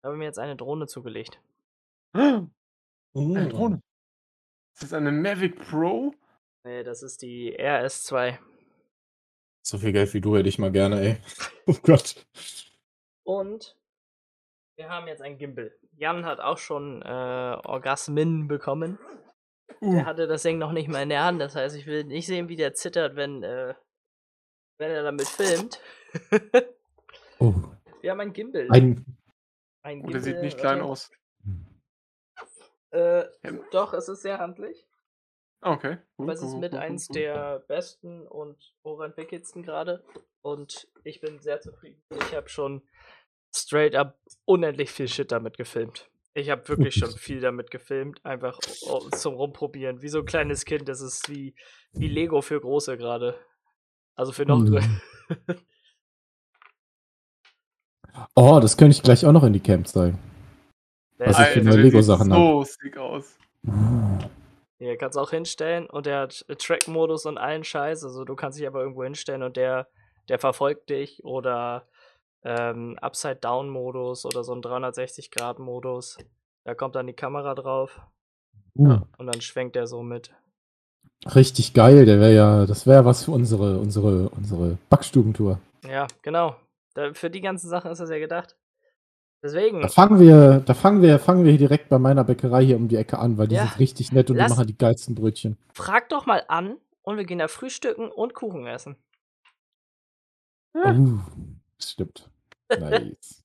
Ich 0.00 0.04
habe 0.04 0.16
mir 0.16 0.26
jetzt 0.26 0.38
eine 0.38 0.54
Drohne 0.54 0.86
zugelegt. 0.86 1.40
Eine 2.14 2.50
Mm. 3.14 3.48
Drohne. 3.48 3.80
Ist 4.74 4.82
das 4.82 4.92
eine 4.92 5.10
Mavic 5.10 5.58
Pro? 5.70 6.14
Nee, 6.64 6.84
das 6.84 7.02
ist 7.02 7.22
die 7.22 7.58
RS2. 7.58 8.38
So 9.62 9.78
viel 9.78 9.92
Geld 9.92 10.12
wie 10.12 10.20
du 10.20 10.36
hätte 10.36 10.48
ich 10.48 10.58
mal 10.58 10.70
gerne, 10.70 11.00
ey. 11.00 11.16
Oh 11.66 11.74
Gott. 11.82 12.26
Und 13.24 13.76
wir 14.76 14.88
haben 14.90 15.08
jetzt 15.08 15.22
ein 15.22 15.38
Gimbal. 15.38 15.74
Jan 15.98 16.24
hat 16.24 16.40
auch 16.40 16.58
schon 16.58 17.02
äh, 17.02 17.04
Orgasmen 17.64 18.46
bekommen. 18.48 18.98
Uh, 19.80 19.92
Der 19.94 20.06
hatte 20.06 20.26
das 20.26 20.42
Ding 20.42 20.58
noch 20.58 20.72
nicht 20.72 20.88
mal 20.88 21.02
in 21.02 21.08
der 21.08 21.24
Hand. 21.24 21.40
Das 21.40 21.54
heißt, 21.54 21.76
ich 21.76 21.86
will 21.86 22.04
nicht 22.04 22.26
sehen, 22.26 22.48
wie 22.48 22.56
der 22.56 22.74
zittert, 22.74 23.16
wenn, 23.16 23.42
äh, 23.42 23.74
wenn 24.78 24.90
er 24.90 25.02
damit 25.02 25.26
filmt. 25.26 25.80
Oh. 27.38 27.52
wir 28.00 28.10
haben 28.10 28.20
ein 28.20 28.32
Gimbal. 28.32 28.68
Ein. 28.70 29.04
ein 29.82 30.04
oh, 30.04 30.10
der 30.10 30.20
sieht 30.20 30.40
nicht 30.40 30.58
klein 30.58 30.78
warte. 30.78 30.90
aus. 30.90 31.10
Äh, 32.90 33.24
Ja. 33.44 33.52
doch, 33.72 33.92
es 33.92 34.08
ist 34.08 34.22
sehr 34.22 34.38
handlich. 34.38 34.86
Ah, 35.60 35.72
Okay. 35.74 35.98
Aber 36.16 36.32
es 36.32 36.42
ist 36.42 36.54
mit 36.56 36.74
eins 36.74 37.08
der 37.08 37.58
besten 37.66 38.26
und 38.26 38.74
hochentwickelsten 38.84 39.62
gerade. 39.64 40.04
Und 40.42 40.88
ich 41.02 41.20
bin 41.20 41.40
sehr 41.40 41.60
zufrieden. 41.60 42.00
Ich 42.16 42.34
habe 42.34 42.48
schon 42.48 42.82
straight 43.54 43.94
up 43.94 44.18
unendlich 44.44 44.90
viel 44.90 45.08
Shit 45.08 45.32
damit 45.32 45.56
gefilmt. 45.56 46.08
Ich 46.34 46.50
habe 46.50 46.66
wirklich 46.68 46.94
schon 46.94 47.10
viel 47.16 47.40
damit 47.40 47.70
gefilmt, 47.70 48.24
einfach 48.24 48.58
zum 48.60 49.34
Rumprobieren. 49.34 50.02
Wie 50.02 50.08
so 50.08 50.20
ein 50.20 50.24
kleines 50.26 50.64
Kind. 50.64 50.88
Das 50.88 51.00
ist 51.00 51.28
wie, 51.28 51.54
wie 51.92 52.08
Lego 52.08 52.42
für 52.42 52.60
Große 52.60 52.96
gerade. 52.96 53.38
Also 54.14 54.32
für 54.32 54.46
noch 54.46 54.58
Hm. 54.58 54.66
drin. 54.66 55.00
Oh, 58.34 58.58
das 58.60 58.76
könnte 58.76 58.96
ich 58.96 59.02
gleich 59.02 59.24
auch 59.26 59.32
noch 59.32 59.44
in 59.44 59.52
die 59.52 59.60
Camp 59.60 59.86
zeigen. 59.86 60.18
Was 61.18 61.30
ich 61.30 61.36
für 61.36 61.60
Alter, 61.60 61.62
neue 61.62 61.82
Lego-Sachen 61.82 62.24
sieht 62.26 62.34
so 62.34 62.62
sick 62.62 62.96
aus. 62.96 63.38
Hier 64.78 64.96
kannst 64.96 65.16
du 65.16 65.20
auch 65.20 65.30
hinstellen 65.30 65.86
und 65.86 66.06
der 66.06 66.20
hat 66.20 66.44
Track-Modus 66.58 67.26
und 67.26 67.38
allen 67.38 67.64
Scheiß. 67.64 68.04
Also 68.04 68.24
du 68.24 68.36
kannst 68.36 68.58
dich 68.58 68.66
aber 68.66 68.80
irgendwo 68.80 69.02
hinstellen 69.02 69.42
und 69.42 69.56
der, 69.56 69.88
der 70.28 70.38
verfolgt 70.38 70.90
dich 70.90 71.24
oder 71.24 71.88
ähm, 72.44 72.98
Upside-Down-Modus 73.00 74.24
oder 74.26 74.44
so 74.44 74.54
ein 74.54 74.62
360-Grad-Modus. 74.62 76.18
Da 76.64 76.74
kommt 76.74 76.94
dann 76.94 77.06
die 77.06 77.12
Kamera 77.14 77.54
drauf 77.54 78.00
Uh, 78.76 79.00
und 79.16 79.26
dann 79.26 79.40
schwenkt 79.40 79.74
er 79.74 79.88
so 79.88 80.02
mit. 80.04 80.32
richtig 81.34 81.74
geil. 81.74 82.04
Der 82.06 82.20
wäre 82.20 82.32
ja, 82.34 82.64
das 82.66 82.86
wäre 82.86 83.04
was 83.04 83.24
für 83.24 83.32
unsere, 83.32 83.78
unsere, 83.78 84.28
unsere 84.28 84.78
Backstubentour. 84.88 85.58
Ja, 85.84 86.06
genau. 86.22 86.54
Da, 86.94 87.12
für 87.12 87.28
die 87.28 87.40
ganzen 87.40 87.68
Sachen 87.68 87.90
ist 87.90 87.98
das 87.98 88.08
ja 88.10 88.18
gedacht. 88.20 88.56
Deswegen. 89.42 89.80
Da 89.80 89.88
fangen 89.88 90.20
wir, 90.20 90.60
da 90.60 90.74
fangen 90.74 91.02
wir, 91.02 91.18
fangen 91.18 91.44
wir 91.44 91.58
direkt 91.58 91.88
bei 91.88 91.98
meiner 91.98 92.22
Bäckerei 92.22 92.64
hier 92.64 92.76
um 92.76 92.86
die 92.86 92.96
Ecke 92.96 93.18
an, 93.18 93.36
weil 93.36 93.48
die 93.48 93.56
Ja. 93.56 93.66
sind 93.66 93.80
richtig 93.80 94.12
nett 94.12 94.30
und 94.30 94.36
Lass- 94.36 94.52
die 94.52 94.56
machen 94.58 94.66
die 94.68 94.78
geilsten 94.78 95.14
Brötchen. 95.16 95.56
Frag 95.74 96.08
doch 96.10 96.26
mal 96.26 96.44
an 96.46 96.76
und 97.02 97.16
wir 97.16 97.24
gehen 97.24 97.38
da 97.40 97.48
frühstücken 97.48 98.12
und 98.12 98.34
Kuchen 98.34 98.66
essen. 98.66 98.94
Uh, 100.76 100.82
das 100.84 100.96
stimmt. 101.80 102.30
Nice. 102.78 103.42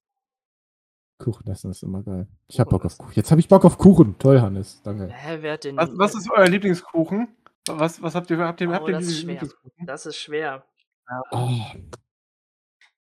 Kuchen 1.17 1.47
essen 1.49 1.71
ist 1.71 1.83
immer 1.83 2.03
geil. 2.03 2.27
Ich 2.49 2.59
hab 2.59 2.69
Bock 2.69 2.83
auf 2.83 2.97
Kuchen. 2.97 3.13
Jetzt 3.15 3.31
habe 3.31 3.39
ich 3.39 3.47
Bock 3.47 3.63
auf 3.63 3.77
Kuchen. 3.77 4.17
Toll, 4.19 4.41
Hannes. 4.41 4.81
Danke. 4.83 5.07
Hä, 5.07 5.37
wer 5.41 5.53
hat 5.53 5.63
den. 5.63 5.77
Was, 5.77 5.89
was 5.97 6.15
ist 6.15 6.29
euer 6.29 6.47
Lieblingskuchen? 6.49 7.29
Was, 7.69 8.01
was 8.01 8.15
habt 8.15 8.29
ihr, 8.29 8.37
habt 8.39 8.59
ihr, 8.59 8.69
Oh, 8.69 8.73
habt 8.73 8.89
ihr 8.89 8.95
das 8.95 9.05
ist 9.05 9.21
schwer. 9.21 9.47
Das 9.85 10.05
ist 10.05 10.17
schwer. 10.17 10.65
Oh, 11.31 11.61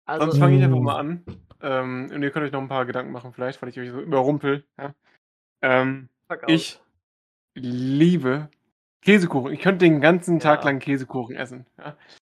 Also, 0.07 0.27
Sonst 0.27 0.39
fange 0.39 0.57
ich 0.57 0.65
einfach 0.65 0.79
Mm. 0.79 0.83
mal 0.85 0.97
an. 0.99 1.25
Ähm, 1.61 2.11
und 2.15 2.23
ihr 2.23 2.31
könnt 2.31 2.47
euch 2.47 2.53
noch 2.53 2.61
ein 2.63 2.69
paar 2.69 2.87
Gedanken 2.87 3.13
machen, 3.13 3.33
vielleicht, 3.35 3.61
weil 3.61 3.69
ich 3.69 3.79
euch 3.79 3.91
so 3.91 4.01
überrumpel. 4.01 4.65
Ja? 4.79 4.95
Ähm, 5.63 6.09
ich 6.47 6.81
liebe 7.55 8.49
Käsekuchen. 9.03 9.53
Ich 9.53 9.61
könnte 9.61 9.85
den 9.85 10.01
ganzen 10.01 10.39
Tag 10.41 10.61
Ja. 10.61 10.65
lang 10.67 10.79
Käsekuchen 10.79 11.37
essen. 11.37 11.67
Ja? 11.79 11.97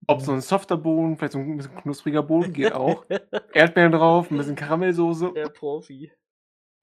Ob 0.10 0.22
so 0.22 0.32
ein 0.32 0.42
softer 0.42 0.76
Boden, 0.76 1.18
vielleicht 1.18 1.34
so 1.34 1.40
ein 1.40 1.56
bisschen 1.58 1.76
knuspriger 1.76 2.24
Boden, 2.24 2.52
geht 2.52 2.74
auch. 2.74 3.06
Erdbeeren 3.54 3.92
drauf, 3.92 4.32
ein 4.32 4.38
bisschen 4.38 4.56
Karamellsoße. 4.56 5.34
Der 5.36 5.50
Profi. 5.50 6.12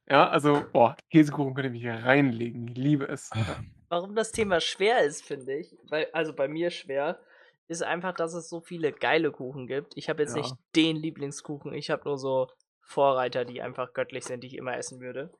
Ja, 0.09 0.29
also, 0.29 0.65
boah, 0.73 0.97
Käsekuchen 1.11 1.53
könnt 1.55 1.65
ihr 1.65 1.71
mich 1.73 1.83
hier 1.83 2.05
reinlegen. 2.05 2.69
Ich 2.69 2.77
liebe 2.77 3.09
es. 3.09 3.33
Ah. 3.33 3.57
Warum 3.89 4.15
das 4.15 4.31
Thema 4.31 4.61
schwer 4.61 5.01
ist, 5.01 5.25
finde 5.25 5.57
ich, 5.57 5.77
weil, 5.89 6.07
also 6.13 6.33
bei 6.35 6.47
mir 6.47 6.71
schwer, 6.71 7.19
ist 7.67 7.83
einfach, 7.83 8.15
dass 8.15 8.33
es 8.33 8.49
so 8.49 8.61
viele 8.61 8.93
geile 8.93 9.33
Kuchen 9.33 9.67
gibt. 9.67 9.97
Ich 9.97 10.09
habe 10.09 10.23
jetzt 10.23 10.37
Ja. 10.37 10.43
nicht 10.43 10.55
den 10.77 10.95
Lieblingskuchen, 10.95 11.73
ich 11.73 11.91
habe 11.91 12.05
nur 12.05 12.19
so 12.19 12.49
Vorreiter, 12.81 13.45
die 13.45 13.61
einfach 13.61 13.93
göttlich 13.93 14.25
sind, 14.25 14.45
die 14.45 14.47
ich 14.47 14.57
immer 14.57 14.77
essen 14.77 15.01
würde. 15.01 15.33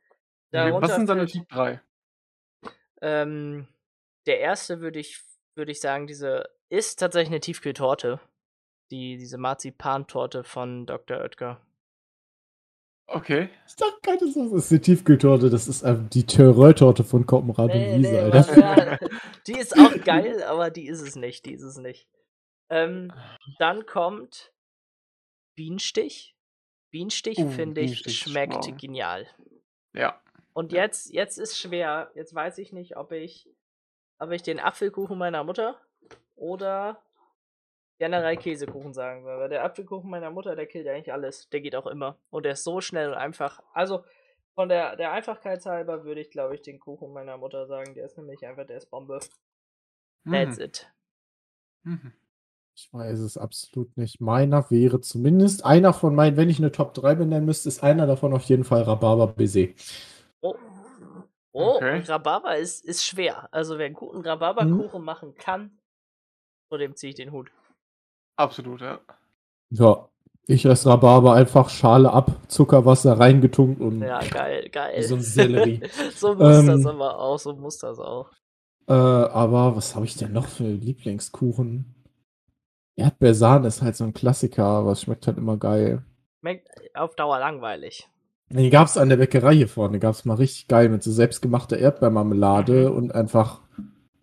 Okay, 0.53 0.73
was 0.73 0.97
sind 0.97 1.09
deine 1.09 1.27
Typ 1.27 1.49
3? 1.51 1.81
Ähm, 3.01 3.69
der 4.27 4.41
erste 4.41 4.81
würde 4.81 4.99
ich, 4.99 5.23
würde 5.55 5.71
ich 5.71 5.81
sagen, 5.81 6.09
diese 6.09 6.49
ist 6.69 6.99
tatsächlich 6.99 7.31
eine 7.31 7.41
Tiefkühltorte. 7.41 8.21
Die, 8.91 9.17
diese 9.17 9.37
Marzipantorte 9.39 10.45
von 10.45 10.87
Dr. 10.87 11.19
Oetker. 11.19 11.61
Okay. 13.09 13.51
ich 13.67 13.77
dachte 13.77 14.01
keine 14.03 14.31
Sauce. 14.33 14.51
Das 14.53 14.63
ist 14.65 14.71
die 14.71 14.81
Tiefkühltorte. 14.81 15.49
Das 15.51 15.69
ist 15.69 15.83
ähm, 15.83 16.09
die 16.11 16.25
Terreur-Torte 16.27 17.05
von 17.05 17.25
Koppenrad 17.27 17.71
und 17.73 17.79
Nee, 17.79 17.99
Wiese, 17.99 18.11
nee, 18.13 18.19
Alter. 18.19 18.59
ja, 18.59 18.99
die 19.47 19.59
ist 19.59 19.77
auch 19.79 20.05
geil, 20.05 20.43
aber 20.49 20.71
die 20.71 20.87
ist 20.89 21.01
es 21.01 21.15
nicht. 21.17 21.47
Die 21.47 21.53
ist 21.53 21.63
es 21.63 21.79
nicht. 21.79 22.09
Ähm, 22.71 23.13
dann 23.59 23.87
kommt 23.87 24.53
Bienenstich. 25.57 26.37
Bienenstich, 26.93 27.39
Uh, 27.39 27.49
finde 27.51 27.81
ich, 27.81 28.03
Bienenstich 28.03 28.19
schmeckt 28.19 28.65
strong. 28.65 28.77
genial. 28.77 29.27
Ja. 29.95 30.21
Und 30.53 30.73
jetzt, 30.73 31.13
jetzt 31.13 31.39
ist 31.39 31.59
schwer. 31.59 32.11
Jetzt 32.15 32.35
weiß 32.35 32.59
ich 32.59 32.73
nicht, 32.73 32.97
ob 32.97 33.13
ich, 33.13 33.49
ob 34.21 34.31
ich 34.33 34.43
den 34.43 34.59
Apfelkuchen 34.59 35.17
meiner 35.19 35.45
Mutter 35.45 35.81
oder 36.37 37.03
generell 37.99 38.37
Käsekuchen 38.37 38.93
sagen 38.95 39.25
soll. 39.25 39.39
Weil 39.39 39.49
der 39.49 39.65
Apfelkuchen 39.65 40.09
meiner 40.11 40.31
Mutter, 40.31 40.55
der 40.55 40.67
killt 40.67 40.87
eigentlich 40.87 41.13
alles. 41.13 41.49
Der 41.49 41.61
geht 41.61 41.75
auch 41.75 41.87
immer. 41.87 42.19
Und 42.31 42.45
der 42.45 42.53
ist 42.53 42.65
so 42.65 42.81
schnell 42.81 43.09
und 43.11 43.15
einfach. 43.17 43.63
Also 43.73 44.05
von 44.55 44.69
der, 44.69 44.97
der 44.97 45.13
Einfachkeit 45.13 45.65
halber 45.67 46.05
würde 46.05 46.21
ich, 46.21 46.31
glaube 46.31 46.55
ich, 46.55 46.63
den 46.63 46.79
Kuchen 46.79 47.13
meiner 47.13 47.37
Mutter 47.37 47.67
sagen. 47.67 47.95
Der 47.95 48.07
ist 48.07 48.17
nämlich 48.17 48.47
einfach, 48.47 48.67
der 48.67 48.77
ist 48.79 48.91
Bombe. 48.91 49.19
That's 50.31 50.57
Mhm. 50.59 50.63
it. 50.65 50.93
Mhm. 51.85 52.13
Ich 52.75 52.93
weiß 52.93 53.21
es 53.21 53.39
absolut 53.39 53.97
nicht. 53.97 54.21
Meiner 54.21 54.71
wäre 54.71 55.01
zumindest 55.01 55.65
einer 55.65 55.95
von 55.95 56.15
meinen, 56.15 56.37
wenn 56.37 56.51
ich 56.51 56.59
eine 56.59 56.73
Top 56.73 56.93
3 56.93 57.15
benennen 57.15 57.47
müsste, 57.47 57.69
ist 57.71 57.83
einer 57.83 58.07
davon 58.07 58.35
auf 58.35 58.43
jeden 58.45 58.65
Fall 58.65 58.83
Rhabarber 58.83 59.29
Baiser. 59.29 59.69
Oh. 60.43 60.55
Oh, 61.53 61.77
Okay. 61.77 62.01
Rhabarber 62.01 62.57
ist, 62.59 62.85
ist 62.85 63.05
schwer. 63.07 63.49
Also 63.51 63.79
wer 63.79 63.87
einen 63.87 63.95
guten 63.95 64.21
Rhabarberkuchen 64.21 65.03
machen 65.03 65.35
kann, 65.37 65.79
vor 66.69 66.79
dem 66.79 66.97
ziehe 66.97 67.11
ich 67.11 67.17
den 67.17 67.33
Hut. 67.33 67.51
Absolut, 68.37 68.81
ja. 68.81 69.01
Ja, 69.71 70.09
ich 70.47 70.65
esse 70.65 70.89
Rhabarber 70.89 71.35
einfach 71.35 71.69
Schale 71.71 72.13
ab, 72.13 72.31
Zuckerwasser 72.49 73.19
reingetunkt 73.19 73.81
und 73.81 74.01
Ja, 74.03 74.21
geil, 74.21 74.69
geil. 74.71 75.03
So 75.03 75.17
ein 75.17 75.21
Sellerie. 75.23 75.81
so 76.15 76.35
muss 76.35 76.65
das 76.67 76.69
Ähm, 76.69 76.87
aber 76.87 77.19
auch, 77.19 77.39
so 77.39 77.55
muss 77.55 77.79
das 77.79 77.99
auch. 77.99 78.31
Äh, 78.89 78.93
aber 78.93 79.75
was 79.75 79.97
habe 79.97 80.05
ich 80.07 80.15
denn 80.17 80.33
noch 80.33 80.47
für 80.47 80.69
Lieblingskuchen? 80.69 81.93
Erdbeersahne 82.97 83.69
ist 83.69 83.83
halt 83.83 83.97
so 83.97 84.05
ein 84.05 84.15
Klassiker, 84.15 84.65
aber 84.65 84.93
es 84.93 85.03
schmeckt 85.03 85.27
halt 85.27 85.39
immer 85.39 85.57
geil. 85.57 86.05
Schmeckt 86.41 86.69
auf 86.95 87.15
Dauer 87.17 87.39
langweilig. 87.41 88.09
Den 88.49 88.71
gab 88.71 88.87
es 88.87 88.97
an 88.97 89.09
der 89.09 89.17
Bäckerei 89.17 89.55
hier 89.57 89.69
vorne, 89.69 89.99
gab 89.99 90.13
es 90.15 90.25
mal 90.25 90.35
richtig 90.35 90.69
geil 90.69 90.89
mit 90.89 91.03
so 91.03 91.11
selbstgemachter 91.11 91.79
Erdbeermarmelade 91.79 92.91
Mhm. 92.91 92.97
und 92.97 93.15
einfach, 93.15 93.61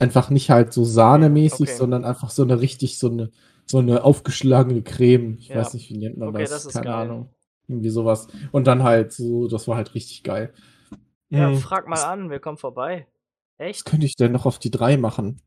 einfach 0.03 0.29
nicht 0.29 0.49
halt 0.51 0.71
so 0.73 0.83
sahnemäßig, 0.83 1.69
Okay. 1.69 1.77
sondern 1.77 2.05
einfach 2.05 2.29
so 2.29 2.43
eine 2.43 2.59
richtig, 2.59 2.99
so 2.99 3.09
eine, 3.09 3.31
so 3.65 3.79
eine 3.79 4.03
aufgeschlagene 4.03 4.81
Creme. 4.83 5.37
Ich 5.39 5.47
Ja. 5.47 5.55
weiß 5.57 5.73
nicht, 5.73 5.89
wie 5.89 5.97
nennt 5.97 6.17
man 6.17 6.29
Okay, 6.29 6.41
das? 6.41 6.51
das 6.51 6.65
ist 6.67 6.73
Keine 6.73 6.85
geil. 6.85 6.95
Ahnung. 7.09 7.29
Irgendwie 7.67 7.89
sowas. 7.89 8.27
Und 8.51 8.67
dann 8.67 8.83
halt 8.83 9.13
so, 9.13 9.47
das 9.47 9.67
war 9.67 9.77
halt 9.77 9.95
richtig 9.95 10.23
geil. 10.23 10.53
Ja, 11.29 11.47
Hm, 11.49 11.57
frag 11.57 11.87
mal 11.87 11.93
was- 11.95 12.03
an, 12.03 12.29
wir 12.29 12.39
kommen 12.39 12.57
vorbei. 12.57 13.07
Was 13.57 13.67
Echt? 13.67 13.85
könnte 13.85 14.05
ich 14.05 14.15
denn 14.15 14.31
noch 14.33 14.45
auf 14.45 14.59
die 14.59 14.69
drei 14.71 14.97
machen? 14.97 15.39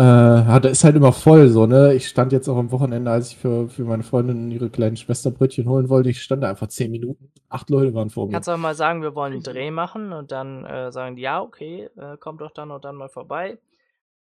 Äh, 0.00 0.02
ja, 0.02 0.58
da 0.60 0.68
ist 0.70 0.82
halt 0.82 0.96
immer 0.96 1.12
voll 1.12 1.48
so, 1.48 1.66
ne? 1.66 1.92
Ich 1.92 2.08
stand 2.08 2.32
jetzt 2.32 2.48
auch 2.48 2.56
am 2.56 2.70
Wochenende, 2.72 3.10
als 3.10 3.32
ich 3.32 3.36
für, 3.36 3.68
für 3.68 3.84
meine 3.84 4.02
Freundin 4.02 4.44
und 4.44 4.50
ihre 4.50 4.70
kleinen 4.70 4.96
Schwester 4.96 5.30
Brötchen 5.30 5.68
holen 5.68 5.90
wollte. 5.90 6.08
Ich 6.08 6.22
stand 6.22 6.42
da 6.42 6.48
einfach 6.48 6.68
zehn 6.68 6.90
Minuten. 6.90 7.30
Acht 7.50 7.68
Leute 7.68 7.92
waren 7.92 8.08
vor 8.08 8.24
mir. 8.26 8.32
Kannst 8.32 8.48
du 8.48 8.52
auch 8.52 8.56
mal 8.56 8.74
sagen, 8.74 9.02
wir 9.02 9.14
wollen 9.14 9.34
einen 9.34 9.42
Dreh 9.42 9.70
machen 9.70 10.14
und 10.14 10.32
dann 10.32 10.64
äh, 10.64 10.90
sagen 10.90 11.16
die, 11.16 11.22
ja, 11.22 11.42
okay, 11.42 11.90
äh, 11.96 12.16
kommt 12.16 12.40
doch 12.40 12.50
dann 12.50 12.70
und 12.70 12.82
dann 12.84 12.96
mal 12.96 13.10
vorbei. 13.10 13.58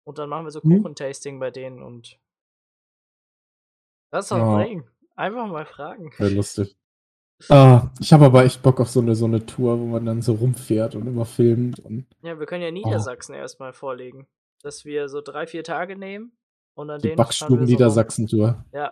Und 0.05 0.17
dann 0.17 0.27
machen 0.27 0.45
wir 0.45 0.51
so 0.51 0.61
Hm. 0.63 0.77
Kuchentasting 0.77 1.39
bei 1.39 1.51
denen 1.51 1.83
und. 1.83 2.17
Das 4.11 4.25
ist 4.25 4.31
doch 4.31 4.37
Ja. 4.37 4.57
ein 4.57 4.67
Ding. 4.67 4.83
Einfach 5.15 5.45
mal 5.45 5.67
fragen. 5.67 6.11
Wäre 6.17 6.31
lustig. 6.33 6.75
Ah, 7.49 7.89
ich 8.01 8.11
habe 8.11 8.25
aber 8.25 8.43
echt 8.43 8.61
Bock 8.63 8.81
auf 8.81 8.89
so 8.89 8.99
eine, 8.99 9.15
so 9.15 9.23
eine 9.23 9.45
Tour, 9.45 9.79
wo 9.79 9.85
man 9.85 10.05
dann 10.05 10.21
so 10.21 10.33
rumfährt 10.33 10.95
und 10.95 11.07
immer 11.07 11.23
filmt. 11.23 11.79
Und 11.79 12.05
Ja, 12.21 12.37
wir 12.37 12.45
können 12.45 12.63
ja 12.63 12.71
Niedersachsen 12.71 13.33
erstmal 13.33 13.71
vorlegen. 13.71 14.27
Dass 14.61 14.83
wir 14.85 15.07
so 15.09 15.21
drei, 15.21 15.47
vier 15.47 15.63
Tage 15.63 15.95
nehmen 15.97 16.33
und 16.75 16.89
an 16.89 16.99
die 16.99 17.09
denen 17.09 17.17
Backstuben 17.17 17.65
so. 17.65 17.71
Niedersachsen-Tour. 17.71 18.65
Ja, 18.73 18.91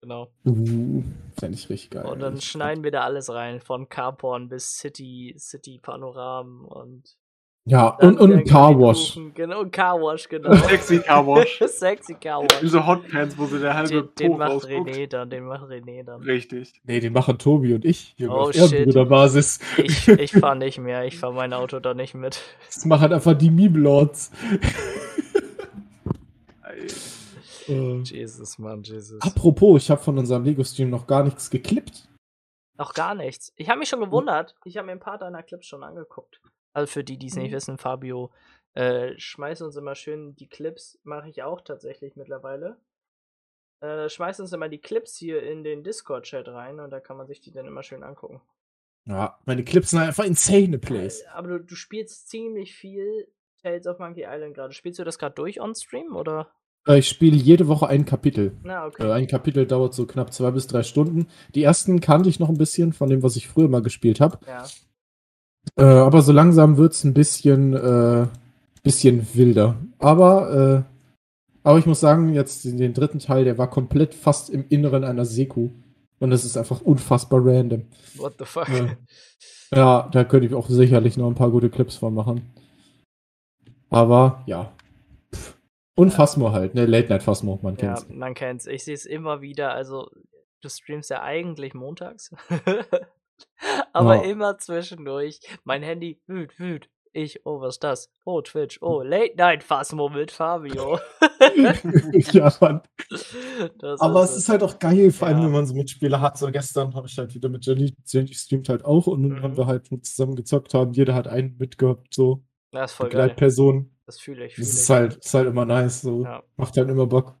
genau. 0.00 0.28
Uh, 0.46 1.02
Fände 1.38 1.56
ich 1.56 1.68
richtig 1.70 1.90
geil. 1.90 2.06
Und 2.06 2.20
dann 2.20 2.40
schneiden 2.40 2.84
wir 2.84 2.90
da 2.90 3.02
alles 3.02 3.30
rein, 3.30 3.60
von 3.60 3.88
Carporn 3.88 4.48
bis 4.48 4.76
City, 4.78 5.34
City 5.38 5.78
Panoramen 5.80 6.64
und. 6.64 7.16
Ja, 7.70 7.88
und, 7.88 8.18
und 8.18 8.32
ein 8.32 8.44
Carwash. 8.44 9.18
Genau, 9.34 9.60
ein 9.60 9.70
Carwash, 9.70 10.26
genau. 10.30 10.54
Sexy 10.54 11.00
Carwash. 11.00 11.58
Sexy 11.66 12.14
Carwash. 12.14 12.60
Diese 12.62 12.86
Hotpants, 12.86 13.36
wo 13.36 13.44
so 13.44 13.58
der 13.58 13.74
halbe 13.74 14.04
Den, 14.04 14.14
den 14.30 14.38
macht 14.38 14.52
rausguckt. 14.52 14.88
René 14.88 15.06
dann, 15.06 15.28
den 15.28 15.44
macht 15.44 15.64
René 15.64 16.02
dann. 16.02 16.22
Richtig. 16.22 16.80
Nee, 16.84 17.00
den 17.00 17.12
machen 17.12 17.36
Tobi 17.36 17.74
und 17.74 17.84
ich. 17.84 18.14
Junge, 18.16 18.34
Oh, 18.34 18.38
auf 18.44 18.54
shit. 18.54 18.72
Ehrenbrüderbasis. 18.72 19.60
Ich, 19.76 20.08
ich 20.08 20.32
fahr 20.32 20.54
nicht 20.54 20.78
mehr, 20.78 21.04
ich 21.04 21.18
fahr 21.20 21.32
mein 21.32 21.52
Auto 21.52 21.78
da 21.78 21.92
nicht 21.92 22.14
mit. 22.14 22.40
Das 22.64 22.86
machen 22.86 23.02
halt 23.02 23.12
einfach 23.12 23.34
die 23.34 23.50
Meme-Lords. 23.50 24.30
Äh. 27.68 28.00
Jesus, 28.02 28.58
Mann, 28.58 28.82
Jesus. 28.82 29.20
Apropos, 29.20 29.82
ich 29.82 29.90
habe 29.90 30.00
von 30.00 30.16
unserem 30.18 30.44
Lego-Stream 30.44 30.88
noch 30.90 31.06
gar 31.06 31.22
nichts 31.24 31.50
geklippt. 31.50 32.08
Noch 32.78 32.94
gar 32.94 33.14
nichts. 33.14 33.52
Ich 33.56 33.68
habe 33.68 33.78
mich 33.80 33.88
schon 33.88 34.00
gewundert. 34.00 34.54
Ich 34.64 34.76
habe 34.76 34.86
mir 34.86 34.92
ein 34.92 35.00
paar 35.00 35.18
deiner 35.18 35.42
Clips 35.42 35.66
schon 35.66 35.82
angeguckt. 35.82 36.40
Also 36.72 36.90
für 36.90 37.04
die, 37.04 37.18
die 37.18 37.26
es 37.26 37.34
nicht 37.36 37.50
Mhm. 37.50 37.56
wissen, 37.56 37.78
Fabio 37.78 38.30
äh, 38.74 39.18
schmeißt 39.18 39.62
uns 39.62 39.76
immer 39.76 39.94
schön 39.94 40.36
die 40.36 40.48
Clips. 40.48 40.98
Mache 41.02 41.28
ich 41.28 41.42
auch 41.42 41.60
tatsächlich 41.60 42.14
mittlerweile. 42.16 42.78
Äh, 43.80 44.08
schmeißt 44.08 44.40
uns 44.40 44.52
immer 44.52 44.68
die 44.68 44.80
Clips 44.80 45.16
hier 45.16 45.42
in 45.42 45.62
den 45.64 45.82
Discord-Chat 45.84 46.48
rein 46.48 46.80
und 46.80 46.90
da 46.90 47.00
kann 47.00 47.16
man 47.16 47.26
sich 47.26 47.40
die 47.40 47.50
dann 47.52 47.66
immer 47.66 47.82
schön 47.82 48.02
angucken. 48.02 48.40
Ja, 49.06 49.38
meine 49.44 49.64
Clips 49.64 49.90
sind 49.90 50.00
einfach 50.00 50.24
insane 50.24 50.78
Plays. 50.78 51.20
Äh, 51.22 51.26
Aber 51.28 51.48
du, 51.48 51.60
du 51.64 51.74
spielst 51.74 52.28
ziemlich 52.28 52.74
viel 52.74 53.28
Tales 53.62 53.86
of 53.86 53.98
Monkey 53.98 54.24
Island 54.28 54.54
gerade. 54.54 54.72
Spielst 54.72 54.98
du 54.98 55.04
das 55.04 55.18
gerade 55.18 55.34
durch 55.34 55.60
on 55.60 55.74
Stream 55.74 56.14
oder? 56.14 56.50
Äh, 56.88 56.98
Ich 56.98 57.08
spiele 57.08 57.36
jede 57.36 57.68
Woche 57.68 57.86
ein 57.86 58.04
Kapitel. 58.04 58.52
Na, 58.62 58.84
Äh, 58.84 58.88
okay. 58.88 59.10
Ein 59.12 59.26
Kapitel 59.26 59.66
dauert 59.66 59.94
so 59.94 60.06
knapp 60.06 60.32
zwei 60.32 60.50
bis 60.50 60.66
drei 60.66 60.82
Stunden. 60.82 61.26
Die 61.54 61.62
ersten 61.62 62.00
kannte 62.00 62.28
ich 62.28 62.40
noch 62.40 62.48
ein 62.48 62.58
bisschen 62.58 62.92
von 62.92 63.08
dem, 63.10 63.22
was 63.22 63.36
ich 63.36 63.48
früher 63.48 63.68
mal 63.68 63.82
gespielt 63.82 64.20
habe. 64.20 64.38
Ja. 64.46 64.64
Äh, 65.76 65.84
aber 65.84 66.22
so 66.22 66.32
langsam 66.32 66.76
wird 66.76 66.94
es 66.94 67.04
ein 67.04 67.14
bisschen, 67.14 67.74
äh, 67.74 68.26
bisschen 68.82 69.26
wilder. 69.34 69.76
Aber, 69.98 70.84
äh, 70.86 71.58
aber 71.62 71.78
ich 71.78 71.86
muss 71.86 72.00
sagen, 72.00 72.32
jetzt 72.32 72.64
den 72.64 72.94
dritten 72.94 73.18
Teil, 73.18 73.44
der 73.44 73.58
war 73.58 73.68
komplett 73.68 74.14
fast 74.14 74.48
im 74.48 74.64
Inneren 74.68 75.04
einer 75.04 75.24
Seku. 75.24 75.70
Und 76.20 76.30
das 76.30 76.44
ist 76.44 76.56
einfach 76.56 76.80
unfassbar 76.80 77.44
random. 77.44 77.82
What 78.16 78.34
the 78.38 78.44
fuck? 78.44 78.68
Ja, 79.72 80.08
da 80.10 80.24
könnte 80.24 80.46
ich 80.46 80.54
auch 80.54 80.68
sicherlich 80.68 81.16
noch 81.16 81.28
ein 81.28 81.34
paar 81.34 81.50
gute 81.50 81.68
Clips 81.68 81.96
von 81.96 82.14
machen. 82.14 82.42
Aber 83.90 84.42
ja. 84.46 84.72
Und 85.98 86.10
Phasmo 86.12 86.52
halt, 86.52 86.74
ne? 86.74 86.86
Late 86.86 87.08
Night 87.08 87.22
Phasmo, 87.24 87.58
man 87.62 87.74
Ja, 87.76 87.94
kennt's. 87.94 88.06
man 88.08 88.34
kennt's. 88.34 88.66
Ich 88.66 88.84
sehe 88.84 88.94
es 88.94 89.04
immer 89.04 89.40
wieder. 89.40 89.72
Also, 89.72 90.08
du 90.60 90.68
streamst 90.68 91.10
ja 91.10 91.22
eigentlich 91.22 91.74
montags. 91.74 92.30
Aber 93.92 94.16
Ja. 94.16 94.22
immer 94.22 94.58
zwischendurch. 94.58 95.40
Mein 95.64 95.82
Handy, 95.82 96.20
wüt, 96.26 96.58
wüt. 96.58 96.88
Ich, 97.12 97.44
oh, 97.46 97.60
was 97.60 97.76
ist 97.76 97.84
das? 97.84 98.12
Oh, 98.24 98.42
Twitch. 98.42 98.80
Oh, 98.82 99.02
Late 99.02 99.34
Night 99.36 99.64
Phasmo 99.64 100.08
mit 100.08 100.30
Fabio. 100.30 100.98
ja, 102.32 102.52
Mann. 102.60 102.82
Das 103.78 104.00
Aber 104.00 104.22
es 104.22 104.36
ist 104.36 104.48
halt 104.48 104.62
auch 104.62 104.78
geil, 104.78 105.10
vor 105.10 105.26
allem 105.26 105.38
Ja. 105.38 105.44
wenn 105.46 105.52
man 105.52 105.66
so 105.66 105.74
Mitspieler 105.74 106.20
hat. 106.20 106.38
So 106.38 106.48
gestern 106.52 106.94
habe 106.94 107.08
ich 107.08 107.18
halt 107.18 107.34
wieder 107.34 107.48
mit 107.48 107.64
Jenny, 107.66 107.92
Jenny 108.06 108.34
streamt 108.34 108.68
halt 108.68 108.84
auch 108.84 109.06
und 109.08 109.22
dann 109.22 109.38
Mhm. 109.38 109.42
haben 109.42 109.56
wir 109.56 109.66
halt 109.66 109.88
zusammen 110.06 110.36
gezockt 110.36 110.74
haben. 110.74 110.92
Jeder 110.92 111.14
hat 111.14 111.26
einen 111.26 111.56
mitgehabt, 111.58 112.14
so 112.14 112.44
Das 112.70 112.92
ist 112.92 112.96
voll 112.98 113.08
geil. 113.08 113.22
Begleitperson. 113.22 113.90
Das 114.08 114.18
fühle 114.18 114.46
ich. 114.46 114.54
Das 114.56 114.64
Fühl 114.64 114.74
ist 114.74 114.84
ich. 114.84 114.88
halt, 114.90 115.16
ist 115.16 115.34
halt 115.34 115.46
immer 115.48 115.66
nice, 115.66 116.00
so. 116.00 116.24
Ja. 116.24 116.42
Macht 116.56 116.74
halt 116.78 116.88
immer 116.88 117.06
Bock. 117.06 117.36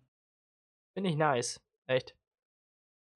Finde 0.92 1.08
ich 1.08 1.16
nice. 1.16 1.62
Echt. 1.86 2.14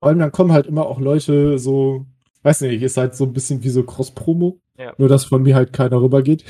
Vor 0.00 0.08
allem 0.08 0.20
dann 0.20 0.32
kommen 0.32 0.52
halt 0.52 0.66
immer 0.66 0.86
auch 0.86 0.98
Leute 0.98 1.58
so, 1.58 2.06
weiß 2.44 2.62
nicht, 2.62 2.82
ist 2.82 2.96
halt 2.96 3.14
so 3.14 3.24
ein 3.24 3.34
bisschen 3.34 3.62
wie 3.62 3.68
so 3.68 3.84
Cross-Promo. 3.84 4.58
Ja. 4.78 4.94
Nur, 4.96 5.10
dass 5.10 5.26
von 5.26 5.42
mir 5.42 5.54
halt 5.54 5.74
keiner 5.74 6.00
rübergeht. 6.00 6.46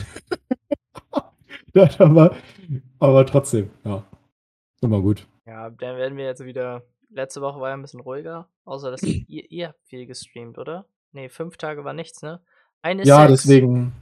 ja, 1.75 1.91
aber, 1.99 2.37
aber 3.01 3.27
trotzdem, 3.27 3.71
ja. 3.83 4.05
Immer 4.81 5.01
gut. 5.01 5.27
Ja, 5.45 5.71
dann 5.71 5.97
werden 5.97 6.17
wir 6.17 6.27
jetzt 6.27 6.45
wieder. 6.45 6.85
Letzte 7.11 7.41
Woche 7.43 7.61
war 7.61 7.71
ja 7.71 7.75
ein 7.75 7.83
bisschen 7.83 7.99
ruhiger. 8.01 8.49
Außer, 8.65 8.93
dass 8.93 9.03
ihr, 9.03 9.51
ihr 9.51 9.69
habt 9.71 9.85
viel 9.87 10.07
gestreamt, 10.07 10.57
oder? 10.57 10.87
Nee, 11.11 11.29
fünf 11.29 11.57
Tage 11.57 11.85
war 11.85 11.95
nichts, 11.95 12.23
ne? 12.23 12.41
Eine 12.81 13.03
Ja, 13.03 13.27
Sex. 13.27 13.43
deswegen. 13.43 13.93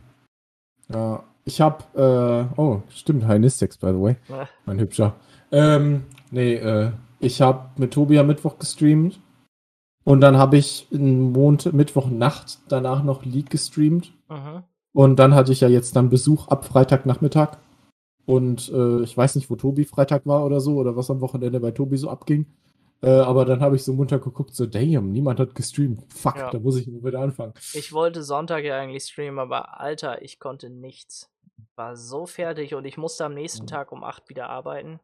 Ja, 0.90 1.24
ich 1.50 1.60
hab, 1.60 1.96
äh, 1.96 2.44
oh, 2.56 2.82
stimmt, 2.90 3.26
Heinistex, 3.26 3.76
by 3.76 3.88
the 3.88 4.00
way. 4.00 4.16
Ja. 4.28 4.48
Mein 4.66 4.78
Hübscher. 4.78 5.14
Ähm, 5.50 6.04
nee, 6.30 6.54
äh, 6.54 6.92
ich 7.18 7.42
hab 7.42 7.78
mit 7.78 7.92
Tobi 7.92 8.18
am 8.18 8.28
Mittwoch 8.28 8.58
gestreamt. 8.58 9.20
Und 10.04 10.20
dann 10.20 10.38
habe 10.38 10.56
ich 10.56 10.86
Montag, 10.90 11.72
Mittwochnacht 11.72 12.60
danach 12.68 13.02
noch 13.02 13.24
League 13.24 13.50
gestreamt. 13.50 14.12
Mhm. 14.28 14.62
Und 14.92 15.16
dann 15.18 15.34
hatte 15.34 15.52
ich 15.52 15.60
ja 15.60 15.68
jetzt 15.68 15.96
dann 15.96 16.08
Besuch 16.08 16.48
ab 16.48 16.64
Freitagnachmittag. 16.64 17.58
Und 18.26 18.70
äh, 18.72 19.00
ich 19.02 19.16
weiß 19.16 19.34
nicht, 19.34 19.50
wo 19.50 19.56
Tobi 19.56 19.84
Freitag 19.84 20.26
war 20.26 20.46
oder 20.46 20.60
so, 20.60 20.76
oder 20.76 20.96
was 20.96 21.10
am 21.10 21.20
Wochenende 21.20 21.58
bei 21.58 21.72
Tobi 21.72 21.96
so 21.96 22.08
abging. 22.08 22.46
Äh, 23.02 23.10
aber 23.10 23.44
dann 23.44 23.60
habe 23.60 23.76
ich 23.76 23.82
so 23.82 23.92
munter 23.92 24.18
geguckt, 24.18 24.54
so, 24.54 24.66
damn, 24.66 25.10
niemand 25.10 25.40
hat 25.40 25.54
gestreamt. 25.54 26.04
Fuck, 26.12 26.36
Ja. 26.36 26.50
da 26.50 26.58
muss 26.58 26.76
ich 26.76 26.86
nur 26.86 27.02
wieder 27.02 27.20
anfangen. 27.20 27.54
Ich 27.72 27.92
wollte 27.92 28.22
Sonntag 28.22 28.62
ja 28.64 28.76
eigentlich 28.78 29.04
streamen, 29.04 29.38
aber 29.38 29.80
Alter, 29.80 30.22
ich 30.22 30.38
konnte 30.38 30.68
nichts. 30.70 31.30
War 31.76 31.96
so 31.96 32.26
fertig 32.26 32.74
und 32.74 32.84
ich 32.84 32.96
musste 32.96 33.24
am 33.24 33.34
nächsten 33.34 33.64
Mhm. 33.64 33.68
Tag 33.68 33.92
um 33.92 34.04
8 34.04 34.28
wieder 34.28 34.48
arbeiten. 34.48 35.00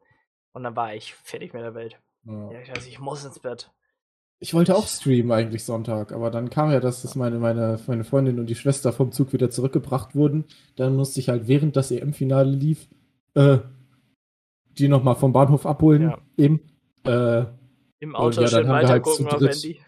Und 0.53 0.63
dann 0.63 0.75
war 0.75 0.93
ich 0.95 1.13
fertig 1.13 1.53
mit 1.53 1.61
der 1.63 1.75
Welt. 1.75 1.99
Ja. 2.25 2.51
Ja, 2.51 2.61
ich 2.61 2.69
weiß, 2.71 2.87
ich 2.87 2.99
muss 2.99 3.23
ins 3.25 3.39
Bett. 3.39 3.71
Ich 4.39 4.53
wollte 4.53 4.75
auch 4.75 4.85
streamen 4.87 5.31
eigentlich 5.31 5.63
Sonntag, 5.65 6.11
aber 6.11 6.29
dann 6.29 6.51
kam 6.51 6.71
ja, 6.71 6.79
das, 6.79 7.01
dass 7.01 7.15
meine, 7.15 7.39
meine, 7.39 7.79
meine 7.87 8.03
Freundin 8.03 8.39
und 8.39 8.45
die 8.47 8.55
Schwester 8.55 8.93
vom 8.93 9.11
Zug 9.11 9.33
wieder 9.33 9.49
zurückgebracht 9.49 10.13
wurden. 10.15 10.45
Dann 10.75 10.95
musste 10.95 11.19
ich 11.19 11.29
halt, 11.29 11.47
während 11.47 11.75
das 11.75 11.89
EM-Finale 11.89 12.51
lief, 12.51 12.87
äh, 13.33 13.57
die 14.77 14.87
nochmal 14.89 15.15
vom 15.15 15.33
Bahnhof 15.33 15.65
abholen. 15.65 16.03
Ja. 16.03 16.17
Eben. 16.37 16.61
Äh, 17.03 17.45
Im 17.99 18.15
Auto 18.15 18.41
ja, 18.41 18.47
dann 18.47 18.49
schön 18.49 18.67
haben 18.67 18.81
wir 18.81 18.89
halt 18.89 19.05
zu 19.07 19.25
auf 19.27 19.41
Handy. 19.41 19.79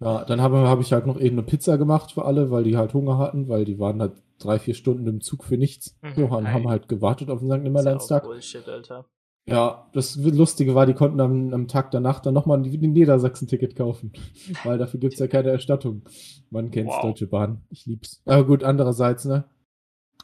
ja, 0.00 0.24
dann 0.24 0.40
habe 0.40 0.66
hab 0.68 0.80
ich 0.80 0.92
halt 0.92 1.06
noch 1.06 1.18
eben 1.20 1.36
eine 1.38 1.46
Pizza 1.46 1.76
gemacht 1.76 2.12
für 2.12 2.24
alle, 2.24 2.50
weil 2.50 2.64
die 2.64 2.76
halt 2.78 2.94
Hunger 2.94 3.18
hatten, 3.18 3.48
weil 3.48 3.66
die 3.66 3.78
waren 3.78 4.00
halt 4.00 4.12
drei, 4.44 4.58
vier 4.58 4.74
Stunden 4.74 5.06
im 5.06 5.20
Zug 5.20 5.44
für 5.44 5.56
nichts. 5.56 5.96
Mhm. 6.02 6.12
So, 6.16 6.30
haben, 6.30 6.52
haben 6.52 6.68
halt 6.68 6.88
gewartet 6.88 7.30
auf 7.30 7.40
den 7.40 7.50
St. 7.50 7.52
Ja 7.52 7.58
Nimmerleinstag. 7.62 8.24
Bullshit, 8.24 8.68
Alter. 8.68 9.06
Ja, 9.46 9.90
das 9.92 10.16
Lustige 10.16 10.74
war, 10.74 10.86
die 10.86 10.94
konnten 10.94 11.20
am, 11.20 11.52
am 11.52 11.68
Tag 11.68 11.90
danach 11.90 12.20
dann 12.20 12.32
nochmal 12.32 12.58
ein 12.58 12.64
Niedersachsen-Ticket 12.64 13.76
kaufen. 13.76 14.12
Weil 14.64 14.78
dafür 14.78 15.00
gibt's 15.00 15.18
ja 15.18 15.26
keine 15.26 15.50
Erstattung. 15.50 16.02
Man 16.50 16.70
kennt's, 16.70 16.94
Wow. 16.94 17.02
Deutsche 17.02 17.26
Bahn. 17.26 17.62
Ich 17.68 17.84
lieb's. 17.84 18.22
Aber 18.24 18.44
gut, 18.46 18.64
andererseits, 18.64 19.26
ne? 19.26 19.44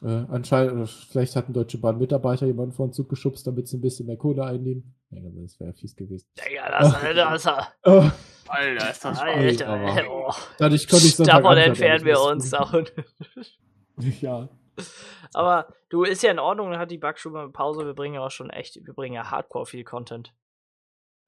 Äh, 0.02 0.24
anscheinend, 0.28 0.88
vielleicht 0.88 1.36
hat 1.36 1.50
ein 1.50 1.52
Deutsche 1.52 1.76
Bahn-Mitarbeiter 1.76 2.46
jemanden 2.46 2.72
vor 2.72 2.86
den 2.88 2.94
Zug 2.94 3.10
geschubst, 3.10 3.46
damit 3.46 3.68
sie 3.68 3.76
ein 3.76 3.82
bisschen 3.82 4.06
mehr 4.06 4.16
Kohle 4.16 4.44
einnehmen. 4.44 4.94
Ja, 5.10 5.20
das 5.42 5.60
wäre 5.60 5.74
fies 5.74 5.94
gewesen. 5.94 6.26
Digga, 6.38 6.70
das, 6.70 6.92
das, 7.14 7.42
das, 7.42 7.66
Oh, 7.84 8.10
Alter, 8.48 8.90
ist 8.90 9.04
das 9.04 9.18
Alter, 9.18 9.68
aber- 9.68 10.10
oh. 10.10 10.32
dadurch 10.58 10.88
konnte 10.88 11.06
ich 11.06 11.16
Sonntag 11.16 11.42
Davon 11.42 11.58
entfernen 11.58 12.04
wir 12.06 12.20
uns 12.22 12.50
Ja. 14.20 14.48
Aber 15.34 15.74
du, 15.90 16.04
ist 16.04 16.22
ja 16.22 16.30
in 16.30 16.38
Ordnung, 16.38 16.70
dann 16.70 16.80
hat 16.80 16.90
die 16.90 16.98
Backstube 16.98 17.38
eine 17.38 17.50
Pause. 17.50 17.84
Wir 17.84 17.94
bringen 17.94 18.14
ja 18.14 18.24
auch 18.24 18.30
schon 18.30 18.50
echt, 18.50 18.76
wir 18.86 18.94
bringen 18.94 19.14
ja 19.14 19.30
hardcore 19.30 19.66
viel 19.66 19.84
Content. 19.84 20.34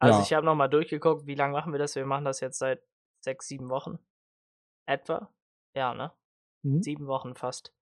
Also 0.01 0.19
Ja. 0.19 0.25
ich 0.25 0.33
habe 0.33 0.47
nochmal 0.47 0.71
durchgeguckt, 0.71 1.27
wie 1.27 1.35
lange 1.35 1.53
machen 1.53 1.73
wir 1.73 1.79
das? 1.79 1.95
Wir 1.95 2.07
machen 2.07 2.25
das 2.25 2.41
jetzt 2.41 2.59
seit 2.59 2.83
sechs, 3.23 3.47
sieben 3.47 3.69
Wochen. 3.69 3.99
Etwa? 4.87 5.33
Ja, 5.77 5.95
ne? 5.95 6.13
Mhm. 6.63 6.83
Sieben 6.83 7.07
Wochen 7.07 7.35
fast. 7.35 7.75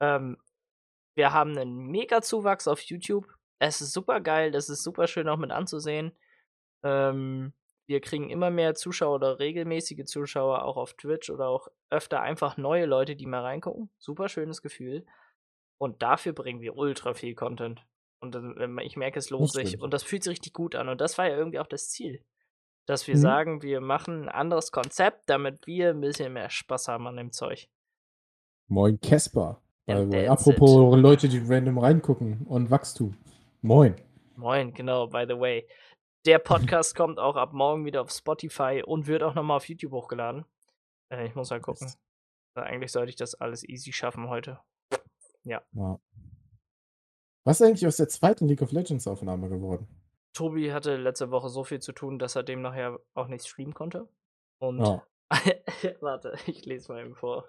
Ähm, 0.00 0.36
wir 1.16 1.32
haben 1.32 1.56
einen 1.56 1.76
mega 1.86 2.20
Zuwachs 2.20 2.68
auf 2.68 2.80
YouTube. 2.82 3.26
Es 3.60 3.80
ist 3.80 3.92
super 3.92 4.20
geil, 4.20 4.50
das 4.50 4.68
ist 4.68 4.82
super 4.82 5.06
schön 5.06 5.28
auch 5.28 5.36
mit 5.36 5.50
anzusehen. 5.50 6.16
Ähm, 6.84 7.52
wir 7.88 8.00
kriegen 8.02 8.28
immer 8.28 8.50
mehr 8.50 8.74
Zuschauer 8.74 9.14
oder 9.14 9.38
regelmäßige 9.38 10.04
Zuschauer 10.04 10.62
auch 10.64 10.76
auf 10.76 10.92
Twitch 10.94 11.30
oder 11.30 11.48
auch 11.48 11.68
öfter 11.90 12.20
einfach 12.20 12.58
neue 12.58 12.84
Leute, 12.84 13.16
die 13.16 13.26
mal 13.26 13.40
reingucken. 13.40 13.90
Super 13.98 14.28
schönes 14.28 14.60
Gefühl. 14.60 15.06
Und 15.78 16.02
dafür 16.02 16.34
bringen 16.34 16.60
wir 16.60 16.76
ultra 16.76 17.14
viel 17.14 17.34
Content. 17.34 17.82
Und 18.20 18.36
ich 18.82 18.96
merke, 18.96 19.18
es 19.18 19.30
lohnt 19.30 19.50
sich. 19.52 19.80
Und 19.80 19.94
das 19.94 20.02
fühlt 20.02 20.22
sich 20.24 20.32
richtig 20.32 20.52
gut 20.52 20.74
an. 20.74 20.88
Und 20.88 21.00
das 21.00 21.16
war 21.16 21.28
ja 21.28 21.36
irgendwie 21.36 21.60
auch 21.60 21.66
das 21.66 21.88
Ziel. 21.88 22.22
Dass 22.84 23.06
wir 23.06 23.14
Mhm. 23.16 23.20
sagen, 23.20 23.62
wir 23.62 23.80
machen 23.80 24.24
ein 24.24 24.28
anderes 24.28 24.70
Konzept, 24.70 25.22
damit 25.30 25.66
wir 25.66 25.90
ein 25.90 26.00
bisschen 26.00 26.32
mehr 26.32 26.50
Spaß 26.50 26.88
haben 26.88 27.06
an 27.06 27.16
dem 27.16 27.32
Zeug. 27.32 27.68
Moin, 28.66 28.98
way. 30.10 30.26
that's 30.26 30.46
Apropos 30.46 30.98
Leute, 30.98 31.28
die 31.28 31.38
random 31.38 31.78
reingucken 31.78 32.44
und 32.46 32.70
Wachstum. 32.70 33.16
Moin. 33.62 33.94
Moin, 34.36 34.74
genau, 34.74 35.06
by 35.06 35.24
the 35.26 35.38
way. 35.38 35.66
Der 36.26 36.38
Podcast 36.38 36.94
kommt 36.96 37.18
auch 37.18 37.36
ab 37.36 37.52
morgen 37.52 37.84
wieder 37.84 38.02
auf 38.02 38.10
Spotify 38.10 38.82
und 38.84 39.06
wird 39.06 39.22
auch 39.22 39.34
nochmal 39.34 39.56
auf 39.56 39.68
YouTube 39.68 39.92
hochgeladen. 39.92 40.44
Äh, 41.12 41.26
ich 41.26 41.34
muss 41.34 41.50
mal 41.50 41.60
gucken. 41.60 41.86
Nice. 41.86 41.98
Äh, 42.56 42.60
Eigentlich 42.60 42.92
sollte 42.92 43.10
ich 43.10 43.16
das 43.16 43.34
alles 43.34 43.66
easy 43.68 43.92
schaffen 43.92 44.28
heute. 44.28 44.60
Ja. 45.44 45.62
Was 47.44 47.60
ist 47.60 47.66
eigentlich 47.66 47.86
aus 47.86 47.96
der 47.96 48.08
zweiten 48.08 48.46
League 48.46 48.60
of 48.62 48.72
Legends 48.72 49.06
Aufnahme 49.06 49.48
geworden? 49.48 49.88
Tobi 50.34 50.72
hatte 50.72 50.96
letzte 50.96 51.30
Woche 51.30 51.48
so 51.48 51.64
viel 51.64 51.80
zu 51.80 51.92
tun, 51.92 52.18
dass 52.18 52.36
er 52.36 52.42
dem 52.42 52.60
nachher 52.60 53.00
auch 53.14 53.28
nicht 53.28 53.46
streamen 53.46 53.74
konnte. 53.74 54.08
Und 54.60 54.80
Ja. 54.80 55.06
warte, 56.00 56.34
ich 56.46 56.64
lese 56.66 56.92
mal 56.92 57.04
eben 57.04 57.14
vor. 57.14 57.48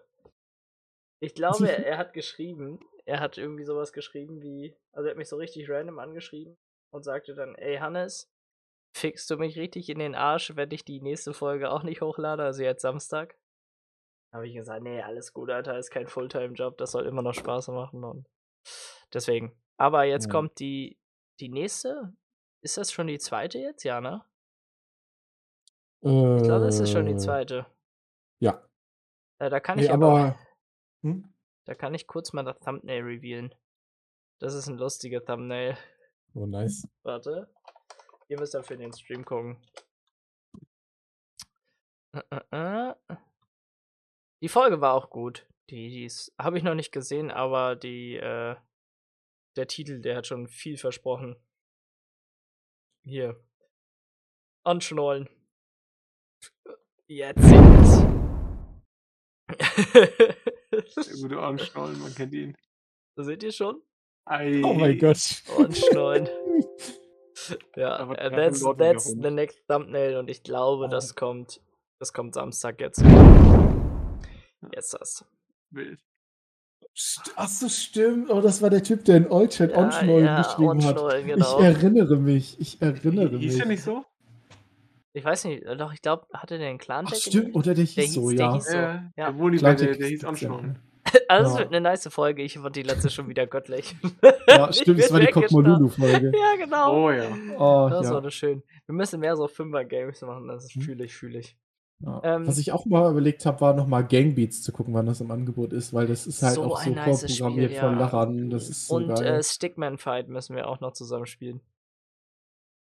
Ich 1.22 1.34
glaube, 1.34 1.70
er, 1.70 1.86
er 1.86 1.98
hat 1.98 2.14
geschrieben, 2.14 2.80
er 3.06 3.20
hat 3.20 3.38
irgendwie 3.38 3.66
sowas 3.66 3.92
geschrieben 3.94 4.42
wie, 4.42 4.76
also 4.94 5.08
er 5.08 5.12
hat 5.12 5.18
mich 5.18 5.28
so 5.30 5.36
richtig 5.38 5.70
random 5.70 6.00
angeschrieben 6.00 6.58
und 6.94 7.04
sagte 7.04 7.34
dann, 7.36 7.56
ey 7.56 7.78
Hannes, 7.78 8.32
fickst 8.94 9.30
du 9.30 9.38
mich 9.38 9.58
richtig 9.58 9.90
in 9.90 10.00
den 10.00 10.16
Arsch, 10.16 10.56
wenn 10.56 10.72
ich 10.72 10.84
die 10.86 11.02
nächste 11.02 11.34
Folge 11.34 11.72
auch 11.72 11.84
nicht 11.84 12.02
hochlade, 12.02 12.44
also 12.44 12.64
jetzt 12.64 12.82
Samstag? 12.82 13.36
Habe 14.32 14.48
ich 14.48 14.54
gesagt, 14.56 14.84
nee, 14.84 15.02
alles 15.02 15.34
gut, 15.34 15.50
Alter, 15.50 15.78
ist 15.78 15.90
kein 15.92 16.08
Fulltime-Job, 16.08 16.78
das 16.78 16.92
soll 16.92 17.06
immer 17.08 17.22
noch 17.22 17.34
Spaß 17.34 17.70
machen 17.70 18.04
und 18.04 18.28
deswegen. 19.14 19.60
Aber 19.78 20.04
jetzt 20.04 20.26
Ja. 20.26 20.32
kommt 20.32 20.60
die, 20.60 21.00
die 21.40 21.50
nächste, 21.50 22.14
ist 22.62 22.78
das 22.78 22.92
schon 22.92 23.08
die 23.08 23.18
zweite 23.20 23.58
jetzt? 23.60 23.84
Ja, 23.84 24.02
ne? 24.02 24.24
Ich 26.02 26.44
glaube, 26.44 26.66
das 26.66 26.80
ist 26.80 26.92
schon 26.92 27.06
die 27.08 27.14
Äh, 27.14 27.18
zweite. 27.18 27.66
Ja. 28.40 28.66
Äh, 29.40 29.50
da 29.50 29.60
kann 29.60 29.78
Nee, 29.78 29.86
ich 29.86 29.92
aber, 29.92 30.08
aber. 30.08 30.40
Hm? 31.04 31.34
da 31.66 31.76
kann 31.76 31.94
ich 31.94 32.08
kurz 32.08 32.32
mal 32.34 32.44
das 32.44 32.60
Thumbnail 32.60 33.04
revealen. 33.04 33.54
Das 34.40 34.54
ist 34.54 34.68
ein 34.68 34.78
lustiger 34.78 35.24
Thumbnail. 35.24 35.78
Oh, 36.34 36.46
nice. 36.46 36.88
Warte. 37.04 37.54
Ihr 38.30 38.40
müsst 38.40 38.54
dafür 38.54 38.76
in 38.76 38.82
den 38.82 38.94
Stream 38.94 39.26
gucken. 39.26 39.58
Äh, 42.14 42.22
äh, 42.52 42.90
äh. 42.92 43.16
Die 44.42 44.50
Folge 44.50 44.82
war 44.82 44.94
auch 44.94 45.10
gut. 45.10 45.48
Die, 45.70 45.90
die 45.90 46.12
habe 46.40 46.58
ich 46.58 46.64
noch 46.64 46.76
nicht 46.76 46.92
gesehen, 46.92 47.32
aber 47.32 47.76
die, 47.76 48.16
äh, 48.16 48.56
der 49.58 49.68
Titel, 49.68 50.00
der 50.00 50.16
hat 50.16 50.28
schon 50.28 50.48
viel 50.48 50.78
versprochen. 50.78 51.36
Hier. 53.04 53.44
Anschnallen. 54.64 55.28
Jetzt 57.08 57.42
sind's. 57.42 58.06
Der 60.96 61.18
gute 61.22 61.40
Anschnallen, 61.40 62.00
man 62.00 62.14
kennt 62.14 62.34
ihn. 62.34 62.56
Seht 63.16 63.42
ihr 63.42 63.52
schon? 63.52 63.82
Ei. 64.26 64.62
Oh 64.64 64.76
mein 64.76 65.00
Gott. 65.00 65.44
Anschnallen. 65.58 66.30
Ja, 67.76 68.12
äh, 68.14 68.30
that's, 68.32 68.64
that's 68.78 69.06
the 69.06 69.32
next 69.32 69.60
thumbnail 69.68 70.18
und 70.18 70.30
ich 70.30 70.44
glaube, 70.44 70.86
Oh. 70.86 70.88
das 70.90 71.16
kommt, 71.16 71.62
das 72.00 72.14
kommt 72.14 72.34
Samstag 72.34 72.80
jetzt. 72.82 73.04
Jetzt 74.74 74.94
das. 74.94 75.26
Wild. 75.72 76.00
St- 76.96 77.32
Ach 77.36 77.48
so, 77.48 77.70
stimmt. 77.70 78.30
Oh, 78.30 78.42
das 78.42 78.62
war 78.62 78.70
der 78.70 78.84
Typ, 78.84 79.06
der 79.06 79.18
in 79.18 79.32
Allchat 79.32 79.72
Ja, 79.72 79.78
Onschnollen 79.78 80.26
ja, 80.26 80.42
geschrieben 80.42 80.84
hat. 80.86 80.98
Onschnollen, 80.98 81.28
genau. 81.28 81.60
Ich 81.60 81.66
erinnere 81.66 82.16
mich. 82.18 82.60
Ich 82.60 82.82
erinnere 82.82 83.38
Hieß 83.38 83.54
mich. 83.54 83.58
der 83.58 83.66
nicht 83.68 83.84
so? 83.84 84.04
Ich 85.14 85.24
weiß 85.26 85.46
nicht, 85.46 85.64
doch, 85.78 85.92
ich 85.94 86.02
glaube, 86.02 86.28
hatte 86.34 86.58
der 86.58 86.70
einen 86.70 86.78
clan 86.78 87.06
Ach, 87.08 87.16
stimmt, 87.16 87.56
oder 87.56 87.74
der 87.74 87.84
hieß 87.86 87.96
Der 87.96 88.08
so, 88.08 88.22
hieß- 88.30 88.36
der 88.38 88.46
ja. 88.46 88.54
hieß- 88.54 88.62
so, 88.62 88.78
Äh, 88.78 89.00
ja. 89.18 89.32
Der 89.32 89.60
der, 89.60 89.76
der 89.76 89.98
der 89.98 90.08
hieß 90.08 90.22
ja 90.22 90.30
anschauen. 90.30 90.80
Also, 91.28 91.48
es 91.48 91.54
Ja. 91.54 91.60
wird 91.60 91.70
eine 91.70 91.82
nice 91.82 92.08
Folge. 92.10 92.42
Ich 92.44 92.58
fand 92.58 92.76
die 92.76 92.84
letzte 92.84 93.10
schon 93.10 93.28
wieder 93.30 93.46
göttlich. 93.48 93.96
Ja, 94.48 94.70
Ich 94.70 94.78
stimmt, 94.78 95.00
es 95.00 95.12
war 95.14 95.20
die. 95.20 95.28
Kokmolulu-Folge. 95.28 96.32
Ja, 96.36 96.56
genau. 96.58 97.06
Oh 97.06 97.12
ja. 97.12 97.28
Oh, 97.58 97.88
Das 97.90 98.08
ja. 98.08 98.14
war 98.16 98.22
das 98.22 98.34
schön. 98.34 98.64
Wir 98.88 98.96
müssen 98.96 99.20
mehr 99.20 99.36
so 99.38 99.48
Fünfer-Games 99.48 100.22
machen. 100.24 100.48
Das 100.48 100.74
Mhm. 100.76 100.82
fühle 100.82 101.06
ich, 101.06 101.14
fühle 101.16 101.40
ich. 101.40 101.56
Ja. 102.02 102.22
Ähm, 102.24 102.48
Was 102.48 102.58
ich 102.58 102.72
auch 102.72 102.86
mal 102.86 103.12
überlegt 103.12 103.46
habe, 103.46 103.60
war 103.62 103.74
nochmal 103.74 104.08
Gangbeats 104.08 104.62
zu 104.64 104.72
gucken, 104.72 104.94
wann 104.94 105.06
das 105.06 105.20
im 105.22 105.30
Angebot 105.32 105.74
ist, 105.74 105.94
weil 105.94 106.08
das 106.08 106.26
ist 106.26 106.42
halt 106.42 106.56
So 106.56 106.64
auch 106.64 106.82
so 106.82 106.94
vorprogrammiert 106.94 107.72
Spiel, 107.72 107.80
von. 107.80 108.00
Laran. 108.00 108.50
Das 108.50 108.70
ist 108.70 108.88
so 108.88 108.96
Und 108.96 109.10
geil. 109.10 109.26
äh, 109.40 109.44
Stickman 109.44 109.98
Fight 109.98 110.30
müssen 110.30 110.56
wir 110.56 110.68
auch 110.68 110.80
noch 110.80 110.94
zusammen 110.94 111.26
spielen. 111.26 111.60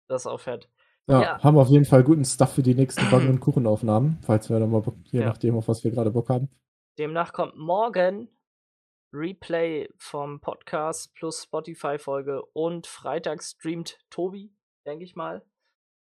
Das 0.09 0.23
ist 0.23 0.27
auch 0.27 0.41
fett. 0.41 0.69
ja, 1.09 1.23
ja. 1.23 1.43
haben 1.43 1.59
auf 1.59 1.69
jeden 1.69 1.85
Fall 1.85 2.05
guten 2.05 2.25
Stuff 2.25 2.55
für 2.55 2.63
die 2.63 2.75
nächsten 2.75 3.03
Backen- 3.11 3.29
und 3.31 3.41
Kuchenaufnahmen, 3.41 4.19
falls 4.23 4.49
wir 4.49 4.59
dann 4.61 4.71
mal 4.71 4.83
je 5.11 5.21
Ja. 5.21 5.27
nachdem, 5.27 5.57
auf 5.57 5.69
was 5.69 5.83
wir 5.85 5.91
gerade 5.91 6.11
Bock 6.13 6.29
haben. 6.29 6.49
Demnach 7.01 7.33
kommt 7.33 7.57
morgen 7.57 8.29
Replay 9.11 9.89
vom 9.97 10.39
Podcast 10.39 11.15
plus 11.15 11.45
Spotify-Folge 11.45 12.45
und 12.53 12.87
Freitag 12.87 13.43
streamt 13.43 13.99
Tobi, 14.11 14.55
denke 14.85 15.05
ich 15.07 15.17
mal. 15.17 15.43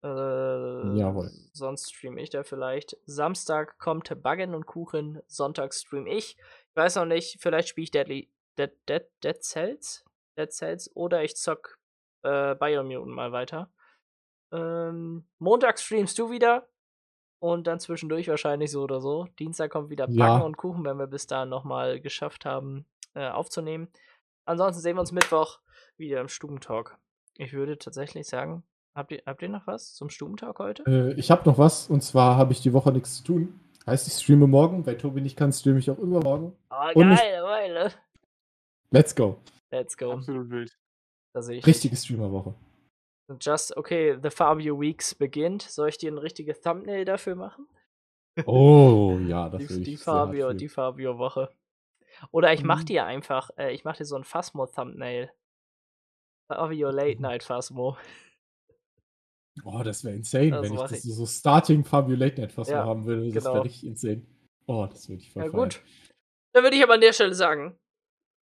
Äh, 0.05 0.97
Jawohl. 0.97 1.33
Sonst 1.53 1.93
streame 1.93 2.23
ich 2.23 2.31
da 2.31 2.45
vielleicht. 2.45 2.97
Samstag 3.05 3.81
kommt 3.81 4.23
Baggen 4.23 4.55
und 4.55 4.67
Kuchen, 4.67 5.21
Sonntag 5.27 5.75
stream 5.75 6.07
ich. 6.07 6.37
Ich 6.39 6.77
weiß 6.77 6.95
noch 6.95 7.07
nicht, 7.07 7.39
vielleicht 7.41 7.67
spiele 7.67 7.83
ich 7.83 7.91
Deadly, 7.91 8.31
Dead, 8.57 8.71
Dead, 8.89 9.03
Dead 9.25 9.43
Cells? 9.43 10.05
Dead 10.39 10.53
Cells 10.53 10.95
oder 10.95 11.25
ich 11.25 11.35
zock 11.35 11.81
äh, 12.23 12.55
Biomutant 12.55 13.13
mal 13.13 13.33
weiter. 13.33 13.73
Ähm, 14.53 15.27
Montag 15.41 15.81
streamst 15.81 16.17
du 16.17 16.31
wieder. 16.31 16.69
Und 17.53 17.67
dann 17.67 17.79
zwischendurch 17.81 18.29
wahrscheinlich 18.29 18.71
so 18.73 18.83
oder 18.83 19.01
so. 19.01 19.27
Dienstag 19.39 19.71
kommt 19.71 19.91
wieder 19.91 20.07
Backen 20.07 20.19
Ja. 20.19 20.39
und 20.39 20.57
Kuchen, 20.57 20.85
wenn 20.85 20.99
wir 20.99 21.07
bis 21.07 21.27
dahin 21.27 21.49
nochmal 21.49 22.01
geschafft 22.01 22.45
haben, 22.45 22.85
äh, 23.15 23.29
aufzunehmen. 23.29 23.89
Ansonsten 24.47 24.83
sehen 24.83 24.97
wir 24.97 25.01
uns 25.01 25.13
Mittwoch 25.13 25.61
wieder 25.97 26.21
im 26.21 26.29
Stubentalk. 26.29 26.99
Ich 27.37 27.53
würde 27.53 27.79
tatsächlich 27.79 28.27
sagen, 28.27 28.63
habt 28.95 29.13
ihr, 29.13 29.23
habt 29.27 29.43
ihr 29.43 29.49
noch 29.49 29.67
was 29.67 29.95
zum 29.95 30.11
Stubentalk 30.11 30.59
heute? 30.59 30.83
Äh, 30.87 31.13
ich 31.21 31.31
habe 31.31 31.49
noch 31.49 31.59
was, 31.59 31.89
und 31.89 32.03
zwar 32.03 32.37
habe 32.37 32.53
ich 32.53 32.61
die 32.63 32.73
Woche 32.73 32.91
nichts 32.93 33.19
zu 33.19 33.25
tun. 33.25 33.61
Heißt, 33.87 34.09
ich 34.09 34.15
streame 34.15 34.47
morgen. 34.49 34.85
Weil 34.85 34.99
Tobi 34.99 35.21
nicht 35.21 35.37
kann, 35.37 35.53
streame 35.53 35.79
ich 35.79 35.89
auch 35.91 35.99
übermorgen. 35.99 36.53
Oh, 36.71 36.75
und 36.99 37.13
ich- 37.13 37.19
geil, 37.21 37.43
Weile. 37.45 37.93
Let's 38.91 39.15
go. 39.15 39.37
Let's 39.71 39.97
go. 39.97 40.13
Absolut 40.13 40.51
wild. 40.51 40.77
Richtige 41.67 41.95
Streamerwoche. 41.97 42.55
Just, 43.41 43.77
okay, 43.77 44.17
The 44.23 44.31
Fabio 44.31 44.79
Weeks 44.81 45.15
beginnt. 45.15 45.63
Soll 45.63 45.89
ich 45.89 45.99
dir 45.99 46.13
ein 46.13 46.19
richtiges 46.19 46.61
Thumbnail 46.61 47.05
dafür 47.05 47.35
machen? 47.35 47.67
Oh, 48.47 49.19
ja, 49.27 49.49
das 49.49 49.63
Die, 49.69 49.69
würde 49.69 49.83
ich 49.83 49.89
die 49.89 49.97
hart 49.97 50.03
Fabio, 50.05 50.53
die 50.53 50.69
Fabio-Woche. 50.69 51.51
Oder 52.31 52.53
ich 52.53 52.63
mach 52.65 52.83
Mhm. 52.83 52.87
dir 52.87 53.05
einfach, 53.05 53.51
äh, 53.59 53.73
ich 53.73 53.85
mach 53.85 53.97
dir 53.97 54.05
so 54.05 54.17
ein 54.17 54.25
Phasmo-Thumbnail. 54.25 55.31
Fabio 56.49 56.91
Late 56.91 57.21
Night 57.21 57.43
Phasmo. 57.43 57.97
Oh, 59.65 59.83
das 59.83 60.05
wäre 60.05 60.15
insane, 60.15 60.53
Das 60.53 60.63
wenn 60.63 60.75
ich 60.75 60.81
das 60.81 60.93
ich. 60.93 61.15
so 61.15 61.27
Starting 61.27 61.85
Fabio 61.85 62.15
Late 62.15 62.41
Night 62.41 62.53
fast 62.53 62.71
Ja, 62.71 62.85
haben 62.85 63.07
würde. 63.07 63.25
Das 63.33 63.35
genau. 63.35 63.55
wäre 63.55 63.65
richtig 63.65 63.89
insane. 63.89 64.23
Oh, 64.67 64.87
das 64.87 65.09
würde 65.09 65.23
ich 65.23 65.33
voll 65.33 65.43
Ja, 65.45 65.49
gut. 65.49 65.83
Dann 66.53 66.63
würde 66.63 66.77
ich 66.77 66.83
aber 66.83 66.95
an 66.95 67.01
der 67.01 67.13
Stelle 67.13 67.35
sagen, 67.35 67.77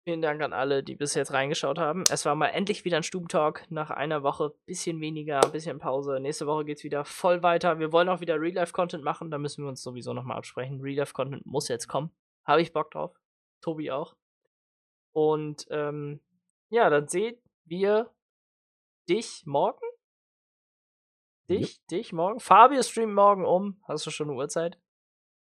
vielen 0.08 0.22
Dank 0.22 0.40
an 0.40 0.54
alle, 0.54 0.82
die 0.82 0.96
bis 0.96 1.12
jetzt 1.12 1.34
reingeschaut 1.34 1.76
haben. 1.76 2.02
Es 2.10 2.24
war 2.24 2.34
mal 2.34 2.46
endlich 2.46 2.86
wieder 2.86 2.96
ein 2.96 3.02
Stubentalk 3.02 3.70
nach 3.70 3.90
einer 3.90 4.22
Woche. 4.22 4.54
Bisschen 4.64 5.02
weniger, 5.02 5.38
bisschen 5.40 5.78
Pause. 5.78 6.18
Nächste 6.18 6.46
Woche 6.46 6.64
geht's 6.64 6.82
wieder 6.82 7.04
voll 7.04 7.42
weiter. 7.42 7.78
Wir 7.78 7.92
wollen 7.92 8.08
auch 8.08 8.20
wieder 8.22 8.40
Real-Life-Content 8.40 9.04
machen. 9.04 9.30
Da 9.30 9.36
müssen 9.36 9.64
wir 9.64 9.68
uns 9.68 9.82
sowieso 9.82 10.14
nochmal 10.14 10.38
absprechen. 10.38 10.80
Real-Life-Content 10.80 11.44
muss 11.44 11.68
jetzt 11.68 11.88
kommen. 11.88 12.10
Habe 12.46 12.62
ich 12.62 12.72
Bock 12.72 12.90
drauf. 12.90 13.20
Tobi 13.60 13.90
auch. 13.90 14.16
Und 15.12 15.66
ähm, 15.68 16.20
ja, 16.70 16.88
dann 16.88 17.06
seht 17.06 17.42
wir 17.66 18.10
dich 19.10 19.42
morgen. 19.44 19.84
Dich, 21.50 21.84
dich 21.88 22.14
morgen. 22.14 22.40
Fabio 22.40 22.82
streamt 22.82 23.12
morgen 23.12 23.44
um. 23.44 23.78
Hast 23.86 24.06
du 24.06 24.10
schon 24.10 24.30
eine 24.30 24.38
Uhrzeit? 24.38 24.78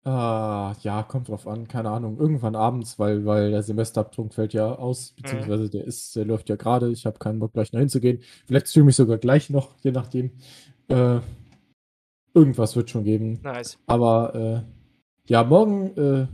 Ah, 0.06 0.74
ja, 0.82 1.02
kommt 1.02 1.28
drauf 1.28 1.46
an, 1.46 1.66
keine 1.66 1.88
Ahnung. 1.90 2.18
Irgendwann 2.18 2.54
abends, 2.56 2.98
weil, 2.98 3.24
weil 3.24 3.50
der 3.52 3.62
Semesterabtrunk 3.62 4.34
fällt 4.34 4.52
ja 4.52 4.74
aus, 4.74 5.14
Mhm. 5.16 5.22
beziehungsweise 5.22 5.70
der 5.70 5.84
ist, 5.84 6.14
der 6.14 6.26
läuft 6.26 6.48
ja 6.50 6.56
gerade. 6.56 6.90
Ich 6.90 7.06
habe 7.06 7.18
keinen 7.18 7.38
Bock, 7.38 7.54
gleich 7.54 7.72
noch 7.72 7.80
hinzugehen. 7.80 8.22
Vielleicht 8.46 8.68
streame 8.68 8.90
ich 8.90 8.96
sogar 8.96 9.16
gleich 9.16 9.48
noch, 9.48 9.74
je 9.82 9.92
nachdem. 9.92 10.32
Äh, 10.88 11.20
irgendwas 12.34 12.76
wird 12.76 12.90
schon 12.90 13.04
geben. 13.04 13.40
Nice. 13.42 13.78
Aber 13.86 14.34
äh, 14.34 15.30
ja, 15.30 15.42
morgen, 15.44 15.96
äh, 15.96 16.26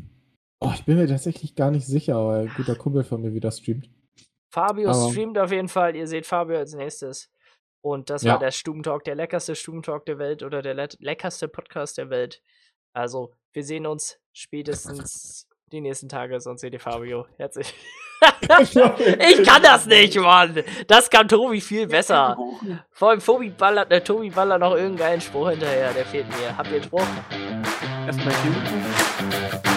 oh, 0.60 0.70
ich 0.74 0.84
bin 0.84 0.96
mir 0.96 1.06
tatsächlich 1.06 1.54
gar 1.54 1.70
nicht 1.70 1.86
sicher, 1.86 2.26
weil 2.26 2.48
ein 2.48 2.52
guter 2.56 2.74
Kumpel 2.74 3.04
von 3.04 3.22
mir 3.22 3.34
wieder 3.34 3.52
streamt. 3.52 3.88
Fabio 4.52 4.90
Aber- 4.90 5.10
streamt 5.10 5.38
auf 5.38 5.52
jeden 5.52 5.68
Fall. 5.68 5.94
Ihr 5.94 6.08
seht 6.08 6.26
Fabio 6.26 6.56
als 6.58 6.74
nächstes. 6.74 7.30
Und 7.82 8.10
das 8.10 8.22
Ja. 8.24 8.32
war 8.32 8.38
der 8.40 8.50
Stubentalk, 8.50 9.04
der 9.04 9.14
leckerste 9.14 9.54
Stubentalk 9.54 10.04
der 10.06 10.18
Welt 10.18 10.42
oder 10.42 10.60
der 10.60 10.74
le- 10.74 10.88
leckerste 10.98 11.46
Podcast 11.48 11.96
der 11.98 12.10
Welt. 12.10 12.42
Also, 12.92 13.32
wir 13.52 13.64
sehen 13.64 13.86
uns 13.86 14.18
spätestens 14.32 15.46
die 15.72 15.80
nächsten 15.80 16.08
Tage, 16.08 16.40
sonst 16.40 16.60
seht 16.60 16.72
ihr 16.72 16.80
Fabio. 16.80 17.26
Herzlich. 17.36 17.72
ich 18.58 19.42
kann 19.46 19.62
das 19.62 19.86
nicht, 19.86 20.16
Mann. 20.16 20.62
Das 20.86 21.08
kann 21.08 21.28
Tobi 21.28 21.60
viel 21.60 21.86
besser. 21.86 22.36
Vor 22.90 23.10
allem 23.10 23.20
Tobi 23.20 23.50
ballert, 23.50 23.90
äh, 23.90 24.02
Tobi 24.02 24.30
ballert 24.30 24.60
noch 24.60 24.74
irgendeinen 24.74 25.20
Spruch 25.20 25.50
hinterher. 25.50 25.92
Der 25.92 26.04
fehlt 26.04 26.28
mir. 26.28 26.56
Habt 26.56 26.68
ihr 26.68 26.76
einen 26.76 26.84
Spruch? 26.84 27.06
Erstmal 28.06 28.34
hier. 28.42 29.69